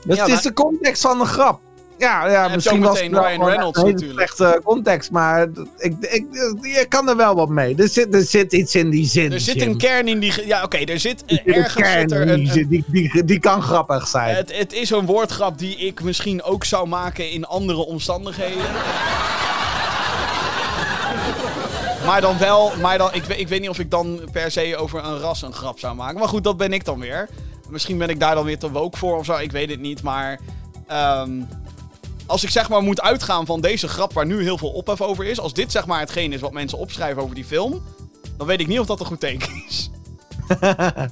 [0.06, 1.60] Dus Ja, het is de context van de grap.
[1.98, 4.14] Ja, ja misschien was het Ryan Reynolds een natuurlijk.
[4.14, 6.26] slechte context, maar ik, ik,
[6.62, 7.76] je kan er wel wat mee.
[7.76, 9.32] Er zit, er zit iets in die zin.
[9.32, 9.70] Er zit Jim.
[9.70, 10.48] een kern in die...
[10.48, 13.40] Ja, oké, er zit Er ergens kern zit er in een, die, die, die, die
[13.40, 14.36] kan grappig zijn.
[14.36, 18.66] Het, het is een woordgrap die ik misschien ook zou maken in andere omstandigheden.
[22.06, 24.78] Maar dan wel, maar dan, ik, weet- ik weet niet of ik dan per se
[24.78, 26.20] over een ras een grap zou maken.
[26.20, 27.30] Maar goed, dat ben ik dan weer.
[27.70, 30.02] Misschien ben ik daar dan weer te woke voor of zo, ik weet het niet.
[30.02, 30.40] Maar
[30.88, 31.42] ehm,
[32.26, 35.26] als ik zeg maar moet uitgaan van deze grap waar nu heel veel ophef over
[35.26, 35.40] is.
[35.40, 37.84] Als dit zeg maar hetgeen is wat mensen opschrijven over die film.
[38.38, 39.90] Dan weet ik niet of dat een goed teken is.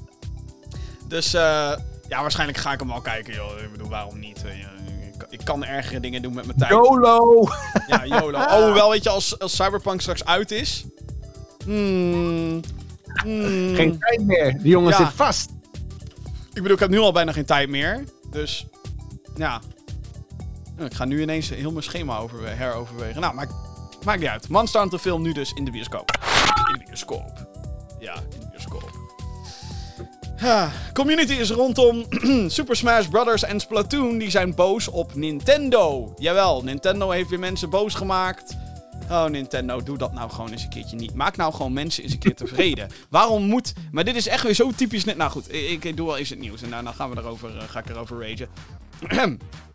[1.08, 1.72] Dus eh,
[2.08, 3.62] ja, waarschijnlijk ga ik hem wel kijken, joh.
[3.62, 4.44] Ik bedoel, waarom niet?
[5.34, 6.72] Ik, kan- ergere dingen doen met mijn tijd.
[6.72, 7.48] YOLO!
[7.88, 8.40] Ja, YOLO.
[8.58, 10.86] Oh, wel, weet je, als, als Cyberpunk straks uit is...
[11.66, 12.62] Hmm,
[13.24, 13.76] hmm.
[13.76, 14.58] Geen tijd meer.
[14.62, 14.98] Die jongen Ja.
[14.98, 15.50] zit vast.
[16.54, 18.04] Ik bedoel, ik heb nu al bijna geen tijd meer.
[18.32, 18.66] Dus,
[19.36, 19.62] ja.
[20.78, 23.22] Ik ga nu ineens heel mijn schema overwe- heroverwegen.
[23.22, 23.54] Nou, maakt,
[24.06, 24.48] maakt niet uit.
[24.50, 26.12] Monster Hunter film nu dus in de bioscoop.
[26.74, 27.48] In de bioscoop.
[28.00, 28.53] Ja, in de bioscoop.
[30.94, 32.06] Community is rondom
[32.50, 33.44] Super Smash Bros.
[33.44, 34.18] en Splatoon.
[34.18, 36.14] Die zijn boos op Nintendo.
[36.18, 38.56] Jawel, Nintendo heeft weer mensen boos gemaakt.
[39.10, 41.14] Oh, Nintendo, doe dat nou gewoon eens een keertje niet.
[41.14, 42.90] Maak nou gewoon mensen eens een keer tevreden.
[43.10, 43.74] Waarom moet...
[43.92, 45.04] Maar dit is echt weer zo typisch...
[45.04, 45.18] net.
[45.18, 46.62] Nou goed, ik, ik doe wel eens het nieuws.
[46.62, 48.28] En daarna gaan we erover, eh, ga ik erover
[49.00, 49.40] ragen.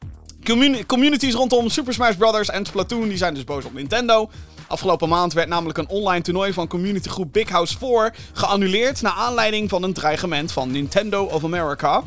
[0.48, 2.48] Communi- communities rondom Super Smash Bros.
[2.48, 4.30] en Splatoon die zijn dus boos op Nintendo.
[4.66, 9.68] Afgelopen maand werd namelijk een online toernooi van communitygroep Big House 4 geannuleerd naar aanleiding
[9.68, 12.02] van een dreigement van Nintendo of America.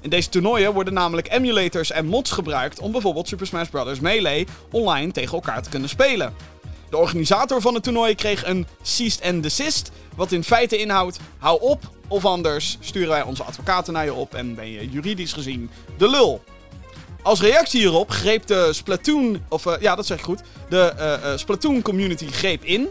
[0.00, 4.00] In deze toernooien worden namelijk emulators en mods gebruikt om bijvoorbeeld Super Smash Bros.
[4.00, 6.34] Melee online tegen elkaar te kunnen spelen.
[6.90, 11.60] De organisator van het toernooi kreeg een cease and desist, wat in feite inhoudt: hou
[11.60, 15.70] op, of anders sturen wij onze advocaten naar je op en ben je juridisch gezien
[15.98, 16.42] de lul.
[17.22, 21.14] Als reactie hierop greep de Splatoon, of eh, ja, dat zeg ik goed, de eh,
[21.14, 22.88] eh, Splatoon community greep in.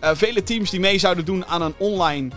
[0.00, 2.30] Vele teams die mee zouden doen aan een online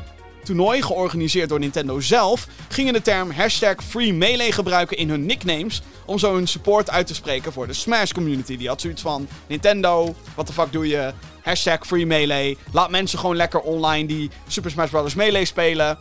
[0.43, 6.19] toernooi, georganiseerd door Nintendo zelf, gingen de term hashtag FreeMelee gebruiken in hun nicknames, om
[6.19, 8.57] zo hun support uit te spreken voor de Smash community.
[8.57, 11.13] Die had zoiets van, Nintendo, wat de fuck doe je?
[11.41, 12.57] Hashtag FreeMelee.
[12.71, 15.15] Laat mensen gewoon lekker online die Super Smash Bros.
[15.15, 15.97] Melee spelen.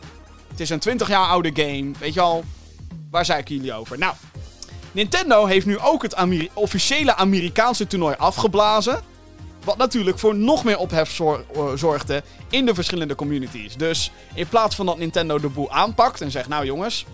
[0.47, 2.43] Het is een 20 jaar oude game, weet je al.
[3.11, 3.97] Waar zeiken jullie over?
[3.97, 4.13] Nou,
[4.91, 6.15] Nintendo heeft nu ook het
[6.53, 9.01] officiële Amerikaanse toernooi afgeblazen.
[9.63, 11.35] Wat natuurlijk voor nog meer ophef eh,
[11.75, 13.75] zorgde in de verschillende communities.
[13.75, 17.05] Dus in plaats van dat Nintendo de boel aanpakt en zegt: Nou jongens,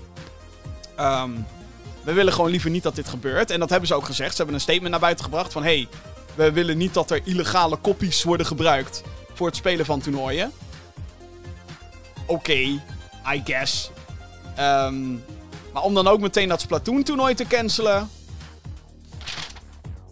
[0.96, 1.32] ehm,
[2.04, 3.52] we willen gewoon liever niet dat dit gebeurt.
[3.52, 4.32] En dat hebben ze ook gezegd.
[4.32, 5.88] Ze hebben een statement naar buiten gebracht van: Hey,
[6.36, 10.52] we willen niet dat er illegale copies worden gebruikt voor het spelen van toernooien.
[12.26, 12.58] Oké,
[13.34, 13.92] I guess.
[14.56, 15.16] Ehm,
[15.78, 18.10] maar om dan ook meteen dat Splatoon-toernooi te cancelen.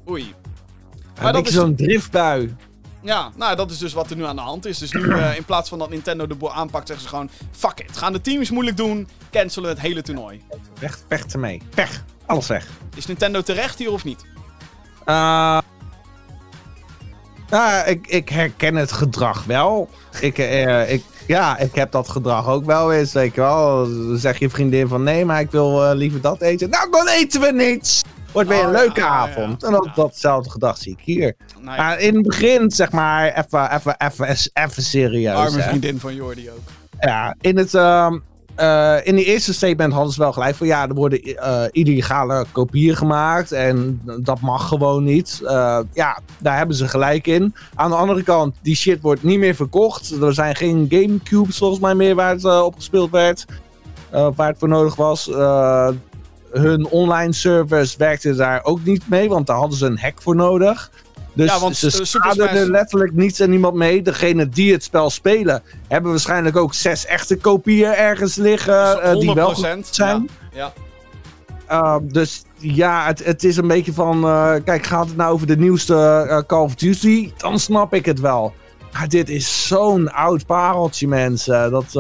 [0.10, 0.34] Oei.
[1.16, 2.56] Maar dat dat is- zo'n driftbui.
[3.02, 4.78] Ja, nou, dat is dus wat er nu aan de hand is.
[4.78, 7.30] Dus nu, eh, in plaats van dat Nintendo de boel aanpakt, zeggen ze gewoon...
[7.52, 10.42] Fuck it, gaan de teams moeilijk doen, cancelen het hele toernooi.
[10.80, 11.62] Weg, weg ermee.
[11.76, 12.04] Weg.
[12.26, 12.68] Alles weg.
[12.96, 14.26] Is Nintendo terecht hier of niet?
[15.06, 15.60] Eh,
[17.50, 19.90] Nou, ik, ik herken het gedrag wel.
[20.20, 23.88] Ik, eh, ik, ja, ik heb dat gedrag ook wel eens, weet je wel.
[24.08, 26.70] Dan zeg je vriendin van, nee, maar ik wil eh, liever dat eten.
[26.70, 28.02] Nou, dan eten we niets!
[28.32, 29.08] Wordt weer Oh, een ja, leuke ja.
[29.08, 29.64] avond.
[29.64, 31.36] En dat, datzelfde gedrag zie ik hier.
[31.60, 35.36] Nou ja, Maar in het begin, zeg maar, even, even, even, even serieus.
[35.36, 35.68] arme hè.
[35.70, 36.60] vriendin van Jordi ook.
[37.00, 37.74] Ja, in het...
[37.74, 38.18] ehm,
[38.56, 42.46] eh, in de eerste statement hadden ze wel gelijk van ja, er worden eh, illegale
[42.52, 45.42] kopieën gemaakt en dat mag gewoon niet.
[45.44, 47.56] Eh, ja, daar hebben ze gelijk in.
[47.76, 50.22] Aan de andere kant, die shit wordt niet meer verkocht.
[50.22, 53.46] Er zijn geen Gamecubes volgens mij meer waar het op gespeeld werd.
[54.12, 55.30] waar het voor nodig was.
[56.52, 60.36] Hun online service werkte daar ook niet mee, want daar hadden ze een hack voor
[60.36, 60.92] nodig.
[61.36, 64.02] Dus Ja, want, ze eh, schaden er letterlijk niets en niemand mee.
[64.02, 69.02] Degene die het spel spelen, hebben waarschijnlijk ook zes echte kopieën ergens liggen.
[69.02, 70.30] eh, die wel 100%, zijn.
[70.54, 70.74] Ja.
[71.72, 74.24] Uh, dus ja, het, het is een beetje van.
[74.24, 77.32] eh, kijk, gaat het nou over de nieuwste Call of Duty?
[77.38, 78.54] Dan snap ik het wel.
[78.94, 81.72] Maar dit is zo'n oud pareltje, mensen.
[81.72, 81.94] Dat.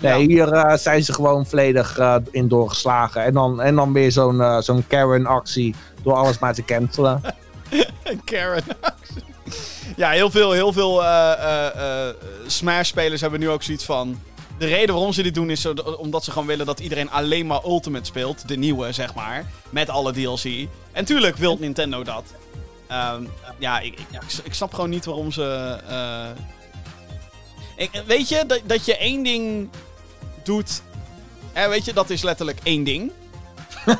[0.00, 0.16] nee, Ja.
[0.16, 1.98] hier zijn ze gewoon volledig
[2.30, 3.24] in doorgeslagen.
[3.24, 5.74] En dan, en dan weer zo'n zo'n Karen-actie.
[6.02, 7.20] Door alles maar te cancelen.
[8.24, 8.64] Karen.
[9.96, 12.14] ja, heel veel, heel veel eh, eh, eh,
[12.46, 14.20] Smash-spelers hebben nu ook zoiets van...
[14.58, 15.66] De reden waarom ze dit doen is
[15.96, 18.48] omdat ze gewoon willen dat iedereen alleen maar Ultimate speelt.
[18.48, 19.50] De nieuwe, zeg maar.
[19.70, 20.68] Met alle DLC.
[20.92, 22.24] En tuurlijk wil Nintendo dat.
[22.86, 23.24] Ehm,
[23.58, 25.78] ja, ik, ik, ik snap gewoon niet waarom ze...
[27.76, 29.68] ik, weet je, dat, dat je één ding
[30.44, 30.82] doet...
[31.56, 33.12] Eh, weet je, dat is letterlijk één ding.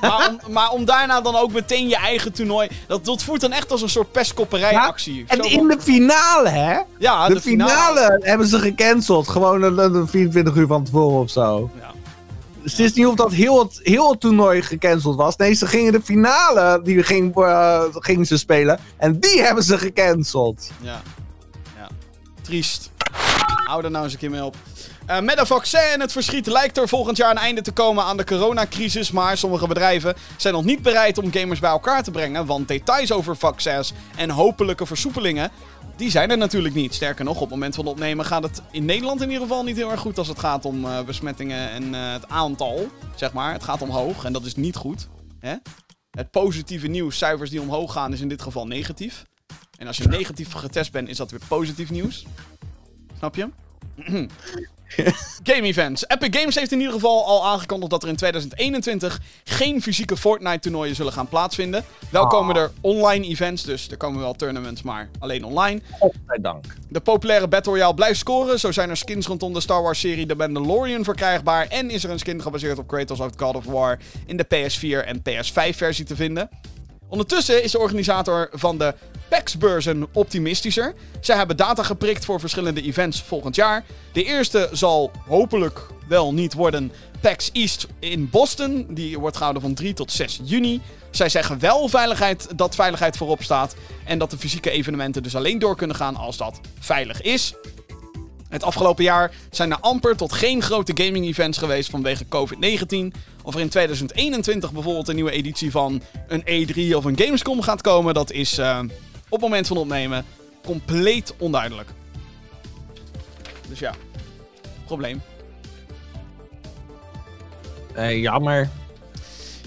[0.01, 2.69] Maar, om, maar om daarna dan ook meteen je eigen toernooi...
[2.87, 5.25] Dat, dat voelt dan echt als een soort pestkopperijactie.
[5.27, 6.79] En Zo in de finale, hè?
[6.99, 9.29] ja, de, finale, hebben ze gecanceld.
[9.29, 11.71] Gewoon een, een 24 uur van tevoren of zo.
[11.81, 11.95] Ja.
[12.67, 15.37] Dus het is niet of dat heel het, heel het toernooi gecanceld was.
[15.37, 18.79] Nee, ze gingen de finale, die ging, eh, gingen ze spelen.
[18.97, 20.71] En die hebben ze gecanceld.
[20.81, 21.03] Ja.
[21.77, 21.89] ja.
[22.43, 22.91] Triest.
[23.65, 24.57] Hou er nou eens een keer mee op.
[25.07, 28.05] Eh, met een vaccin en het verschiet lijkt er volgend jaar een einde te komen
[28.05, 29.11] aan de coronacrisis.
[29.11, 32.47] Maar sommige bedrijven zijn nog niet bereid om gamers bij elkaar te brengen.
[32.47, 35.51] Want details over vaccins en hopelijke versoepelingen,
[35.97, 36.95] die zijn er natuurlijk niet.
[36.95, 39.77] Sterker nog, op het moment van opnemen gaat het in Nederland in ieder geval niet
[39.77, 42.89] heel erg goed als het gaat om eh, besmettingen en eh, het aantal.
[43.15, 45.09] Zeg maar, het gaat omhoog en dat is niet goed.
[45.39, 45.55] Hè?
[46.11, 49.25] Het positieve nieuws, cijfers die omhoog gaan, is in dit geval negatief.
[49.79, 52.27] En als je negatief getest bent, is dat weer positief nieuws.
[53.19, 53.49] Snap je?
[55.53, 56.05] Game events.
[56.09, 60.95] Epic Games heeft in ieder geval al aangekondigd dat er in 2021 geen fysieke Fortnite-toernooien
[60.95, 61.85] zullen gaan plaatsvinden.
[62.11, 65.81] Wel komen er online events, dus er komen wel tournaments, maar alleen online.
[65.99, 66.65] Godzijdank.
[66.89, 68.61] De populaire Battle Royale blijft scoren.
[68.61, 71.67] Zo zijn er skins rondom de Star Wars-serie The Mandalorian verkrijgbaar.
[71.69, 75.07] En is er een skin gebaseerd op Kratos uit God of War in de PS4
[75.07, 76.49] en PS5-versie te vinden.
[77.09, 78.95] Ondertussen is de organisator van de
[79.29, 80.95] PAX-beurzen optimistischer.
[81.21, 83.85] Zij hebben data geprikt voor verschillende events volgend jaar.
[84.13, 88.87] De eerste zal hopelijk wel niet worden PAX East in Boston.
[88.91, 90.81] Die wordt gehouden van 3 tot 6 juni.
[91.11, 93.75] Zij zeggen wel veiligheid, dat veiligheid voorop staat.
[94.05, 97.55] En dat de fysieke evenementen dus alleen door kunnen gaan als dat veilig is.
[98.57, 103.19] Het afgelopen jaar zijn er amper tot geen grote gaming-events geweest vanwege COVID-19.
[103.43, 107.81] Of er in 2021 bijvoorbeeld een nieuwe editie van een E3 of een Gamescom gaat
[107.81, 108.79] komen, dat is eh,
[109.29, 110.25] op het moment van opnemen
[110.65, 111.89] compleet onduidelijk.
[113.69, 113.95] Dus ja,
[114.87, 115.23] probleem.
[117.95, 118.69] Eh, jammer.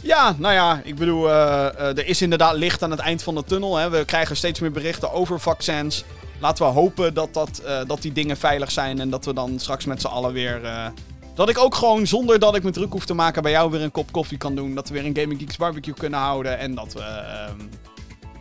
[0.01, 3.43] Ja, nou ja, ik bedoel, eh, er is inderdaad licht aan het eind van de
[3.43, 3.75] tunnel.
[3.75, 3.89] Hè.
[3.89, 6.03] We krijgen steeds meer berichten over vaccins.
[6.41, 9.59] Laten we hopen dat, dat, eh, dat die dingen veilig zijn en dat we dan
[9.59, 10.63] straks met z'n allen weer...
[10.63, 10.85] eh,
[11.33, 13.81] dat ik ook gewoon zonder dat ik me druk hoef te maken bij jou weer
[13.81, 14.75] een kop koffie kan doen.
[14.75, 17.01] Dat we weer een Gaming Geeks barbecue kunnen houden en dat we...
[17.01, 17.59] ehm,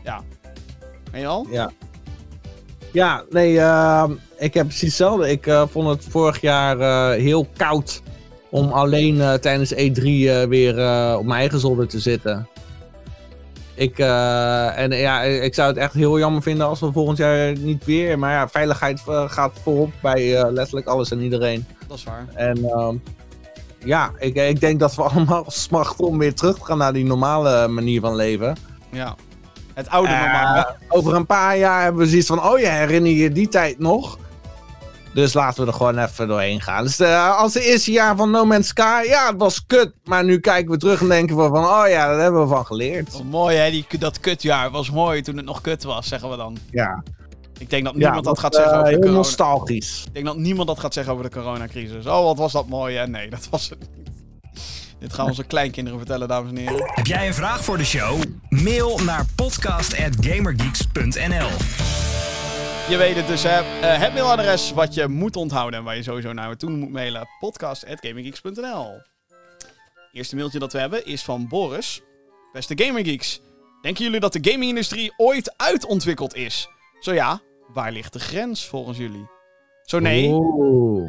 [0.05, 0.23] ja.
[1.13, 1.47] Weet je al?
[1.51, 1.71] Ja.
[2.93, 5.31] Ja, nee, ehm, ik heb precies hetzelfde.
[5.31, 8.03] Ik eh, vond het vorig jaar heel koud
[8.51, 10.73] om alleen tijdens E3 eh, weer
[11.17, 12.49] op mijn eigen zolder te zitten.
[13.79, 17.59] Ik, eh, en ja, ik zou het echt heel jammer vinden als we volgend jaar
[17.59, 18.19] niet weer.
[18.19, 21.67] Maar ja, veiligheid eh, gaat voorop bij eh, letterlijk alles en iedereen.
[21.87, 22.27] Dat is waar.
[22.35, 22.97] En ehm,
[23.85, 27.05] ja, ik, ik denk dat we allemaal smachten om weer terug te gaan naar die
[27.05, 28.57] normale manier van leven.
[28.91, 29.17] Ja.
[29.75, 30.67] Het oude normaal.
[30.89, 34.19] over een paar jaar hebben we zoiets van, oh ja, herinner je die tijd nog?
[35.15, 36.85] Dus laten we er gewoon even doorheen gaan.
[36.85, 39.93] Dus eh, als het eerste jaar van No Man's Sky, ja, het was kut.
[40.05, 42.67] Maar nu kijken we terug en denken we van, oh ja, daar hebben we van
[42.67, 43.15] geleerd.
[43.15, 46.37] Oh, mooi hè, die, dat kutjaar was mooi toen het nog kut was, zeggen we
[46.37, 46.57] dan.
[46.71, 47.03] Ja,
[47.59, 49.23] Ik denk dat ja niemand dat gaat zeggen eh, over de heel corona.
[49.23, 50.03] nostalgisch.
[50.07, 52.07] Ik denk dat niemand dat gaat zeggen over de coronacrisis.
[52.07, 53.07] Oh, wat was dat mooi, hè?
[53.07, 53.89] Nee, dat was het niet.
[54.99, 56.91] Dit gaan onze kleinkinderen vertellen, dames en heren.
[56.95, 58.21] Heb jij een vraag voor de show?
[58.49, 61.49] Mail naar podcast@gamergeeks.nl.
[62.89, 63.81] Je weet het dus, hè.
[63.81, 67.29] Eh, het mailadres wat je moet onthouden en waar je sowieso naar toe moet mailen.
[67.39, 69.01] podcast.gaminggeeks.nl
[70.13, 72.01] Eerste mailtje dat we hebben is van Boris.
[72.53, 73.41] Beste Gamergeeks,
[73.83, 76.69] denken jullie dat de gamingindustrie ooit uitontwikkeld is?
[77.01, 77.41] Zo ja,
[77.73, 79.29] waar ligt de grens volgens jullie?
[79.85, 80.31] Zo nee,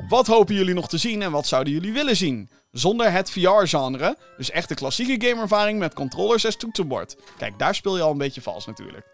[0.07, 2.49] wat hopen jullie nog te zien en wat zouden jullie willen zien?
[2.72, 7.15] Zonder het VR-genre, dus echt de klassieke gameervaring met controllers en toetsenbord.
[7.38, 9.06] Kijk, daar speel je al een beetje vals natuurlijk.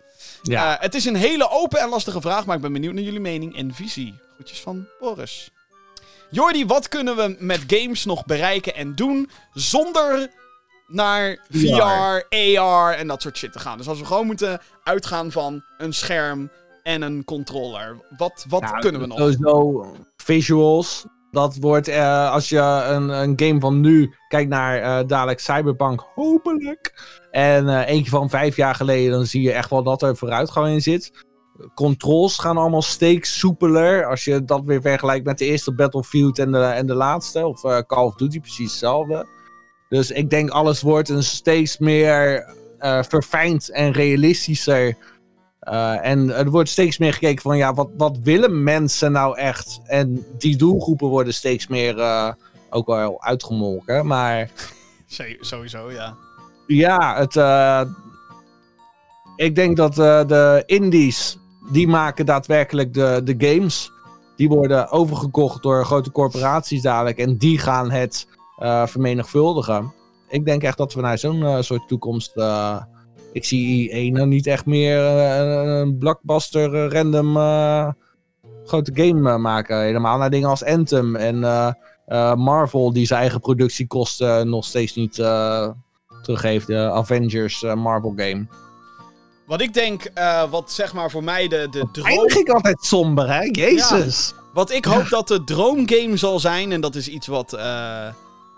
[0.51, 0.75] Ja.
[0.75, 3.19] Eh, het is een hele open en lastige vraag, maar ik ben benieuwd naar jullie
[3.19, 4.15] mening en visie.
[4.33, 5.49] Groetjes van Boris.
[6.29, 10.29] Jordi, wat kunnen we met games nog bereiken en doen zonder
[10.87, 12.25] naar VR,
[12.59, 13.77] AR en dat soort shit te gaan?
[13.77, 16.49] Dus als we gewoon moeten uitgaan van een scherm
[16.83, 19.17] en een controller, wat, wat Ja, kunnen we nog?
[19.17, 19.85] Sowieso
[20.17, 21.05] visuals.
[21.35, 26.05] Dat wordt, eh, als je een, een game van nu kijkt naar eh, dadelijk Cyberpunk,
[26.15, 26.93] hopelijk.
[27.31, 30.67] En eh, eentje van vijf jaar geleden, dan zie je echt wel dat er vooruitgang
[30.67, 31.25] in zit.
[31.73, 34.05] Controls gaan allemaal steeds soepeler.
[34.05, 37.47] Als je dat weer vergelijkt met de eerste Battlefield en de, en de laatste.
[37.47, 39.27] Of Call of Duty, precies hetzelfde.
[39.89, 42.53] Dus ik denk alles wordt een steeds meer
[43.01, 44.97] verfijnd en realistischer.
[45.65, 49.79] Uh, en er wordt steeds meer gekeken van ja, wat, wat willen mensen nou echt?
[49.83, 52.31] En die doelgroepen worden steeds meer uh,
[52.69, 54.07] ook wel uitgemolken.
[54.07, 54.49] Maar
[55.39, 56.15] Sowieso, ja.
[56.67, 57.81] Ja, het, uh,
[59.35, 61.37] ik denk dat de indies,
[61.71, 63.91] die maken daadwerkelijk de, de games.
[64.35, 67.17] Die worden overgekocht door grote corporaties dadelijk.
[67.17, 68.27] En die gaan het
[68.85, 69.93] vermenigvuldigen.
[70.29, 72.33] Ik denk echt dat we naar zo'n soort toekomst
[73.35, 77.89] ik zie EA niet echt meer uh, een blockbuster uh, random uh,
[78.65, 79.81] grote game maken.
[79.81, 81.39] Helemaal naar dingen als Anthem en
[82.37, 85.13] Marvel die zijn eigen productiekosten nog steeds niet
[86.21, 86.67] teruggeeft.
[86.67, 88.47] De Avengers Marvel game.
[89.45, 90.11] Wat ik denk,
[90.49, 92.07] wat zeg maar voor mij de, de droom...
[92.07, 93.49] Eindig ik altijd somber, hè?
[93.51, 94.33] Jezus!
[94.35, 94.43] Ja.
[94.53, 97.57] Wat ik hoop dat de droomgame zal zijn, en dat is iets wat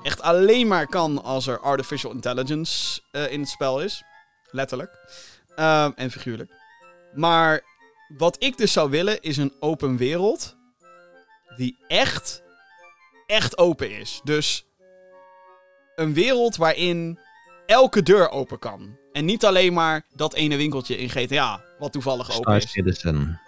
[0.03, 4.03] echt alleen maar kan als er artificial intelligence in het spel is.
[4.51, 4.91] Letterlijk.
[5.55, 6.51] Um, en figuurlijk.
[7.13, 7.61] Maar
[8.17, 10.55] wat ik dus zou willen is een open wereld.
[11.55, 12.43] Die echt,
[13.25, 14.21] echt open is.
[14.23, 14.65] Dus
[15.95, 17.19] een wereld waarin
[17.65, 18.97] elke deur open kan.
[19.11, 22.71] En niet alleen maar dat ene winkeltje in GTA, wat toevallig open Star is.
[22.71, 23.41] Citizen.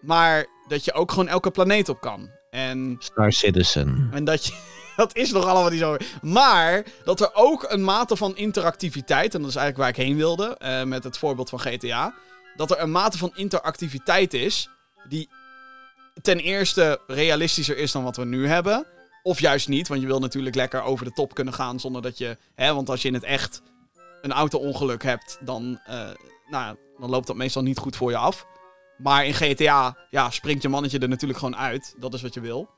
[0.00, 2.30] Maar dat je ook gewoon elke planeet op kan.
[2.50, 4.08] En, Star Citizen.
[4.12, 4.71] en dat je.
[5.02, 5.96] Dat is nog allemaal niet zo.
[6.22, 9.34] Maar dat er ook een mate van interactiviteit.
[9.34, 10.58] En dat is eigenlijk waar ik heen wilde.
[10.62, 12.14] Uh, met het voorbeeld van GTA.
[12.56, 14.68] Dat er een mate van interactiviteit is.
[15.08, 15.28] Die
[16.22, 18.86] ten eerste realistischer is dan wat we nu hebben.
[19.22, 19.88] Of juist niet.
[19.88, 21.80] Want je wil natuurlijk lekker over de top kunnen gaan.
[21.80, 22.36] Zonder dat je.
[22.54, 23.62] Hè, want als je in het echt
[24.20, 25.38] een auto-ongeluk hebt.
[25.40, 26.08] Dan, uh,
[26.46, 28.46] nou, dan loopt dat meestal niet goed voor je af.
[28.98, 29.96] Maar in GTA.
[30.10, 31.94] Ja, springt je mannetje er natuurlijk gewoon uit.
[31.98, 32.68] Dat is wat je wil.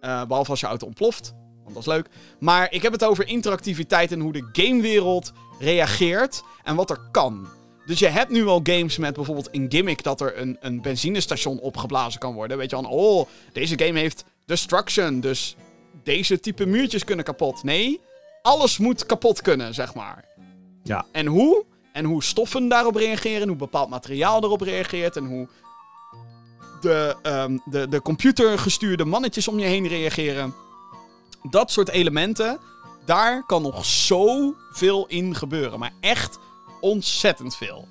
[0.00, 1.34] Uh, behalve als je auto ontploft.
[1.64, 2.08] Want dat is leuk.
[2.38, 6.42] Maar ik heb het over interactiviteit en hoe de gamewereld reageert.
[6.62, 7.46] En wat er kan.
[7.86, 11.60] Dus je hebt nu al games met bijvoorbeeld een gimmick dat er een, een benzinestation
[11.60, 12.56] opgeblazen kan worden.
[12.56, 15.20] Weet je van, oh, deze game heeft destruction.
[15.20, 15.56] Dus
[16.02, 17.62] deze type muurtjes kunnen kapot.
[17.62, 18.00] Nee,
[18.42, 20.24] alles moet kapot kunnen, zeg maar.
[20.82, 21.06] Ja.
[21.12, 21.64] En hoe?
[21.92, 23.48] En hoe stoffen daarop reageren.
[23.48, 25.16] Hoe bepaald materiaal erop reageert.
[25.16, 25.48] En hoe
[26.80, 30.54] de, um, de, de computergestuurde mannetjes om je heen reageren.
[31.50, 32.58] Dat soort elementen,
[33.04, 35.78] daar kan nog zoveel in gebeuren.
[35.78, 36.38] Maar echt
[36.80, 37.88] ontzettend veel.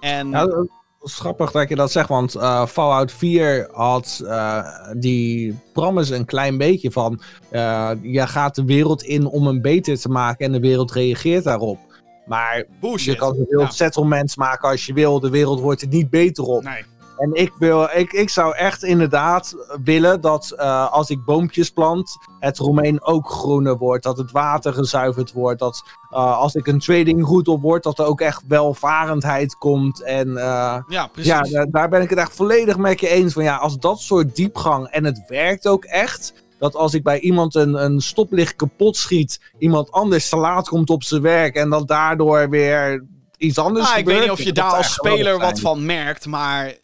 [0.00, 0.30] En...
[0.30, 0.68] Ja, dat
[1.14, 4.66] is grappig dat je dat zegt, want uh, Fallout 4 had uh,
[4.96, 7.20] die promise een klein beetje van...
[7.50, 11.44] Uh, je gaat de wereld in om hem beter te maken en de wereld reageert
[11.44, 11.78] daarop.
[12.26, 13.12] Maar Bullshit.
[13.12, 13.70] je kan zoveel ja.
[13.70, 16.62] settlements maken als je wil, de wereld wordt er niet beter op.
[16.62, 16.84] Nee.
[17.16, 22.16] En ik, wil, ik, ik zou echt inderdaad willen dat uh, als ik boompjes plant,
[22.38, 24.02] het Romein ook groener wordt.
[24.02, 25.58] Dat het water gezuiverd wordt.
[25.58, 30.02] Dat uh, als ik een tradingroute op word, dat er ook echt welvarendheid komt.
[30.02, 31.50] En uh, ja, precies.
[31.50, 33.42] ja daar, ben ik het echt volledig met je eens van.
[33.42, 36.44] Ja, als dat soort diepgang, en het werkt ook echt.
[36.58, 40.90] Dat als ik bij iemand een, een stoplicht kapot schiet, iemand anders te laat komt
[40.90, 41.54] op zijn werk.
[41.54, 43.04] En dat daardoor weer
[43.36, 44.16] iets anders nou, gebeurt.
[44.16, 46.74] Ik weet niet of je daar als speler wat van merkt, maar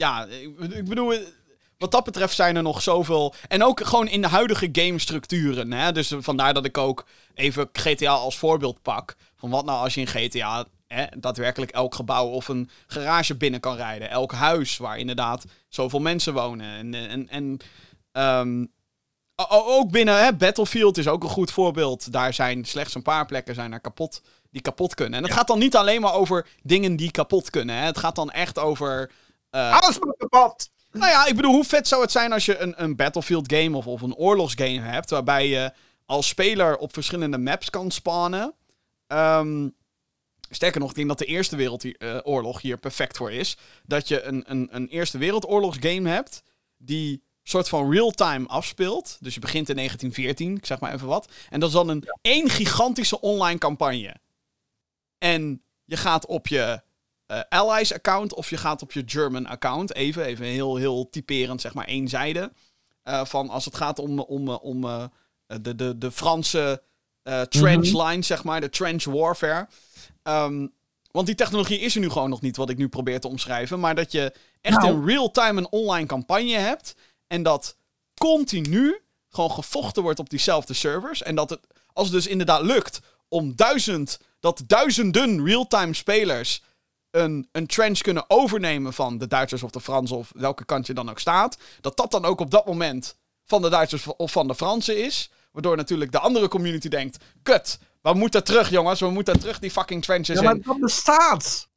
[0.00, 1.14] ja, ik, ik bedoel,
[1.78, 3.34] wat dat betreft zijn er nog zoveel.
[3.48, 5.72] En ook gewoon in de huidige gamestructuren.
[5.72, 5.92] Hè?
[5.92, 9.16] Dus vandaar dat ik ook even GTA als voorbeeld pak.
[9.36, 13.60] Van wat nou als je in GTA hè, daadwerkelijk elk gebouw of een garage binnen
[13.60, 14.10] kan rijden.
[14.10, 16.66] Elk huis waar inderdaad zoveel mensen wonen.
[16.66, 17.58] En, en, en
[18.22, 18.72] um,
[19.48, 22.12] ook binnen hè, Battlefield is ook een goed voorbeeld.
[22.12, 25.14] Daar zijn slechts een paar plekken zijn er kapot, die kapot kunnen.
[25.14, 25.38] En het ja.
[25.38, 27.76] gaat dan niet alleen maar over dingen die kapot kunnen.
[27.76, 27.84] Hè?
[27.84, 29.10] Het gaat dan echt over
[29.50, 30.70] Alles moet kapot!
[30.92, 33.76] nou ja, ik bedoel, hoe vet zou het zijn als je een, een Battlefield game
[33.76, 35.72] of, of een oorlogsgame hebt, waarbij je
[36.06, 38.54] als speler op verschillende maps kan spawnen.
[39.06, 39.68] Ehm,
[40.50, 43.56] sterker nog, ik denk dat de Eerste Wereldoorlog hier perfect voor is.
[43.84, 46.42] Dat je een, een, een Eerste Wereldoorlogsgame hebt
[46.76, 49.16] die soort van real-time afspeelt.
[49.20, 51.32] Dus je begint in 1914, ik zeg maar even wat.
[51.48, 54.16] En dat is dan een één gigantische online campagne.
[55.18, 56.82] En je gaat op je
[57.30, 59.94] eh, Allies account of je gaat op je German account.
[59.94, 62.52] Even, even heel, heel typerend, zeg maar eenzijde.
[63.02, 65.04] Eh van als het gaat om, om, om eh,
[65.60, 66.82] de, de, de Franse
[67.48, 69.68] trench line, zeg maar, de trench warfare.
[70.22, 70.66] Ehm,
[71.10, 73.80] want die technologie is er nu gewoon nog niet, wat ik nu probeer te omschrijven.
[73.80, 74.92] Maar dat je echt Nou.
[74.92, 76.94] in real time een online campagne hebt.
[77.26, 77.76] En dat
[78.14, 81.22] continu gewoon gevochten wordt op diezelfde servers.
[81.22, 81.60] En dat het,
[81.92, 86.62] als het dus inderdaad lukt om duizend, dat duizenden real-time spelers
[87.10, 90.94] een, een trench kunnen overnemen van de Duitsers of de Fransen of welke kant je
[90.94, 91.58] dan ook staat.
[91.80, 95.30] Dat dat dan ook op dat moment van de Duitsers of van de Fransen is.
[95.52, 99.70] Waardoor natuurlijk de andere community denkt, kut, we moeten terug jongens, we moeten terug die
[99.70, 100.62] fucking trenches Ja, maar in.
[100.64, 101.68] dat bestaat!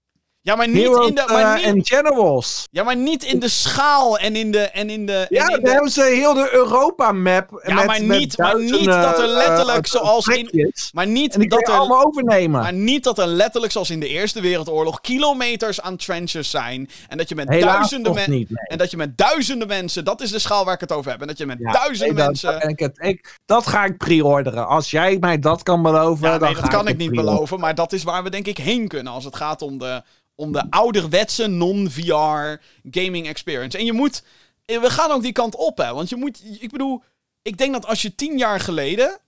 [0.45, 1.23] Ja, maar niet Heroes in de...
[1.27, 2.67] Maar eh, en Generals.
[2.71, 4.59] ja, maar niet in de schaal en in de...
[4.59, 7.61] En in de Ja, en in dan de, hebben ze heel de Europa-map.
[7.65, 11.39] Ja, met, maar niet- maar niet dat er letterlijk eh, zoals in- maar niet En
[11.39, 11.73] die kan dat er...
[11.75, 12.61] allemaal overnemen.
[12.61, 16.89] Maar niet dat er letterlijk, zoals in de Eerste Wereldoorlog, kilometers aan trenches zijn.
[17.07, 18.31] En dat je met Helaas duizenden mensen.
[18.33, 18.47] nee.
[18.67, 20.05] En dat je met duizenden mensen.
[20.05, 21.21] Dat is de schaal waar ik het over heb.
[21.21, 22.51] En dat je met Ja, duizenden nee, mensen.
[22.59, 22.97] dat ik het.
[22.99, 24.67] Ik, dat ga ik pre-orderen.
[24.67, 27.59] Als jij mij dat kan beloven, ja, nee, dat kan ik niet beloven.
[27.59, 29.13] Maar dat is waar we denk ik heen kunnen.
[29.13, 30.01] Als het gaat om de,
[30.43, 32.61] om de ouderwetse non-VR
[32.91, 33.77] gaming experience.
[33.77, 34.23] En je moet.
[34.65, 35.93] eh, We gaan ook die kant op, hè?
[35.93, 36.43] Want je moet.
[36.59, 37.03] Ik bedoel.
[37.41, 39.19] Ik denk dat als je tien jaar geleden.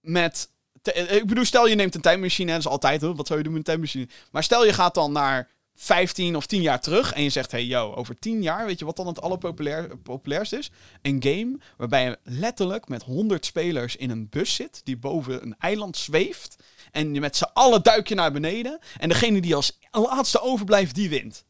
[0.00, 0.50] Met.
[0.82, 2.50] eh, Ik bedoel, stel je neemt een tijdmachine.
[2.50, 3.14] Dat is altijd, hoor.
[3.14, 4.08] Wat zou je doen met een tijdmachine?
[4.30, 7.12] Maar stel je gaat dan naar 15 of 10 jaar terug.
[7.12, 8.66] En je zegt: hey, yo, over 10 jaar.
[8.66, 10.70] Weet je wat dan het allerpopulairst is?
[11.02, 14.80] Een game waarbij je letterlijk met 100 spelers in een bus zit.
[14.84, 16.56] Die boven een eiland zweeft.
[16.92, 18.78] En met z'n allen duik je naar beneden.
[18.98, 21.44] En degene die als laatste overblijft, die wint.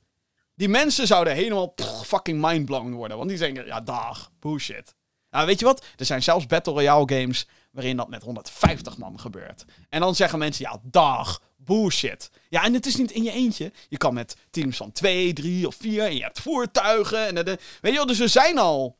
[0.55, 1.74] Die mensen zouden helemaal
[2.05, 3.16] fucking mindblown worden.
[3.16, 4.94] Want die denken, ja, dag, bullshit.
[5.31, 5.85] Nou, weet je wat?
[5.97, 9.65] Er zijn zelfs Battle Royale games waarin dat met 150 man gebeurt.
[9.89, 12.31] En dan zeggen mensen, ja, dag, bullshit.
[12.48, 13.73] Ja, en het is niet in je eentje.
[13.89, 16.05] Je kan met teams van twee, drie of vier.
[16.05, 17.27] En je hebt voertuigen.
[17.27, 18.98] En de- weet je wel, dus we zijn al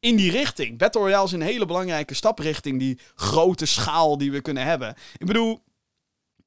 [0.00, 0.78] in die richting.
[0.78, 4.94] Battle Royale is een hele belangrijke stap richting die grote schaal die we kunnen hebben.
[5.18, 5.62] Ik bedoel,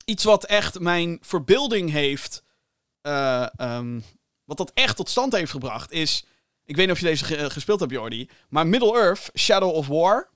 [0.10, 2.44] iets wat echt mijn verbeelding heeft.
[3.02, 4.00] eh, ehm,
[4.44, 6.26] wat dat echt tot stand heeft gebracht is.
[6.66, 8.30] Ik weet niet of je deze ge- gespeeld hebt, Jordi.
[8.50, 10.30] Maar Middle-earth, Shadow of War.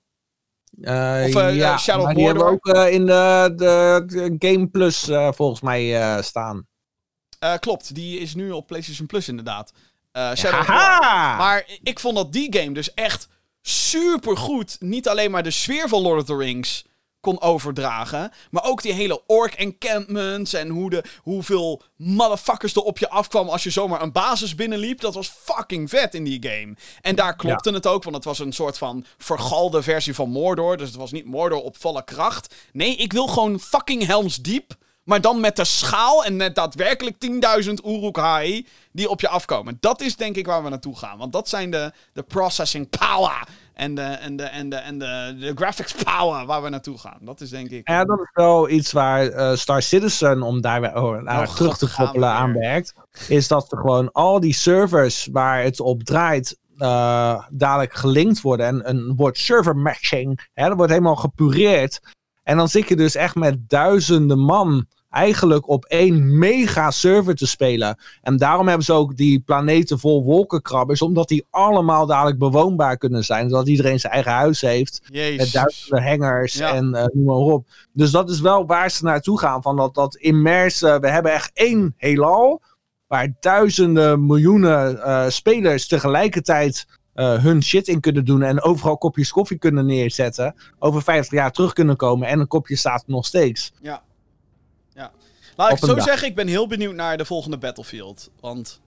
[0.81, 4.51] Eh, Of, eh, ja, Shadow maar die hebben we ook eh, in de, de, de
[4.51, 6.67] Game Plus eh, volgens mij eh, staan.
[7.39, 9.73] Eh, klopt, die is nu op PlayStation Plus inderdaad.
[10.11, 10.99] Eh, Shadow of War.
[11.37, 13.27] Maar ik vond dat die game dus echt
[13.61, 14.77] super goed.
[14.79, 16.85] Niet alleen maar de sfeer van Lord of the Rings
[17.23, 18.31] kon overdragen.
[18.51, 20.53] Maar ook die hele orc encampments.
[20.53, 24.99] En hoe de, hoeveel motherfuckers er op je afkwam als je zomaar een basis binnenliep.
[24.99, 26.75] Dat was fucking vet in die game.
[27.01, 28.03] En daar klopte het ook.
[28.03, 30.77] Want het was een soort van vergalde versie van Mordor.
[30.77, 32.55] Dus het was niet Mordor op volle kracht.
[32.71, 34.75] Nee, ik wil gewoon fucking Helms Diep.
[35.03, 37.15] Maar dan met de schaal en met daadwerkelijk
[37.65, 39.77] 10.000 Uruk-hai die op je afkomen.
[39.79, 41.17] Dat is denk ik waar we naartoe gaan.
[41.17, 45.35] Want dat zijn de, de processing power en de, en, de, en, de, en de,
[45.39, 47.17] de graphics power waar we naartoe gaan.
[47.21, 47.89] Dat is denk ik...
[47.89, 51.79] Ja, dat is wel iets waar eh, Star Citizen, om daar oh, Oh, terug God,
[51.79, 52.93] te koppelen, aan werkt.
[53.27, 58.65] Is dat er gewoon al die servers waar het op draait, eh, dadelijk gelinkt worden.
[58.65, 60.49] En een wordt server matching.
[60.53, 61.99] Hè, dat wordt helemaal gepureerd.
[62.43, 67.47] En dan zit je dus echt met duizenden man eigenlijk op één mega server te
[67.47, 67.97] spelen.
[68.21, 73.23] En daarom hebben ze ook die planeten vol wolkenkrabbers, omdat die allemaal dadelijk bewoonbaar kunnen
[73.23, 73.49] zijn.
[73.49, 75.01] Zodat iedereen zijn eigen huis heeft.
[75.37, 76.73] Met duizenden hangers Ja.
[76.73, 77.67] en eh, noem maar op.
[77.93, 79.61] Dus dat is wel waar ze naartoe gaan.
[79.61, 80.97] Van dat, dat immerse.
[81.01, 82.61] We hebben echt één heelal.
[83.07, 88.41] Waar duizenden miljoenen eh, spelers tegelijkertijd eh, hun shit in kunnen doen.
[88.41, 90.55] En overal kopjes koffie kunnen neerzetten.
[90.79, 92.27] Over 50 jaar terug kunnen komen.
[92.27, 93.73] En een kopje staat nog steeds.
[93.81, 94.01] Ja.
[95.55, 96.03] Laat ik het zo dag.
[96.05, 98.29] zeggen, ik ben heel benieuwd naar de volgende Battlefield.
[98.39, 98.79] Want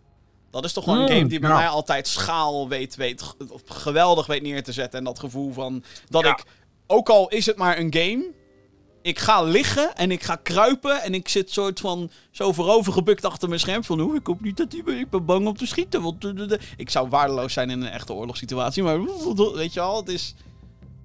[0.51, 1.57] dat is toch gewoon een Mm, game die bij ja.
[1.57, 3.23] mij altijd schaal weet, weet,
[3.65, 4.99] geweldig weet neer te zetten.
[4.99, 6.31] En dat gevoel van dat Ja.
[6.31, 6.45] ik,
[6.87, 8.25] ook al is het maar een game,
[9.03, 13.25] ik ga liggen en ik ga kruipen en ik zit soort van zo voorover gebukt
[13.25, 15.67] achter mijn scherm van, oeh, ik hoop niet dat me- ik ben bang om te
[15.67, 16.03] schieten.
[16.03, 18.99] Want, eh, eh, eh." ik zou waardeloos zijn in een echte oorlogssituatie, maar
[19.55, 20.35] weet je wel, het is...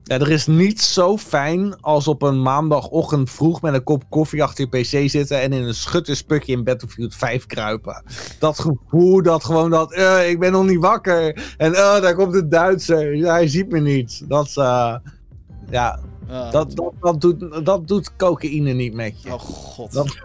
[0.03, 4.44] Ja, er is niets zo fijn als op een maandagochtend vroeg met een kop koffie
[4.44, 8.03] achter je pc zitten en in een schutterspukje in Battlefield 5 kruipen.
[8.40, 12.34] Dat gevoel dat gewoon dat, eh, ik ben nog niet wakker en eh, daar komt
[12.34, 14.30] de Duitser, hij ziet me niet.
[14.30, 14.95] Dat, eh,
[15.69, 15.99] ja,
[16.30, 19.34] Uh, dat, dat, dat, doet, dat doet cocaïne niet met je.
[19.34, 19.91] Oh god.
[19.94, 20.18] Dat-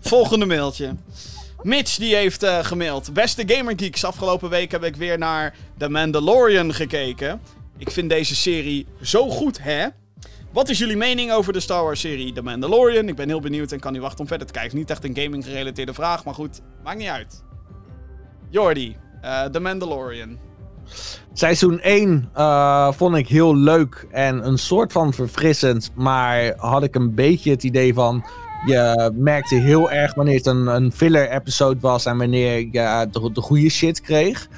[0.00, 0.94] Volgende mailtje.
[1.62, 3.12] Mitch die heeft eh, gemaild.
[3.12, 7.40] Beste Gamer Geeks, afgelopen week heb ik weer naar The Mandalorian gekeken.
[7.78, 9.86] Ik vind deze serie zo goed, hè?
[10.52, 13.08] Wat is jullie mening over de Star Wars serie The Mandalorian?
[13.08, 14.78] Ik ben heel benieuwd en kan niet wachten om verder te kijken.
[14.78, 17.44] Niet echt een gaming gerelateerde vraag, maar goed, maakt niet uit.
[18.50, 20.38] Jordi, eh The Mandalorian.
[21.32, 25.90] Seizoen 1 eh, vond ik heel leuk en een soort van verfrissend.
[25.94, 28.24] Maar had ik een beetje het idee van.
[28.66, 32.70] Je merkte heel erg wanneer het een, een filler-episode was en wanneer je
[33.10, 34.48] de, de goede shit kreeg.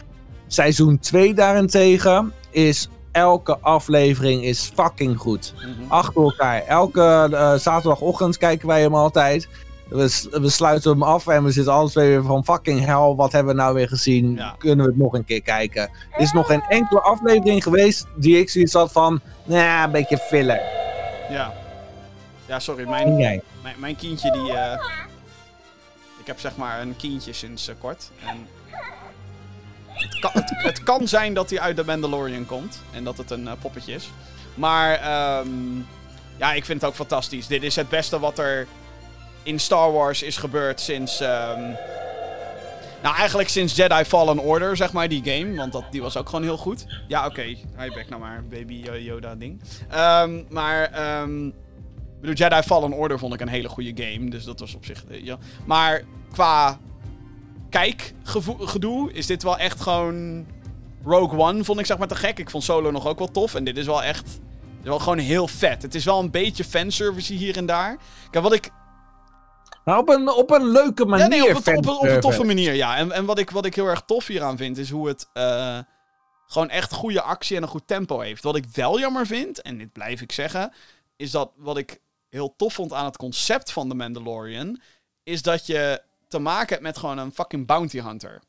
[0.47, 5.55] Seizoen 2 daarentegen is elke aflevering is fucking goed.
[5.57, 5.93] Mhm.
[5.93, 6.63] Achter elkaar.
[6.67, 9.49] Elke eh, zaterdagochtend kijken wij hem altijd.
[9.89, 13.15] We, sluiten hem af en we zitten alles weer van fucking hell.
[13.15, 14.35] Wat hebben we nou weer gezien?
[14.35, 14.55] Ja.
[14.59, 15.83] Kunnen we het nog een keer kijken?
[15.83, 19.21] Er is nog geen enkele aflevering geweest die ik zoiets had van...
[19.45, 20.61] Nou, een beetje filler.
[21.31, 21.53] Ja.
[22.47, 23.43] Ja, sorry, mijn,
[23.77, 24.53] mijn kindje die...
[24.53, 24.81] eh,
[26.21, 28.11] ik heb zeg maar een kindje sinds eh, kort.
[28.27, 28.47] En
[30.03, 32.83] het, kan, het, kan zijn dat hij uit de Mandalorian komt.
[32.91, 34.11] En dat het een eh, poppetje is.
[34.55, 35.77] Maar ehm,
[36.37, 37.47] ja, ik vind het ook fantastisch.
[37.47, 38.67] Dit is het beste wat er
[39.43, 41.21] in Star Wars is gebeurd sinds...
[41.21, 41.61] ehm,
[43.03, 45.57] nou, eigenlijk sinds Jedi Fallen Order, zeg maar, die game.
[45.57, 46.87] Want dat, die was ook gewoon heel goed.
[47.09, 47.57] Ja, oké.
[47.75, 49.61] Hij back nou maar, baby eh, Yoda ding.
[49.89, 50.83] Ehm, maar,
[52.21, 54.31] ik bedoel, Jedi Fallen Order vond ik een hele goede game.
[54.31, 55.39] Dus dat was op zich, eh, ja.
[55.65, 56.03] Maar
[56.33, 56.79] qua
[57.71, 60.47] kijkgedoe is dit wel echt gewoon...
[61.05, 62.39] Rogue One vond ik zeg maar te gek.
[62.39, 63.55] Ik vond Solo nog ook wel tof.
[63.55, 64.25] En dit is wel echt...
[64.27, 65.83] Dit is wel gewoon heel vet.
[65.83, 67.97] Het is wel een beetje fanservice hier en daar.
[68.31, 68.71] Kijk, wat ik
[69.85, 71.25] Maar op een, op een leuke manier.
[71.25, 72.21] ja, nee, op, een, op, een- op een fanservice.
[72.21, 72.97] toffe manier, ja.
[72.97, 75.79] En, en wat, ik, wat ik heel erg tof hieraan vind, is hoe het eh,
[76.47, 78.43] gewoon echt goede actie en een goed tempo heeft.
[78.43, 80.73] Wat ik wel jammer vind, en dit blijf ik zeggen,
[81.17, 84.81] is dat wat ik heel tof vond aan het concept van The Mandalorian,
[85.23, 88.43] is dat je te maken hebt met gewoon een fucking bounty hunter.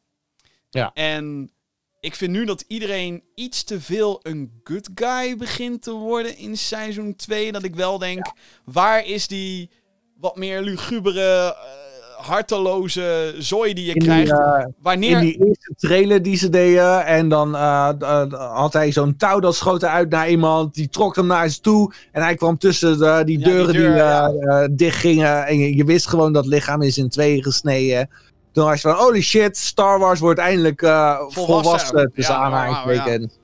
[0.69, 0.91] Ja.
[0.93, 1.51] En
[1.99, 6.57] ik vind nu dat iedereen iets te veel een good guy begint te worden in
[6.57, 7.51] seizoen 2.
[7.51, 8.31] Dat ik wel denk,
[8.65, 9.69] waar is die
[10.17, 11.90] wat meer lugubere, eh,
[12.21, 14.31] harteloze zooi die je In krijgt?
[14.31, 15.11] eh, Wanneer...
[15.11, 17.05] In die eerste trailer die ze deden.
[17.05, 20.73] En dan eh, eh, had hij zo'n touw dat schoot uit naar iemand.
[20.73, 21.93] Die trok hem naar ze toe.
[22.11, 24.27] En hij kwam tussen de, die deuren die, deur, eh, ja.
[24.29, 25.45] eh, dicht gingen.
[25.45, 28.09] En je, je wist gewoon dat lichaam is in tweeën gesneden.
[28.51, 31.43] Toen was je van, holy shit, Star Wars wordt eindelijk Volwassen.
[31.45, 32.11] volwassen.
[32.15, 33.40] tussen Ja.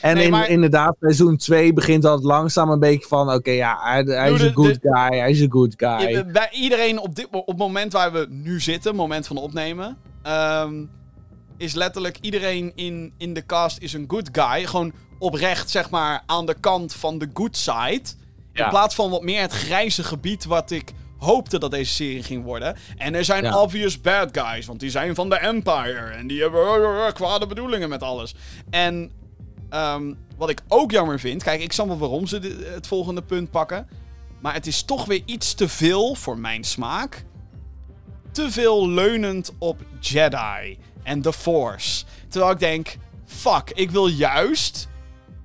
[0.00, 3.32] En Nee, in, maar- inderdaad, seizoen 2 begint dat langzaam een beetje van...
[3.32, 5.18] Oké, ja, hij, hij is een de- good guy.
[5.18, 6.08] Hij is een good guy.
[6.08, 9.96] Ja, bij iedereen op, dit, op het moment waar we nu zitten, moment van opnemen,
[10.22, 10.84] ehm,
[11.56, 14.64] is letterlijk iedereen in, in de cast is een good guy.
[14.66, 18.02] Gewoon oprecht, zeg maar, aan de kant van de good side.
[18.52, 22.44] In plaats van wat meer het grijze gebied wat ik hoopte dat deze serie ging
[22.44, 22.76] worden.
[22.96, 23.60] En er zijn Ja.
[23.62, 26.08] obvious bad guys, want die zijn van de Empire.
[26.18, 28.34] En die hebben eh, eh, kwade bedoelingen met alles.
[28.70, 29.10] En
[29.68, 33.50] ehm, wat ik ook jammer vind, kijk, ik snap wel waarom ze het volgende punt
[33.50, 33.88] pakken.
[34.40, 37.24] Maar het is toch weer iets te veel voor mijn smaak.
[38.32, 42.04] Te veel leunend op Jedi en The Force.
[42.28, 42.96] Terwijl ik denk,
[43.26, 44.88] fuck, ik wil juist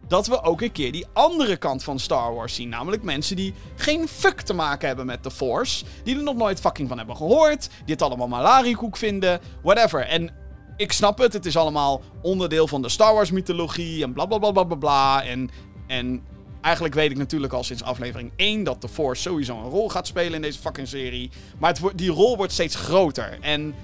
[0.07, 2.69] dat we ook een keer die andere kant van Star Wars zien.
[2.69, 5.85] Namelijk mensen die geen fuck te maken hebben met The Force.
[6.03, 7.69] Die er nog nooit fucking van hebben gehoord.
[7.85, 9.39] Die het allemaal malariekoek vinden.
[9.61, 10.07] Whatever.
[10.07, 10.29] En
[10.77, 11.33] ik snap het.
[11.33, 14.03] Het is allemaal onderdeel van de Star Wars mythologie.
[14.03, 15.23] En bla bla bla bla bla bla.
[15.23, 15.49] En,
[15.87, 16.23] en
[16.61, 20.07] eigenlijk weet ik natuurlijk al sinds aflevering 1 dat The Force sowieso een rol gaat
[20.07, 21.31] spelen in deze fucking serie.
[21.59, 23.37] Maar het, die rol wordt steeds groter.
[23.41, 23.75] En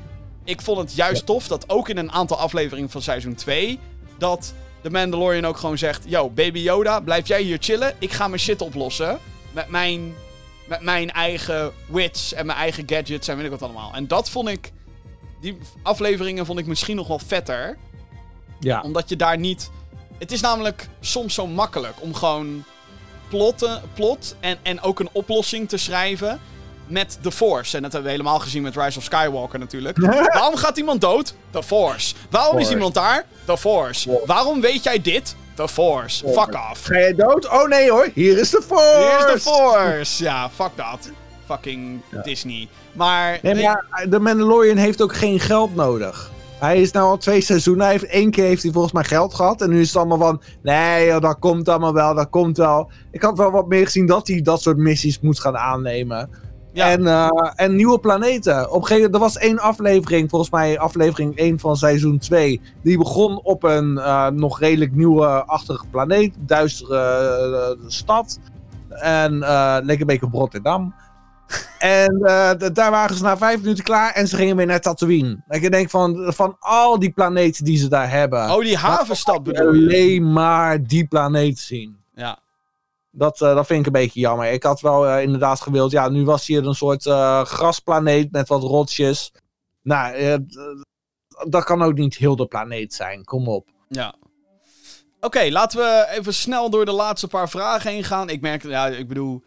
[0.43, 3.79] ik vond het juist tof dat ook in een aantal afleveringen van seizoen 2...
[4.17, 6.03] dat de Mandalorian ook gewoon zegt...
[6.07, 7.95] Yo, baby Yoda, blijf jij hier chillen?
[7.99, 9.19] Ik ga mijn shit oplossen.
[9.51, 10.13] Met mijn,
[10.67, 13.93] met mijn eigen wits en mijn eigen gadgets en weet ik wat allemaal.
[13.93, 14.71] En dat vond ik...
[15.41, 17.77] Die afleveringen vond ik misschien nog wel vetter.
[18.59, 18.81] ja.
[18.81, 19.69] Omdat je daar niet...
[20.17, 22.63] Het is namelijk soms zo makkelijk om gewoon
[23.29, 26.39] plotten, plot en, en ook een oplossing te schrijven
[26.87, 27.75] met The Force.
[27.75, 29.97] En dat hebben we helemaal gezien met Rise of Skywalker natuurlijk.
[30.33, 31.33] Waarom gaat iemand dood?
[31.49, 32.15] The Force.
[32.29, 32.71] Waarom is Force.
[32.71, 33.25] iemand daar?
[33.45, 34.09] The Force.
[34.09, 34.25] Force.
[34.25, 35.35] Waarom weet jij dit?
[35.53, 36.27] The Force.
[36.27, 36.83] Fuck off.
[36.83, 37.49] Ga je dood?
[37.49, 38.97] Oh nee hoor, hier is de Force!
[38.97, 40.23] Hier is The Force.
[40.23, 41.09] Ja, fuck dat.
[41.49, 42.67] Fucking Disney.
[42.93, 43.39] Maar...
[43.41, 46.31] Nee, maar The Mandalorian heeft ook geen geld nodig.
[46.59, 47.83] Hij is nou al twee seizoenen.
[47.83, 49.61] Hij heeft, één keer heeft hij volgens mij geld gehad.
[49.61, 50.41] En nu is het allemaal van.
[50.61, 52.15] Nee, joh, dat komt allemaal wel.
[52.15, 52.91] Dat komt wel.
[53.11, 56.29] Ik had wel wat meer gezien dat hij dat soort missies moet gaan aannemen.
[56.73, 56.91] Ja.
[56.91, 58.71] En, eh, en nieuwe planeten.
[58.71, 62.61] Op een gegeven er was één aflevering, volgens mij aflevering 1 van seizoen 2.
[62.83, 66.35] Die begon op een eh, nog redelijk nieuwe-achtige planeet.
[66.39, 68.39] Duistere eh, stad.
[68.89, 69.37] En
[69.85, 70.93] leek een beetje op Rotterdam.
[71.77, 75.43] En eh, daar waren ze na vijf minuten klaar en ze gingen weer naar Tatooine.
[75.47, 78.51] Dat je denkt van, van al die planeten die ze daar hebben.
[78.51, 79.81] Oh, die havenstad bedoel je?
[79.81, 81.97] alleen maar die planeet zien.
[82.13, 82.39] Ja.
[83.11, 84.51] Dat, eh, dat vind ik een beetje jammer.
[84.51, 85.91] Ik had wel eh, inderdaad gewild.
[85.91, 87.03] Ja, nu was hier een soort
[87.47, 89.33] grasplaneet met wat rotsjes.
[89.81, 90.45] Nou,
[91.49, 93.23] dat kan ook niet heel de planeet zijn.
[93.23, 93.67] Kom op.
[93.87, 94.13] Ja.
[95.19, 98.29] Oké, laten we even snel door de laatste paar vragen heen gaan.
[98.29, 99.43] Ik merk, ja, ik bedoel,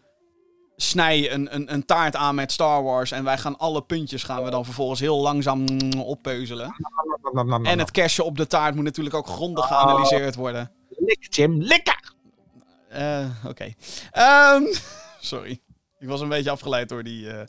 [0.83, 4.43] snij een, een, een taart aan met Star Wars en wij gaan alle puntjes gaan
[4.43, 5.65] we dan vervolgens heel langzaam
[5.99, 6.75] oppeuzelen.
[7.63, 10.71] En het kerstje op de taart moet natuurlijk ook grondig geanalyseerd worden.
[10.89, 11.97] Lik, Jim, likken!
[12.89, 13.73] Eh, Oké.
[14.11, 14.63] Ehm,
[15.19, 15.61] sorry.
[15.99, 17.31] Ik was een beetje afgeleid door die.
[17.31, 17.45] eh,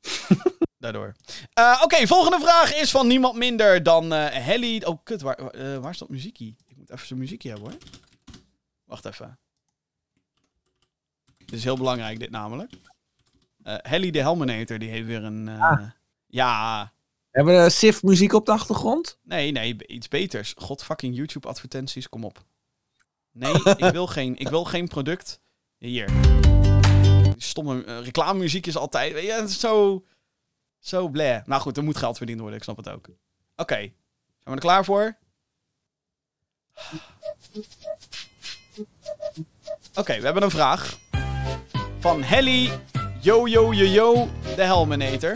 [0.78, 1.14] Daardoor.
[1.52, 4.82] Eh, Oké, volgende vraag is van niemand minder dan Helly.
[4.84, 6.56] Oh, kut, waar, waar, eh, waar is dat muziekie?
[6.66, 7.78] Ik moet even zijn muziekje hebben hoor.
[8.84, 9.38] Wacht even.
[11.48, 12.72] Dit is heel belangrijk, dit namelijk.
[13.62, 15.48] Eh Helly de Helminator, die heeft weer een.
[15.48, 15.90] eh, Ah.
[16.26, 16.92] Ja.
[17.30, 19.18] Hebben we Sif muziek op de achtergrond?
[19.22, 20.54] Nee, nee, iets beters.
[20.56, 22.44] God fucking YouTube advertenties, kom op.
[23.32, 23.54] Nee,
[23.86, 25.40] ik wil geen, ik wil geen product.
[25.78, 26.10] Hier.
[27.36, 29.30] Stomme eh, reclamemuziek is altijd.
[29.30, 30.02] het is zo.
[30.78, 31.44] Zo bleh.
[31.46, 33.08] Nou goed, er moet geld verdiend worden, ik snap het ook.
[33.56, 33.92] Oké, zijn
[34.44, 35.16] we er klaar voor?
[39.94, 40.98] Oké, we hebben een vraag.
[42.00, 42.70] Van Helly
[43.20, 45.34] Yo Yo, de Helminator.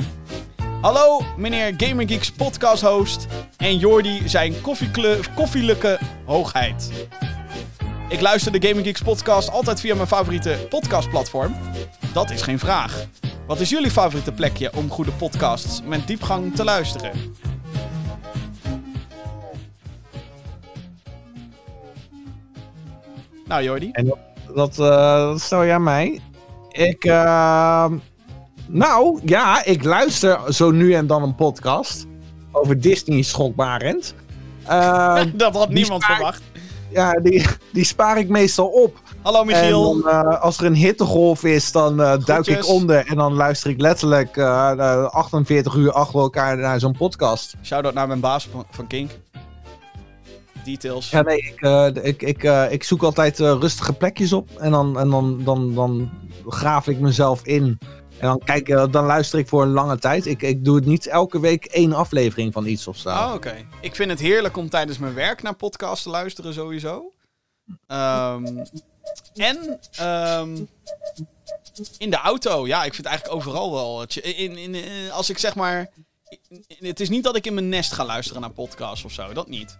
[0.80, 3.26] Hallo, meneer Gamer Geeks podcast host
[3.56, 4.54] en Jordi zijn
[5.34, 7.06] koffielijke hoogheid.
[8.08, 11.54] Ik luister de Gaming Geeks podcast altijd via mijn favoriete podcastplatform.
[12.12, 13.04] Dat is geen vraag.
[13.46, 17.10] Wat is jullie favoriete plekje om goede podcasts met diepgang te luisteren?
[23.46, 23.90] Nou Jordi.
[24.54, 26.20] Dat, eh, dat stel je aan mij.
[26.72, 27.86] Ik, eh,
[28.68, 32.06] nou, ja, ik luister zo nu en dan een podcast.
[32.52, 34.14] Over Disney schokbarend.
[34.66, 36.42] Eh, Dat had niemand spaar- verwacht.
[36.90, 39.00] ja, die, die spaar ik meestal op.
[39.22, 39.92] Hallo Michiel.
[39.94, 43.06] En dan, eh, als er een hittegolf is, dan eh, duik ik onder.
[43.06, 47.54] En dan luister ik letterlijk eh, eh, 48 uur achter elkaar naar zo'n podcast.
[47.62, 49.10] Shout-out naar mijn baas van- van Kink.
[50.64, 51.10] Details.
[51.10, 54.50] Ja, nee, ik, eh, ik, ik, eh, ik zoek altijd eh, rustige plekjes op.
[54.58, 56.10] En dan, en dan, dan, dan
[56.48, 57.78] graaf ik mezelf in.
[58.18, 60.26] En dan, kijk, dan luister ik voor een lange tijd.
[60.26, 63.08] Ik, ik doe het niet elke week één aflevering van iets of zo.
[63.08, 63.54] Oh, oké.
[63.80, 67.12] Ik vind het heerlijk om tijdens mijn werk naar podcasts te luisteren, sowieso.
[67.86, 68.46] Ehm,
[69.34, 70.56] en ehm,
[71.98, 72.66] in de auto.
[72.66, 74.00] Ja, ik vind eigenlijk overal wel.
[74.00, 75.90] het- In, in, in- als ik zeg maar.
[76.78, 79.32] Het is niet dat ik in mijn nest ga luisteren naar podcasts of zo.
[79.32, 79.78] Dat niet.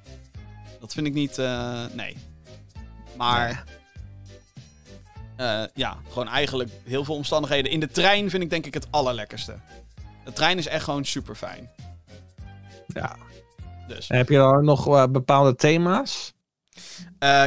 [0.83, 1.39] Dat vind ik niet.
[1.39, 2.17] eh, nee.
[3.17, 3.65] Maar.
[5.37, 7.71] eh, ja, gewoon eigenlijk heel veel omstandigheden.
[7.71, 9.59] In de trein vind ik denk ik het allerlekkerste.
[10.25, 11.71] De trein is echt gewoon super fijn.
[12.87, 13.17] Ja.
[13.89, 14.07] Dus.
[14.09, 16.33] En heb je dan nog eh, bepaalde thema's?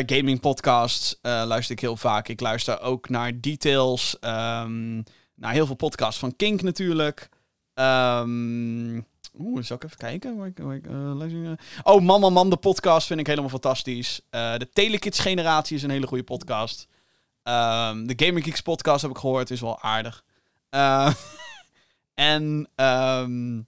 [0.05, 2.27] Gaming podcasts luister ik heel vaak.
[2.27, 4.19] Ik luister ook naar Details.
[4.19, 4.95] ehm,
[5.35, 7.29] naar heel veel podcasts van Kink natuurlijk.
[7.73, 8.99] Ehm
[9.39, 10.53] Oeh, zal ik even kijken?
[10.55, 14.21] Eh, luister- oh, Man Man Man, de podcast vind ik helemaal fantastisch.
[14.29, 16.87] Eh, de Telekids generatie is een hele goede podcast.
[17.43, 20.23] Ehm, de Gaming Geeks podcast heb ik gehoord, is wel aardig.
[20.69, 21.13] Eh,
[22.13, 23.61] en ehm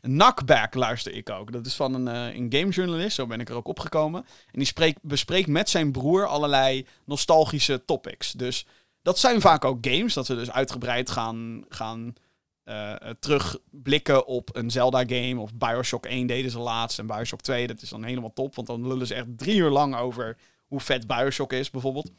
[0.00, 1.52] Knockback luister ik ook.
[1.52, 4.20] Dat is van een, eh, een gamejournalist, zo ben ik er ook opgekomen.
[4.26, 8.32] En die spreekt, bespreekt met zijn broer allerlei nostalgische topics.
[8.32, 8.66] Dus
[9.02, 12.14] dat zijn vaak ook games, dat ze dus uitgebreid gaan, gaan
[12.64, 15.40] eh, eh, terugblikken op een Zelda-game.
[15.40, 18.54] Of Bioshock 1 deden ze laatst en Bioshock 2, dat is dan helemaal top.
[18.54, 20.36] Want dan lullen ze echt drie uur lang over
[20.66, 22.10] hoe vet Bioshock is, bijvoorbeeld.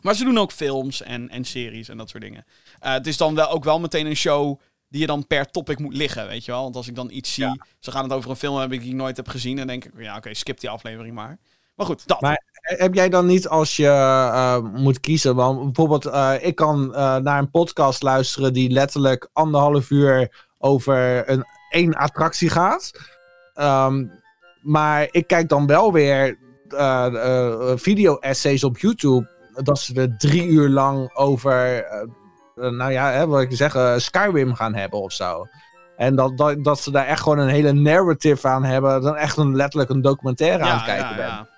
[0.00, 2.44] Maar ze doen ook films en, en series en dat soort dingen.
[2.78, 5.78] Eh, het is dan wel, ook wel meteen een show die je dan per topic
[5.78, 6.62] moet liggen, weet je wel.
[6.62, 8.94] Want als ik dan iets zie, ze gaan het over een film hebben die ik
[8.94, 11.38] nooit heb gezien, dan denk ik, ja oké, skip die aflevering maar.
[11.78, 12.20] Maar goed, dat.
[12.20, 15.34] Maar heb jij dan niet als je eh, moet kiezen?
[15.34, 21.30] Want bijvoorbeeld, eh, ik kan eh, naar een podcast luisteren die letterlijk anderhalf uur over
[21.30, 22.92] een één attractie gaat.
[23.54, 24.06] Ehm,
[24.62, 26.38] maar ik kijk dan wel weer
[26.68, 29.28] eh, eh, video-essays op YouTube.
[29.54, 32.02] Dat ze er drie uur lang over, eh,
[32.56, 35.46] eh, nou ja, hè, wat ik zeg, eh, Skyrim gaan hebben of zo.
[35.96, 39.02] En dat, dat, dat ze daar echt gewoon een hele narrative aan hebben.
[39.02, 41.26] Dan echt een, letterlijk een documentaire aan het kijken ja, ben.
[41.26, 41.48] ja.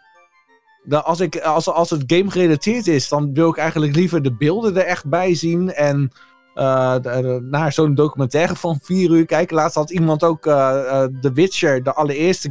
[0.84, 4.36] Dan als, ik, als, als het game gerelateerd is, dan wil ik eigenlijk liever de
[4.36, 5.72] beelden er echt bij zien.
[5.72, 6.10] En
[6.54, 6.96] eh,
[7.40, 9.56] naar zo'n documentaire van vier uur kijken.
[9.56, 12.50] Laatst had iemand ook eh, The Witcher, de allereerste,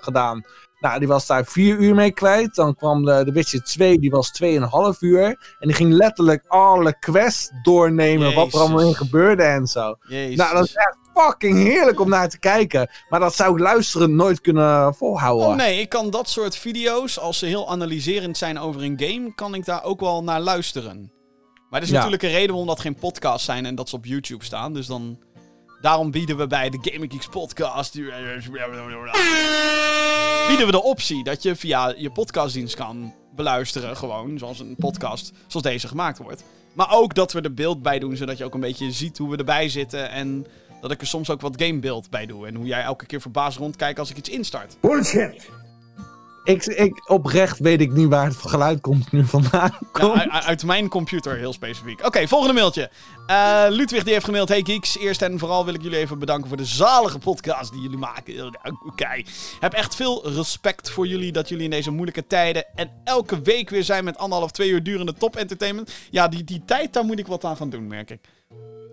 [0.00, 0.44] gedaan.
[0.80, 2.54] Nou, die was daar vier uur mee kwijt.
[2.54, 5.24] Dan kwam de, The Witcher 2, die was 2,5 uur.
[5.58, 8.34] En die ging letterlijk alle quests doornemen.
[8.34, 9.94] Wat er allemaal in gebeurde en zo.
[10.08, 10.36] Jezus.
[10.36, 12.90] Nou, dat is echt fucking heerlijk om naar te kijken.
[13.08, 15.46] Maar dat zou ik luisteren nooit kunnen volhouden.
[15.46, 19.34] Oh nee, ik kan dat soort video's, als ze heel analyserend zijn over een game,
[19.34, 21.10] kan ik daar ook wel naar luisteren.
[21.70, 21.96] Maar er is Ja.
[21.96, 24.72] natuurlijk een reden waarom dat geen podcasts zijn en dat ze op YouTube staan.
[24.74, 25.18] Dus dan.
[25.80, 27.92] Daarom bieden we bij de Gaming Geeks podcast.
[30.48, 33.96] bieden we de optie dat je via je podcastdienst kan beluisteren.
[33.96, 36.44] Gewoon, zoals een podcast zoals deze gemaakt wordt.
[36.72, 39.30] Maar ook dat we er beeld bij doen, zodat je ook een beetje ziet hoe
[39.30, 40.10] we erbij zitten.
[40.10, 40.46] En
[40.80, 42.46] dat ik er soms ook wat gamebeeld bij doe.
[42.46, 44.76] En hoe jij elke keer verbaasd rondkijkt als ik iets instart.
[44.80, 45.48] Bullshit.
[46.44, 50.28] Ik, ik, oprecht weet ik niet waar het geluid komt nu vandaan komt.
[50.30, 52.06] uit mijn computer, heel specifiek.
[52.06, 52.90] Oké, volgende mailtje.
[53.26, 54.48] Eh, Ludwig die heeft gemaild.
[54.48, 57.80] Hey geeks, eerst en vooral wil ik jullie even bedanken voor de zalige podcast die
[57.82, 58.46] jullie maken.
[58.90, 59.22] Oké.
[59.60, 63.70] Heb echt veel respect voor jullie dat jullie in deze moeilijke tijden en elke week
[63.70, 65.92] weer zijn met anderhalf, twee uur durende top entertainment.
[66.10, 68.20] Ja, die, die tijd, daar moet ik wat aan gaan doen, merk ik.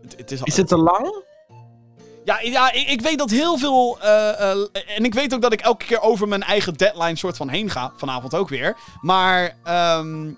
[0.01, 1.23] Het, het is, al- Is het te lang?
[2.25, 3.99] Ja, ja ik, ik weet dat heel veel.
[4.01, 4.57] eh, eh,
[4.95, 7.69] en ik weet ook dat ik elke keer over mijn eigen deadline soort van heen
[7.69, 7.93] ga.
[7.97, 8.77] Vanavond ook weer.
[9.01, 9.57] Maar.
[9.63, 10.31] ehm,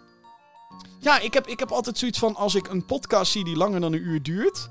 [1.00, 2.36] ja, ik heb, ik heb altijd zoiets van.
[2.36, 4.70] Als ik een podcast zie die langer dan een uur duurt.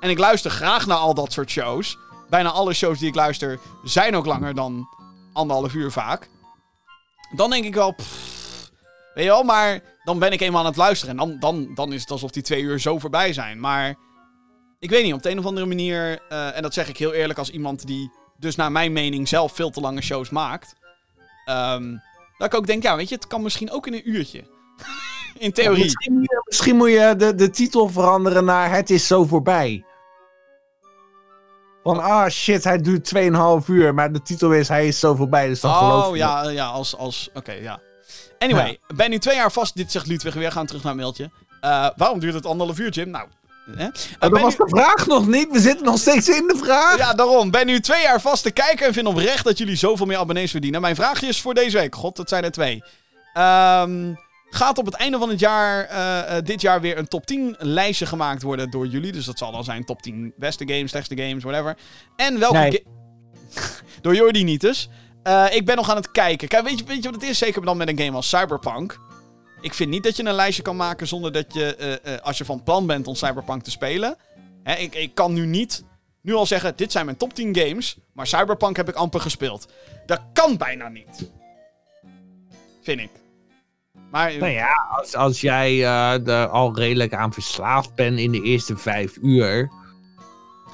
[0.00, 1.98] En ik luister graag naar al dat soort shows.
[2.30, 4.88] Bijna alle shows die ik luister zijn ook langer dan
[5.32, 6.28] anderhalf uur vaak.
[7.36, 7.94] Dan denk ik wel.
[9.14, 11.18] weet je wel, maar dan ben ik eenmaal aan het luisteren.
[11.18, 13.60] En dan, dan, dan is het alsof die twee uur zo voorbij zijn.
[13.60, 13.94] Maar
[14.84, 17.12] ik weet niet, op de een of andere manier, eh, en dat zeg ik heel
[17.12, 20.74] eerlijk als iemand die dus naar mijn mening zelf veel te lange shows maakt.
[21.44, 21.96] ehm,
[22.38, 24.44] dat ik ook denk, ja, weet je, het kan misschien ook in een uurtje.
[25.38, 25.82] in theorie.
[25.84, 29.84] Misschien, moet je- misschien moet je de, de titel veranderen naar Het is zo voorbij.
[31.82, 33.04] Van, ah shit, hij duurt
[33.62, 33.94] 2,5 uur.
[33.94, 36.66] Maar de titel is Hij is zo voorbij, dus dan geloof Oh, je ja, ja,
[36.66, 37.80] als, als, oké, ja.
[38.38, 41.30] Anyway, ben nu twee jaar vast, dit zegt Ludwig weer, gaan terug naar een mailtje.
[41.60, 43.10] Eh, waarom duurt het anderhalf uur, Jim?
[43.10, 43.28] Nou,
[43.70, 43.88] hè?
[44.18, 45.50] Dat was de vraag nog niet.
[45.50, 46.98] We zitten nog steeds in de vraag.
[46.98, 47.50] Ja, daarom.
[47.50, 50.50] Ben nu twee jaar vast te kijken en vind oprecht dat jullie zoveel meer abonnees
[50.50, 50.80] verdienen.
[50.80, 51.94] Mijn vraagje is voor deze week.
[51.94, 52.82] God, dat zijn er twee.
[53.32, 54.14] Ehm,
[54.50, 57.56] gaat op het einde van het jaar, eh, eh, dit jaar, weer een top 10
[57.58, 59.12] lijstje gemaakt worden door jullie?
[59.12, 61.76] Dus dat zal dan zijn top 10 beste games, slechtste games, whatever.
[62.16, 62.56] En welke...
[62.56, 62.84] Nee.
[64.02, 64.88] door Jordi niet dus.
[65.22, 66.48] Eh, ik ben nog aan het kijken.
[66.48, 67.38] Kijk, weet je, weet je wat het is?
[67.38, 69.00] Zeker dan met een game als Cyberpunk.
[69.64, 72.38] Ik vind niet dat je een lijstje kan maken zonder dat je, eh, eh, als
[72.38, 74.16] je van plan bent om Cyberpunk te spelen.
[74.62, 75.84] Hè, ik, ik kan nu niet
[76.20, 79.68] nu al zeggen, dit zijn mijn top 10 games, maar Cyberpunk heb ik amper gespeeld.
[80.06, 81.30] Dat kan bijna niet.
[82.82, 83.10] Vind ik.
[84.10, 88.42] Maar, Nou ja, als, als jij eh, er al redelijk aan verslaafd bent in de
[88.42, 89.70] eerste vijf uur.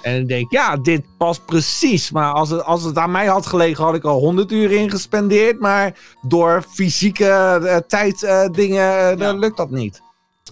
[0.03, 2.11] En ik denk, ja, dit past precies.
[2.11, 4.91] Maar als het, als het aan mij had gelegen, had ik al 100 uur in
[4.91, 5.61] gespendeerd.
[5.61, 9.33] Maar door fysieke eh, tijddingen Ja.
[9.33, 10.01] lukt dat niet.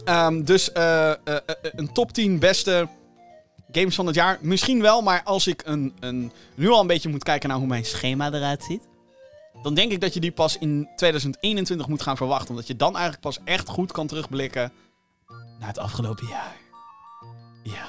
[0.04, 2.88] ehm, dus eh, eh, eh, een top 10 beste
[3.72, 4.38] games van het jaar.
[4.40, 7.66] Misschien wel, maar als ik een, een, nu al een beetje moet kijken naar hoe
[7.66, 8.82] mijn schema eruit ziet.
[9.62, 12.50] Dan denk ik dat je die pas in 2021 moet gaan verwachten.
[12.50, 14.72] Omdat je dan eigenlijk pas echt goed kan terugblikken
[15.58, 16.56] naar het afgelopen jaar.
[17.62, 17.86] Ja.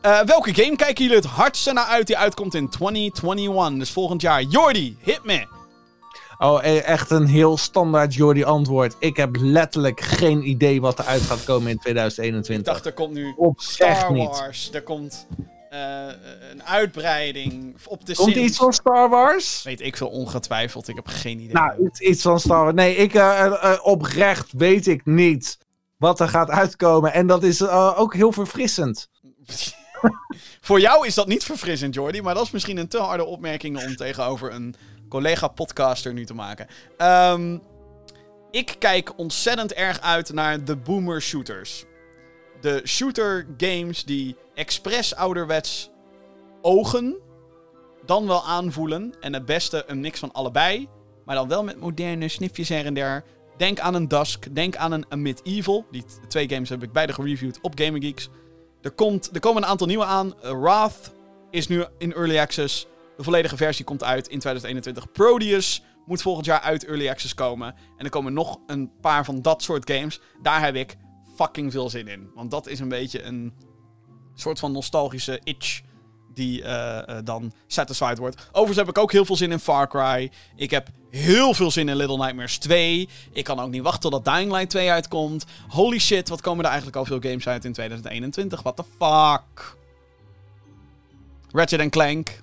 [0.00, 3.78] Eh, welke game kijken jullie het hardste naar uit die uitkomt in 2021?
[3.78, 4.42] Dus volgend jaar.
[4.42, 5.46] Jordi, hit me.
[6.38, 8.96] Oh, e- echt een heel standaard Jordi antwoord.
[8.98, 12.72] Ik heb letterlijk geen idee wat eruit gaat komen in Ik 2021.
[12.72, 14.28] dacht, er komt nu Oprecht Star niet.
[14.28, 14.70] Wars.
[14.72, 15.26] Er komt
[15.70, 15.78] eh,
[16.50, 18.46] een uitbreiding op de Komt Sims.
[18.46, 19.62] iets van Star Wars?
[19.62, 20.88] Weet ik veel ongetwijfeld.
[20.88, 21.52] Ik heb geen idee.
[21.52, 22.74] Nou, iets, iets van Star Wars.
[22.74, 25.58] Nee, ik eh, oprecht weet ik niet
[25.96, 27.12] wat er gaat uitkomen.
[27.12, 29.08] En dat is ook heel verfrissend.
[30.60, 32.22] Voor jou is dat niet verfrissend, Jordi.
[32.22, 34.74] Maar dat is misschien een te harde opmerking om tegenover een
[35.08, 36.66] collega-podcaster nu te maken.
[36.96, 37.58] Ehm,
[38.50, 41.84] ik kijk ontzettend erg uit naar de boomer shooters.
[42.60, 45.90] De shooter games die expres ouderwets
[46.62, 47.16] ogen,
[48.06, 49.14] dan wel aanvoelen.
[49.20, 50.88] En het beste een mix van allebei.
[51.24, 53.24] Maar dan wel met moderne snifjes her en der.
[53.56, 55.86] Denk aan een Dusk, denk aan een, een Medieval.
[55.90, 58.28] Die twee games heb ik beide gereviewd op Gaming Geeks.
[58.88, 60.34] Er, komt, er komen een aantal nieuwe aan.
[60.44, 61.12] Uh, Wrath
[61.50, 62.86] is nu in Early Access.
[63.16, 65.12] De volledige versie komt uit in 2021.
[65.12, 67.74] Proteus moet volgend jaar uit Early Access komen.
[67.96, 70.20] En er komen nog een paar van dat soort games.
[70.42, 70.96] Daar heb ik
[71.36, 72.30] fucking veel zin in.
[72.34, 73.52] Want dat is een beetje een
[74.34, 75.80] soort van nostalgische itch
[76.38, 78.36] die eh, eh, dan satisfied wordt.
[78.48, 80.30] Overigens heb ik ook heel veel zin in Far Cry.
[80.56, 83.08] Ik heb heel veel zin in Little Nightmares 2.
[83.32, 85.44] Ik kan ook niet wachten totdat Dying Light 2 uitkomt.
[85.68, 88.62] Holy shit, wat komen er eigenlijk al veel games uit in 2021?
[88.62, 89.76] What the fuck?
[91.52, 92.42] Ratchet Clank.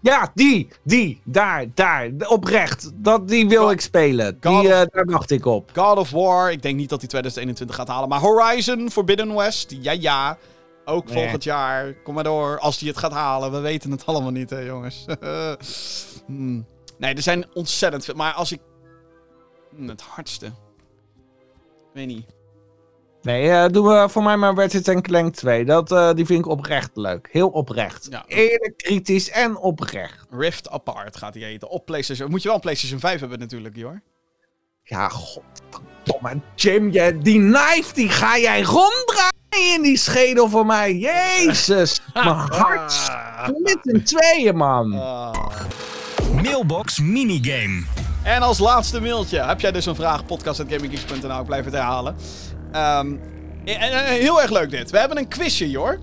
[0.00, 2.90] Ja, die, die, daar, daar, oprecht.
[2.94, 4.36] Dat, die wil God- ik spelen.
[4.40, 5.70] Die, of- eh, daar wacht ik op.
[5.74, 6.52] God of War.
[6.52, 8.08] Ik denk niet dat hij 2021 gaat halen.
[8.08, 9.74] Maar Horizon Forbidden West.
[9.80, 10.38] Ja, ja.
[10.84, 11.14] Ook Nee.
[11.14, 11.94] volgend jaar.
[12.02, 12.58] Kom maar door.
[12.58, 13.52] Als hij het gaat halen.
[13.52, 15.04] We weten het allemaal niet, hè, jongens.
[16.26, 16.66] Hmm.
[16.98, 18.14] Nee, er zijn ontzettend veel.
[18.14, 18.60] Maar als ik.
[19.76, 20.46] Hmm, het hardste.
[20.46, 20.52] Ik
[21.92, 22.26] weet niet.
[23.22, 25.64] Nee, eh doen we voor mij maar Ratchet Clank 2.
[25.64, 27.28] Dat, eh, die vind ik oprecht leuk.
[27.32, 28.06] Heel oprecht.
[28.10, 28.24] Ja.
[28.26, 30.26] Eerlijk, kritisch en oprecht.
[30.30, 31.68] Rift Apart gaat hij heten.
[31.68, 32.30] Op PlayStation.
[32.30, 34.02] Moet je wel een PlayStation 5 hebben, natuurlijk, hoor.
[34.82, 36.40] Ja, godverdomme.
[36.54, 39.32] Jim, jij, die knife die ga jij ronddraaien
[39.74, 40.94] in die schedel voor mij.
[40.96, 44.92] Jezus, mijn hart split in tweeën, man.
[45.00, 45.32] Ah.
[46.42, 47.82] Mailbox minigame.
[48.22, 49.42] En als laatste mailtje.
[49.42, 50.26] Heb jij dus een vraag?
[50.26, 51.40] Podcast.gaminggeeks.nl.
[51.40, 52.16] Ik blijf het herhalen.
[52.72, 53.06] Ehm,
[53.64, 54.90] en, en- en heel erg leuk dit.
[54.90, 55.98] We hebben een quizje, hoor.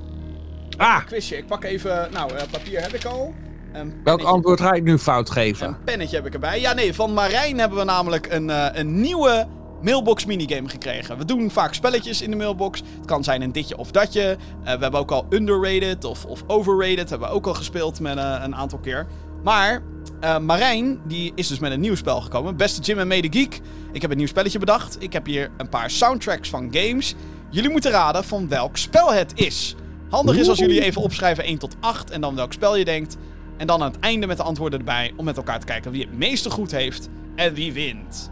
[0.78, 1.38] Ah, quizje.
[1.38, 2.08] Ik pak even.
[2.12, 3.34] Nou, eh, papier heb ik al.
[3.74, 5.68] Een welk antwoord ga ik nu fout geven?
[5.68, 6.60] Een pennetje heb ik erbij.
[6.60, 9.48] Ja, nee, van Marijn hebben we namelijk een, eh, een nieuwe
[9.82, 11.18] mailbox minigame gekregen.
[11.18, 12.82] We doen vaak spelletjes in de mailbox.
[12.98, 14.22] Het kan zijn een ditje of datje.
[14.22, 17.10] Eh, we hebben ook al underrated of, of overrated.
[17.10, 19.08] Hebben we ook al gespeeld met eh, een aantal keer.
[19.44, 19.82] Maar
[20.20, 22.58] eh, Marijn, die is dus met een nieuw spel gekomen.
[22.58, 23.60] Beste Jim en Mede Geek.
[23.92, 24.98] Ik heb een nieuw spelletje bedacht.
[25.00, 27.16] Ik heb hier een paar soundtracks van games.
[27.50, 29.76] Jullie moeten raden van welk spel het is.
[30.10, 33.18] Handig is als jullie even opschrijven 1 tot 8 en dan welk spel je denkt.
[33.58, 36.02] En dan aan het einde met de antwoorden erbij om met elkaar te kijken wie
[36.02, 38.32] het meeste goed heeft en wie wint.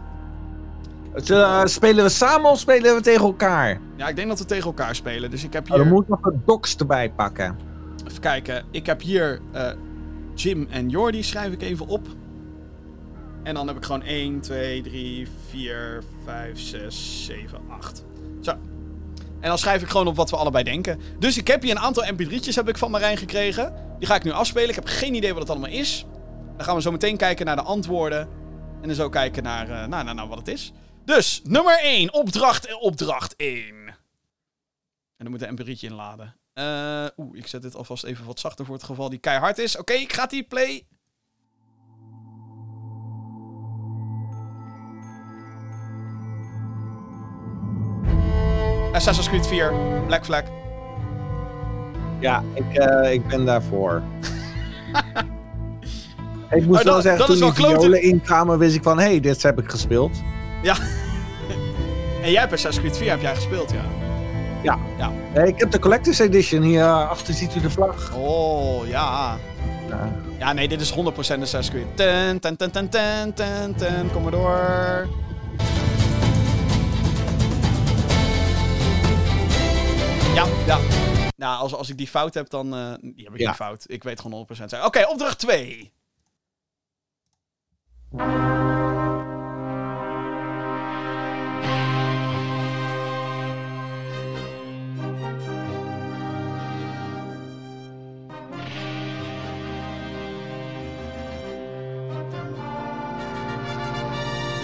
[1.14, 3.80] Eh, spelen we samen of spelen we tegen elkaar?
[3.96, 5.30] Ja, ik denk dat we tegen elkaar spelen.
[5.30, 5.92] Dus ik heb Oh, dan hier...
[5.92, 7.56] moet ik nog de docs erbij pakken.
[8.08, 8.64] Even kijken.
[8.70, 9.70] Ik heb hier eh,
[10.34, 12.06] Jim en Jordi schrijf ik even op.
[13.42, 18.04] En dan heb ik gewoon 1, 2, 3, 4, 5, 6, 7, 8.
[18.40, 18.50] Zo.
[19.40, 21.00] En dan schrijf ik gewoon op wat we allebei denken.
[21.18, 23.72] Dus ik heb hier een aantal mp3'tjes heb ik van Marijn gekregen.
[23.98, 24.68] Die ga ik nu afspelen.
[24.68, 26.06] Ik heb geen idee wat het allemaal is.
[26.56, 28.20] Dan gaan we zo meteen kijken naar de antwoorden.
[28.80, 30.72] En dan zo kijken naar, eh, nou, nou, nou, wat het is.
[31.04, 32.12] Dus, nummer 1.
[32.12, 33.74] Opdracht, opdracht 1.
[33.86, 33.96] En
[35.16, 36.36] dan moet de mp3'tje inladen.
[36.52, 39.76] Eh, Oeh, ik zet dit alvast even wat zachter voor het geval die keihard is.
[39.76, 40.86] Oké, ik ga die play.
[48.92, 49.72] Assassin's Creed 4,
[50.06, 50.42] Black Flag.
[52.20, 54.02] Ja, ik, eh, ik ben daarvoor.
[56.50, 58.98] ik moest Oh, wel zeggen, dat toen is wel die violen inkwamen, wist ik van...
[58.98, 60.22] Hé, hey, dit heb ik gespeeld.
[60.62, 60.76] Ja.
[62.22, 63.84] en jij hebt Assassin's Creed 4 heb jij gespeeld, ja.
[65.32, 66.62] Eh, ik heb de Collector's Edition.
[66.62, 68.14] Hier eh, achter ziet u de vlag.
[68.14, 69.36] Oh, ja.
[69.88, 70.12] Ja.
[70.38, 71.86] Ja, nee, dit is 100% Assassin's Creed.
[71.96, 74.10] Ten, ten, ten, ten, ten, ten, ten.
[74.12, 75.08] Kom maar door.
[80.34, 80.78] Ja, ja.
[81.36, 82.74] Nou, als, als ik die fout heb, dan...
[82.74, 83.46] eh, die heb ik Ja.
[83.48, 83.84] niet fout.
[83.86, 84.84] Ik weet gewoon 100% zijn.
[84.84, 85.92] Oké, opdracht 2.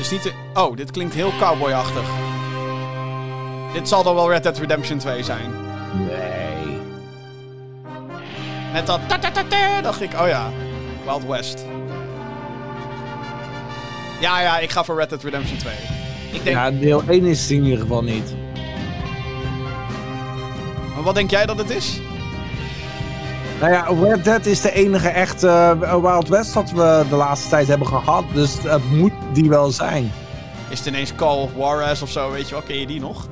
[0.09, 0.23] Dus niet...
[0.23, 2.05] de- Oh, dit klinkt heel cowboyachtig.
[3.73, 5.51] Dit zal dan wel Red Dead Redemption 2 zijn.
[6.07, 6.79] Nee.
[8.73, 10.51] Met dat ta ta ta ta, dacht ik, oh ja,
[11.05, 11.65] Wild West.
[14.21, 15.75] Ja, ja, ik ga voor Red Dead Redemption 2.
[16.33, 18.35] Ik denk, Ja, deel 1 is het in ieder geval niet.
[20.95, 22.01] maar wat denk jij dat het is?
[23.61, 25.49] Nou ja, Red Dead is de enige echte
[25.83, 28.25] eh, Wild West dat we de laatste tijd hebben gehad.
[28.35, 30.13] Dus het moet die wel zijn.
[30.69, 33.29] Is het ineens Call of Juarez of zo, weet je wel, ken je die nog?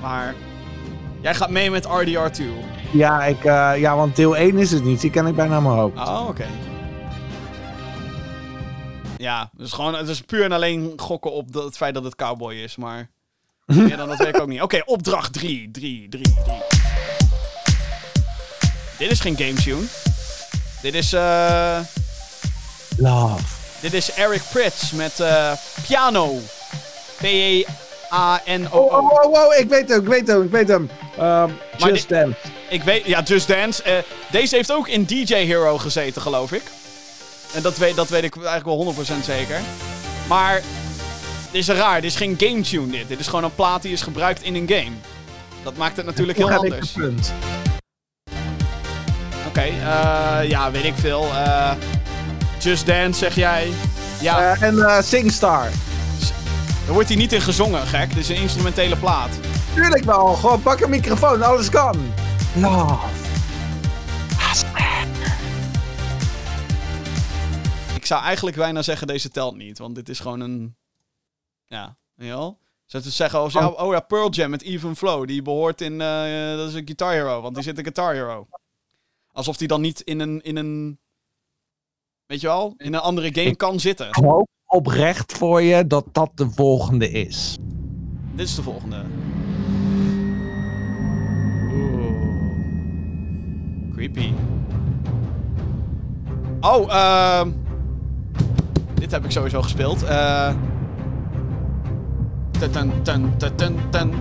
[0.00, 0.34] Maar,
[1.20, 2.42] jij gaat mee met RDR2.
[2.92, 5.00] Ja, ik, eh, ja, want deel 1 is het niet.
[5.00, 5.96] Die ken ik bijna mijn hoofd.
[5.96, 6.46] Oh, oké.
[9.16, 12.14] Ja, dus gewoon, het is puur en alleen gokken op dat- het feit dat het
[12.16, 13.10] cowboy is, maar...
[13.66, 14.62] Meer dan dat weet ik ook niet.
[14.62, 16.34] Oké, opdracht 3, 3, 3, 3.
[18.98, 19.82] Dit is geen game tune.
[20.82, 21.78] Dit is, eh...
[22.96, 23.42] Love.
[23.80, 25.52] Dit is Eric Prits met eh,
[25.86, 26.40] Piano.
[27.16, 28.78] P-E-A-N-O-O.
[28.78, 30.90] Oh, oh, oh, oh, ik weet hem, ik weet hem, ik weet hem.
[31.18, 32.36] Ehm Just Dance.
[32.68, 33.82] Ik weet, ja, Just Dance.
[33.82, 33.98] Eh,
[34.30, 36.62] deze heeft ook in DJ Hero gezeten, geloof ik.
[37.54, 39.60] En dat weet, dat weet ik eigenlijk wel 100% zeker.
[40.28, 40.62] Maar,
[41.50, 42.00] dit is raar.
[42.00, 43.08] Dit is geen game tune, dit.
[43.08, 44.96] Dit is gewoon een plaat die is gebruikt in een game.
[45.62, 46.94] Dat maakt het natuurlijk heel ik anders.
[46.94, 47.32] een punt.
[49.54, 51.22] Oké, eh, ja, weet ik veel.
[51.24, 51.72] Eh,
[52.58, 53.72] Just Dance, zeg jij.
[54.20, 55.68] Ja, Eh, en eh, Singstar.
[56.84, 58.08] daar wordt hij niet in gezongen, gek.
[58.08, 59.30] Dit is een instrumentele plaat.
[59.74, 60.26] Tuurlijk wel.
[60.34, 61.42] Gewoon pak een microfoon.
[61.42, 62.12] Alles kan.
[62.54, 63.06] Love.
[67.94, 69.78] Ik zou eigenlijk bijna zeggen, deze telt niet.
[69.78, 70.76] Want dit is gewoon een...
[71.66, 72.58] Ja, weet je wel?
[72.86, 75.26] Zou je zeggen, als, ja, oh ja, Pearl Jam met Even Flow.
[75.26, 76.00] Die behoort in...
[76.00, 78.46] eh, dat is een Guitar Hero, want die zit in Guitar Hero.
[79.34, 80.42] Alsof die dan niet in een...
[80.42, 80.98] In een
[82.26, 82.74] weet je wel?
[82.76, 84.08] In een andere game kan zitten.
[84.08, 87.58] Ik hoop oprecht voor je dat dat de volgende is.
[88.34, 89.04] Dit is de volgende.
[91.72, 92.32] Oeh.
[93.92, 94.32] Creepy.
[96.60, 97.50] Oh, ehm...
[98.94, 99.98] dit heb ik sowieso gespeeld.
[102.58, 104.14] Tun, tun, tun, tun.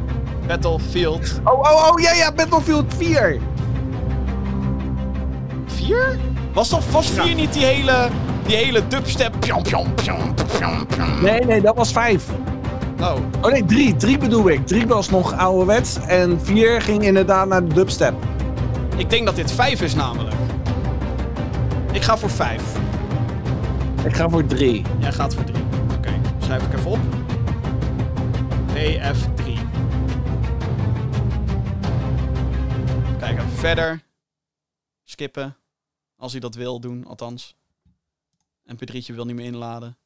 [0.47, 3.41] Battlefield Oh, oh, oh, ja, ja, Battlefield 4.
[5.83, 6.19] 4?
[6.53, 8.09] Was toch was 4 niet die hele,
[8.45, 9.33] die hele dubstep?
[9.39, 11.21] Pjom, pjom, pjom, pjom, pjom.
[11.21, 12.25] Nee, nee, dat was 5.
[13.01, 13.95] Oh, Oh nee, 3.
[13.95, 14.67] 3 bedoel ik.
[14.67, 15.97] 3 was nog ouderwets.
[16.07, 18.13] En 4 ging inderdaad naar de dubstep.
[18.97, 20.35] ik denk dat dit 5 is namelijk.
[21.91, 22.61] Ik ga voor 5.
[24.03, 24.83] Ik ga voor 3.
[24.99, 25.63] Jij gaat voor 3.
[25.97, 26.99] Oké, schrijf ik even op.
[28.73, 29.59] BF3.
[33.19, 34.01] Kijken, verder.
[35.03, 35.55] Skippen.
[36.23, 37.55] Als hij dat wil doen, althans.
[38.73, 39.97] MP3'tje wil niet meer inladen.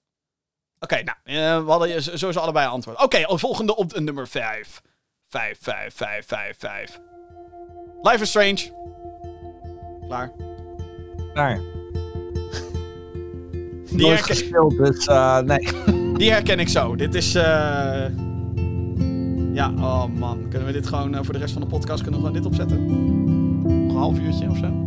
[0.80, 3.04] Oké, nou, eh, we hadden je sowieso allebei antwoord.
[3.04, 4.82] Oké, volgende op de nummer 5.
[5.26, 7.00] 5, 5, 5, 5, 5.
[8.02, 8.72] Life is Strange.
[10.08, 10.32] Klaar.
[11.34, 11.56] Daar.
[13.86, 15.68] Die, Nooit herken, gespeeld, dus eh, nee.
[16.20, 16.96] die herken ik zo.
[16.96, 17.36] Dit is...
[17.36, 18.08] eh
[19.54, 20.50] Ja, oh man.
[20.50, 22.52] Kunnen we dit gewoon eh, voor de rest van de podcast kunnen we gewoon dit
[22.52, 22.86] opzetten?
[23.62, 24.87] Nog een half uurtje of zo?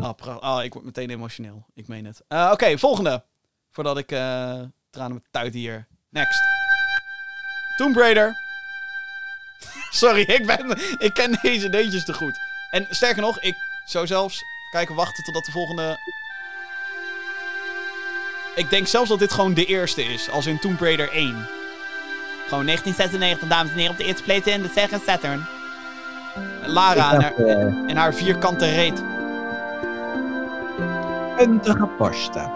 [0.00, 0.08] Eh.
[0.08, 1.64] Oh, pra- oh, ik word meteen emotioneel.
[1.74, 2.22] Ik meen het.
[2.28, 3.24] Eh, Oké, volgende.
[3.70, 4.60] Voordat ik eh
[4.90, 5.86] tranen met tuit hier.
[6.10, 6.40] Next.
[7.76, 8.34] Tomb Raider.
[9.90, 12.38] Sorry, ik, ben, ik ken deze deetjes te goed.
[12.70, 13.54] En sterker nog, ik
[13.84, 15.96] zou zelfs kijken wachten totdat de volgende...
[18.54, 21.28] Ik denk zelfs dat dit gewoon de eerste is, als in Tomb Raider 1.
[22.48, 25.46] Gewoon 1996, dames en heren, op de eerste plaats in de Sega Saturn.
[26.66, 27.34] Lara en haar,
[27.88, 29.02] en haar vierkante reet.
[31.46, 32.52] Puntige posten.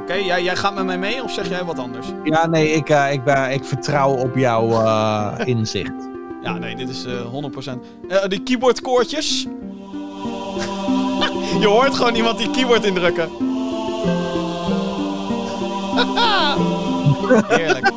[0.00, 2.06] Oké, jij, jij gaat met mij mee of zeg jij wat anders?
[2.24, 5.92] Ja, nee, ik, eh, ik, ben, ik vertrouw op jouw eh, inzicht.
[6.42, 7.16] Ja, nee, dit is eh 100%.
[8.08, 9.42] Eh die keyboardkoortjes.
[11.60, 13.28] Je hoort gewoon iemand die keyboard indrukken.
[17.56, 17.92] Heerlijk.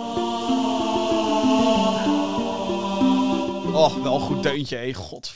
[3.73, 4.93] Oh, wel een goed deuntje, hé.
[4.93, 5.31] God.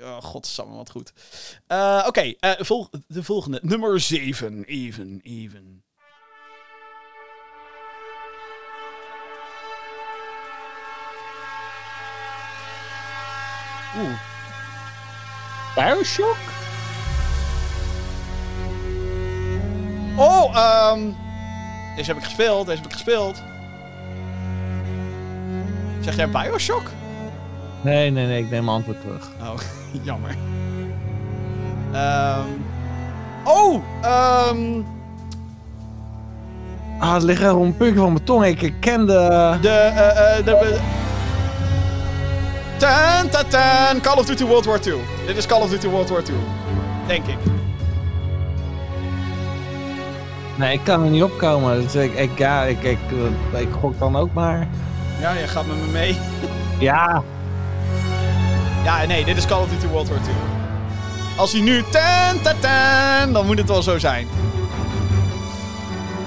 [0.00, 1.12] Oh, godsamme, wat goed.
[1.66, 3.58] Eh, Oké, eh, vol- de volgende.
[3.62, 4.64] Nummer 7.
[4.64, 5.82] Even, even.
[13.96, 14.18] Oeh.
[15.74, 16.36] Bioshock?
[20.16, 21.00] Oh, ehm.
[21.96, 23.42] Deze heb ik gespeeld, deze heb ik gespeeld.
[26.00, 26.90] Zeg jij Bioshock?
[27.80, 29.30] Nee, nee, nee, ik neem mijn antwoord terug.
[29.40, 29.54] Oh,
[30.08, 30.36] jammer.
[31.92, 32.46] Ehm.
[33.44, 34.82] Oh, ehm.
[36.98, 38.44] Ah, het ligt er op een puntje van mijn tong.
[38.44, 39.56] Ik ken de...
[39.60, 40.78] De, eh, eh, de, de...
[42.76, 44.96] Tan, tan, tan, Call of Duty World War II.
[45.26, 46.36] Dit is Call of Duty World War II.
[47.06, 47.36] Denk ik.
[50.56, 51.82] Nee, ik kan er niet opkomen.
[51.82, 52.98] Dus ik, ik, ja, ik, ik,
[53.52, 54.68] eh, ik gok dan ook maar.
[55.20, 56.16] Ja, jij gaat met me mee.
[56.78, 57.22] Ja.
[58.88, 60.34] Ja, nee, dit is Call of Duty World War II.
[61.36, 64.28] Als hij nu tan, tan, tan, dan moet het wel zo zijn.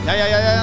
[0.06, 0.54] Ja, ja, ja, ja.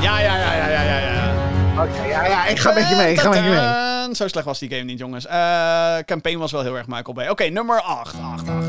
[0.00, 1.34] Ja, ja, ja, ja, ja, ja, ja.
[1.82, 3.12] Oké, ja, ja, ik ga met je mee.
[3.12, 4.14] Ik ga met je mee.
[4.14, 5.26] Zo slecht was die game niet, jongens.
[5.26, 7.28] Eh campaign was wel heel erg Michael Bay.
[7.28, 8.14] Oké, nummer 8.
[8.32, 8.64] 8, 8.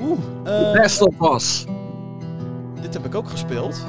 [0.00, 1.64] Oeh, eh, Best op was.
[2.80, 3.84] dit heb ik ook gespeeld.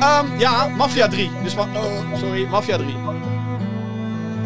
[0.00, 1.30] Ehm, ja, Mafia 3.
[1.42, 2.94] Dus, ma- oh, sorry, Mafia 3.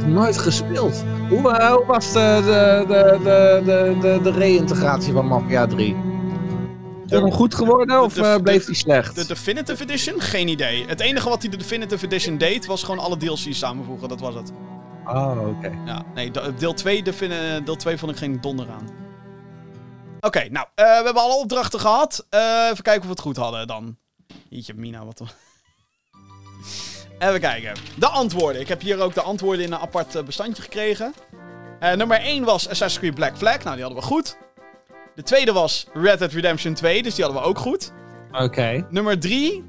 [0.07, 1.05] Nooit gespeeld.
[1.28, 3.19] Hoe, eh, hoe was de, de, de,
[3.65, 5.97] de, de, de, reïntegratie van Mafia 3?
[7.07, 9.15] Is het hem goed geworden of de- eh, bleef hij slecht?
[9.15, 10.20] De Definitive Edition?
[10.20, 10.85] Geen idee.
[10.86, 14.09] Het enige wat hij de Definitive Edition deed, was gewoon alle DLC's samenvoegen.
[14.09, 14.53] Dat was het.
[15.07, 15.70] Oh, oké.
[15.85, 18.89] Ja, nee, de- deel 2, de vinden- deel 2 vond ik geen donder aan.
[20.27, 22.27] Oké, nou, eh, we hebben alle opdrachten gehad.
[22.31, 23.97] Eh, even kijken of we het goed hadden dan.
[24.48, 25.20] Jeetje, Mina, wat...
[25.20, 25.28] een-
[27.28, 27.73] even kijken.
[27.98, 28.61] De antwoorden.
[28.61, 31.15] Ik heb hier ook de antwoorden in een apart eh, bestandje gekregen.
[31.97, 33.62] Nummer 1 was Assassin's Creed Black Flag.
[33.62, 34.36] Nou, die hadden we goed.
[35.15, 37.93] De tweede was Red Dead Redemption 2, dus die hadden we ook goed.
[38.32, 38.86] Oké.
[38.90, 39.65] Nummer 3,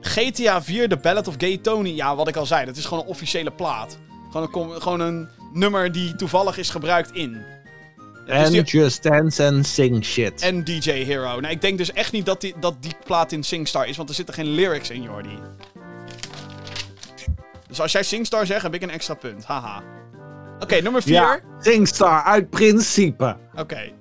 [0.00, 1.88] GTA 4, The Ballad of Gay Tony.
[1.90, 3.98] Ja, wat ik al zei, dat is gewoon een officiële plaat.
[4.30, 7.44] Gewoon een, gewoon een nummer die toevallig is gebruikt in.
[8.26, 10.40] Dus die- Just Dance en Sing Shit.
[10.42, 11.40] en DJ Hero.
[11.40, 14.08] Nou, ik denk dus echt niet dat die, dat die plaat in Singstar is, want
[14.08, 15.38] er zitten geen lyrics in, Jordi.
[17.68, 19.44] Dus als jij Singstar zegt, heb ik een extra punt.
[19.44, 19.82] Haha.
[20.60, 21.12] Oké, nummer 4.
[21.14, 23.36] Ja, Singstar uit principe.
[23.54, 23.92] Oké.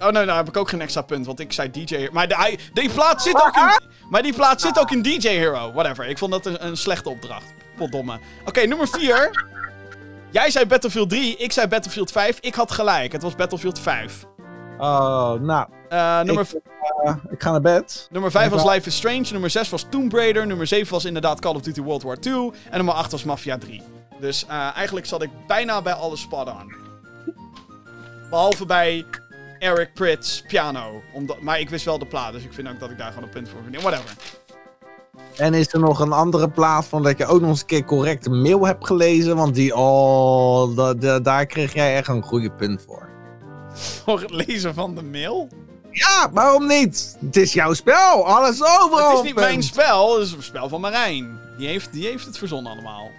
[0.00, 2.12] Oh nee, nou heb ik ook geen extra punt, want ik zei DJ Hero.
[2.12, 5.72] Maar de, die plaat zit ook in, maar die plaat zit ook in DJ Hero.
[5.72, 7.44] Whatever, ik vond dat een, een slechte opdracht.
[7.76, 8.18] Potdomme.
[8.46, 9.30] Oké, nummer 4.
[10.32, 12.38] Jij zei Battlefield 3, ik zei Battlefield 5.
[12.40, 14.24] Ik had gelijk, het was Battlefield 5.
[14.78, 15.66] Oh, nou.
[15.88, 16.60] Eh, nummer, Ik,
[17.04, 18.08] eh, ik ga naar bed.
[18.10, 18.64] nummer 5 was.
[18.64, 21.80] Life is Strange, nummer 6 was Tomb Raider, nummer 7 was inderdaad Call of Duty
[21.82, 22.34] World War 2
[22.70, 23.82] en nummer 8 was Mafia 3.
[24.20, 26.74] Dus eh, eigenlijk zat ik bijna bij alle spot aan.
[28.30, 29.04] Behalve bij
[29.58, 31.02] Eric Prits piano.
[31.12, 33.24] Omdat, maar ik wist wel de plaat, dus ik vind ook dat ik daar gewoon
[33.24, 33.80] een punt voor verdien.
[33.80, 34.14] Whatever.
[35.36, 37.84] En is er nog een andere plaats van dat je ook nog eens een keer
[37.84, 39.36] correct een mail hebt gelezen?
[39.36, 43.08] Want die, oh, da- da- daar kreeg jij echt een goede punt voor.
[44.04, 45.48] Voor het lezen van de mail?
[45.90, 47.16] Ja, waarom niet?
[47.20, 48.26] Het is jouw spel.
[48.26, 49.08] Alles overal.
[49.08, 49.46] het is niet punt.
[49.46, 51.38] mijn spel, het is een spel van Marijn.
[51.58, 53.10] Die heeft, die heeft het verzonnen allemaal.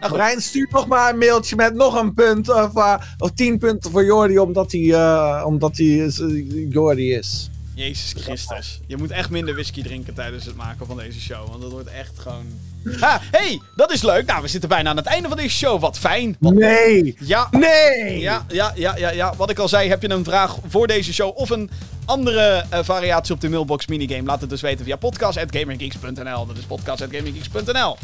[0.00, 0.12] Nou.
[0.12, 2.48] Marijn, stuur nog maar een mailtje met nog een punt.
[2.48, 7.50] Of, eh, of tien punten voor Jordi, omdat hij, eh, omdat hij eh, Jordi is.
[7.78, 8.80] Jezus Christus.
[8.86, 11.48] Je moet echt minder whisky drinken tijdens het maken van deze show.
[11.48, 12.46] Want dat wordt echt gewoon...
[13.00, 14.26] Ha, hey, dat is leuk.
[14.26, 15.80] Nou, we zitten bijna aan het einde van deze show.
[15.80, 16.36] Wat fijn.
[16.38, 17.16] Wat- Nee.
[17.20, 18.20] Ja, Nee.
[18.20, 19.34] ja, ja, ja, ja, ja.
[19.36, 21.70] Wat ik al zei, heb je een vraag voor deze show of een
[22.04, 24.22] andere eh, variatie op de mailbox minigame?
[24.22, 26.46] Laat het dus weten via podcast.gamergeeks.nl.
[26.46, 27.96] Dat is podcast.gamergeeks.nl.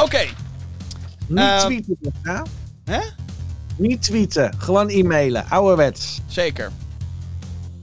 [0.00, 0.24] Oké.
[1.26, 1.96] Niet Eh, tweeten.
[2.22, 2.40] hè?
[2.84, 3.00] Hè?
[3.76, 4.54] Niet tweeten.
[4.58, 5.44] Gewoon e-mailen.
[5.48, 6.20] Ouderwets.
[6.26, 6.70] Zeker.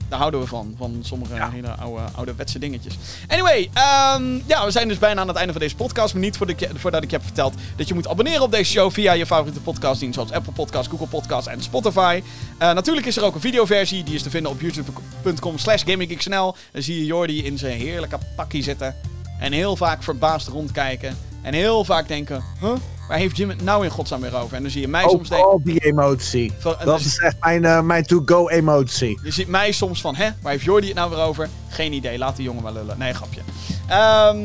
[0.09, 0.75] Daar houden we van.
[0.77, 2.95] Van sommige hele oude, ouderwetse dingetjes.
[3.27, 6.13] Anyway, ehm, ja, we zijn dus bijna aan het einde van deze podcast.
[6.13, 8.71] Maar niet voordat ik, voordat ik je heb verteld dat je moet abonneren op deze
[8.71, 10.15] show via je favoriete podcastdienst.
[10.15, 12.23] Zoals Apple Podcasts, Google Podcasts en Spotify.
[12.57, 14.03] Eh, natuurlijk is er ook een videoversie.
[14.03, 15.83] Die is te vinden op youtube.com slash.
[15.83, 18.95] Dan zie je Jordi in zijn heerlijke pakkie zitten.
[19.39, 21.28] En heel vaak verbaasd rondkijken.
[21.41, 22.71] En heel vaak denken, huh?
[23.07, 24.55] Waar heeft Jim het nou in godsnaam weer over?
[24.55, 25.47] En dan zie je mij Ook soms denken...
[25.47, 26.51] al die emotie.
[26.59, 29.19] Van- Dat dus- is echt mijn, eh, mijn to-go emotie.
[29.23, 31.49] Je ziet mij soms van, hè, waar heeft Jordi het nou weer over?
[31.69, 32.97] Geen idee, laat die jongen maar lullen.
[32.97, 33.41] Nee, grapje.
[33.87, 34.37] Ehm,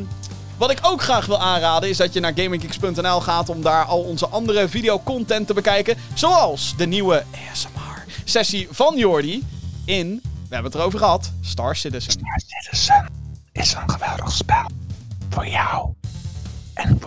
[0.56, 4.00] wat ik ook graag wil aanraden is dat je naar gaminggeeks.nl gaat om daar al
[4.00, 5.96] onze andere videocontent te bekijken.
[6.14, 9.46] Zoals de nieuwe ASMR-sessie van Jordi
[9.84, 12.10] in, we hebben het erover gehad, Star Citizen.
[12.12, 13.08] Star Citizen
[13.52, 14.66] is een geweldig spel.
[15.30, 15.92] Voor jou.
[16.74, 17.00] En.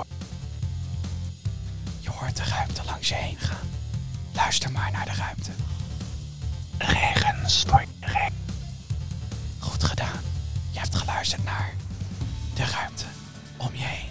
[1.99, 3.69] Je hoort de ruimte langs je heen gaan.
[4.33, 5.51] Luister maar naar de ruimte.
[6.77, 8.33] Regens voor je regen.
[9.59, 10.19] Goed gedaan.
[10.71, 11.73] Je hebt geluisterd naar
[12.55, 13.05] de ruimte
[13.57, 14.09] om je heen.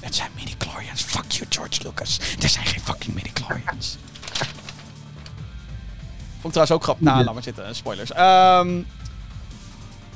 [0.00, 1.02] Het zijn midi-chlorians.
[1.02, 2.18] Fuck you, George Lucas.
[2.40, 3.96] Er zijn geen fucking midi-chlorians.
[6.40, 7.04] Vond ik trouwens ook grappig.
[7.06, 7.74] Nou, laat maar zitten.
[7.74, 8.12] Spoilers.
[8.12, 8.82] Ehm,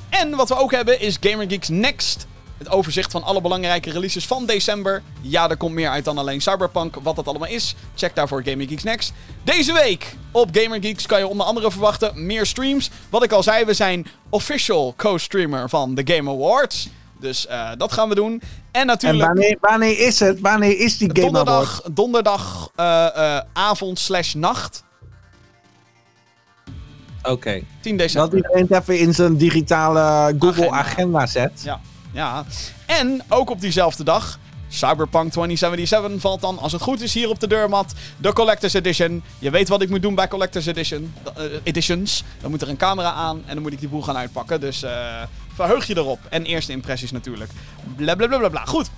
[0.09, 2.27] en wat we ook hebben is Gamer Geeks Next.
[2.61, 5.01] Het overzicht van alle belangrijke releases van december.
[5.21, 6.95] Ja, er komt meer uit dan alleen Cyberpunk.
[7.03, 9.13] Wat dat allemaal is, check daarvoor Gamer Geeks Next.
[9.43, 12.89] Deze week op Gamer Geeks kan je onder andere verwachten meer streams.
[13.09, 16.89] Wat ik al zei, we zijn official co-streamer van de Game Awards.
[17.19, 18.31] Dus eh, dat gaan we doen.
[18.31, 18.41] En
[18.81, 20.39] En natuurlijk wanneer, wanneer is het?
[20.39, 21.45] Wanneer is die Game Award?
[21.45, 24.83] donderdag, donderdag eh, eh, avond slash nacht.
[27.23, 27.61] Oké.
[27.81, 28.35] 10 Dat december.
[28.35, 30.77] iedereen het even in zijn digitale Google Agenda.
[30.77, 31.61] agenda, zet.
[31.63, 31.79] Ja,
[32.11, 32.45] ja.
[32.85, 37.39] En ook op diezelfde dag, Cyberpunk 2077 valt dan, als het goed is, hier op
[37.39, 37.93] de deurmat.
[38.17, 39.23] De Collector's Edition.
[39.39, 42.23] Je weet wat ik moet doen bij Collector's Edition, eh, Editions.
[42.41, 44.59] Dan moet er een camera aan en dan moet ik die boel gaan uitpakken.
[44.59, 45.21] Dus eh,
[45.53, 46.19] verheug je erop.
[46.29, 47.51] En eerste impressies natuurlijk.
[47.95, 48.49] Blablabla.
[48.49, 48.89] Bla, Goed.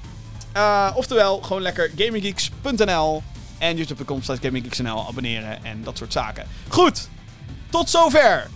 [0.51, 3.23] Eh, oftewel, gewoon lekker gaminggeeks.nl
[3.57, 6.47] en youtube.com slash gaminggeeks.nl abonneren en dat soort zaken.
[6.67, 7.09] Goed.
[7.69, 8.49] Tot zover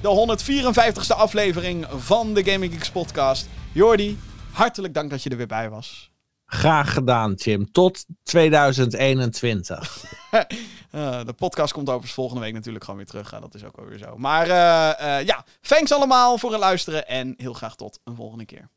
[0.00, 3.48] de 154ste aflevering van de Gaming Geeks podcast.
[3.74, 4.18] Jordi,
[4.52, 6.10] hartelijk dank dat je er weer bij was.
[6.46, 7.70] Graag gedaan, Jim.
[7.72, 10.04] Tot 2021.
[10.90, 13.30] Eh, de podcast komt overigens volgende week natuurlijk gewoon weer terug.
[13.30, 14.16] dat is ook wel weer zo.
[14.16, 18.44] Maar eh, eh, ja, thanks allemaal voor het luisteren en heel graag tot een volgende
[18.44, 18.68] keer.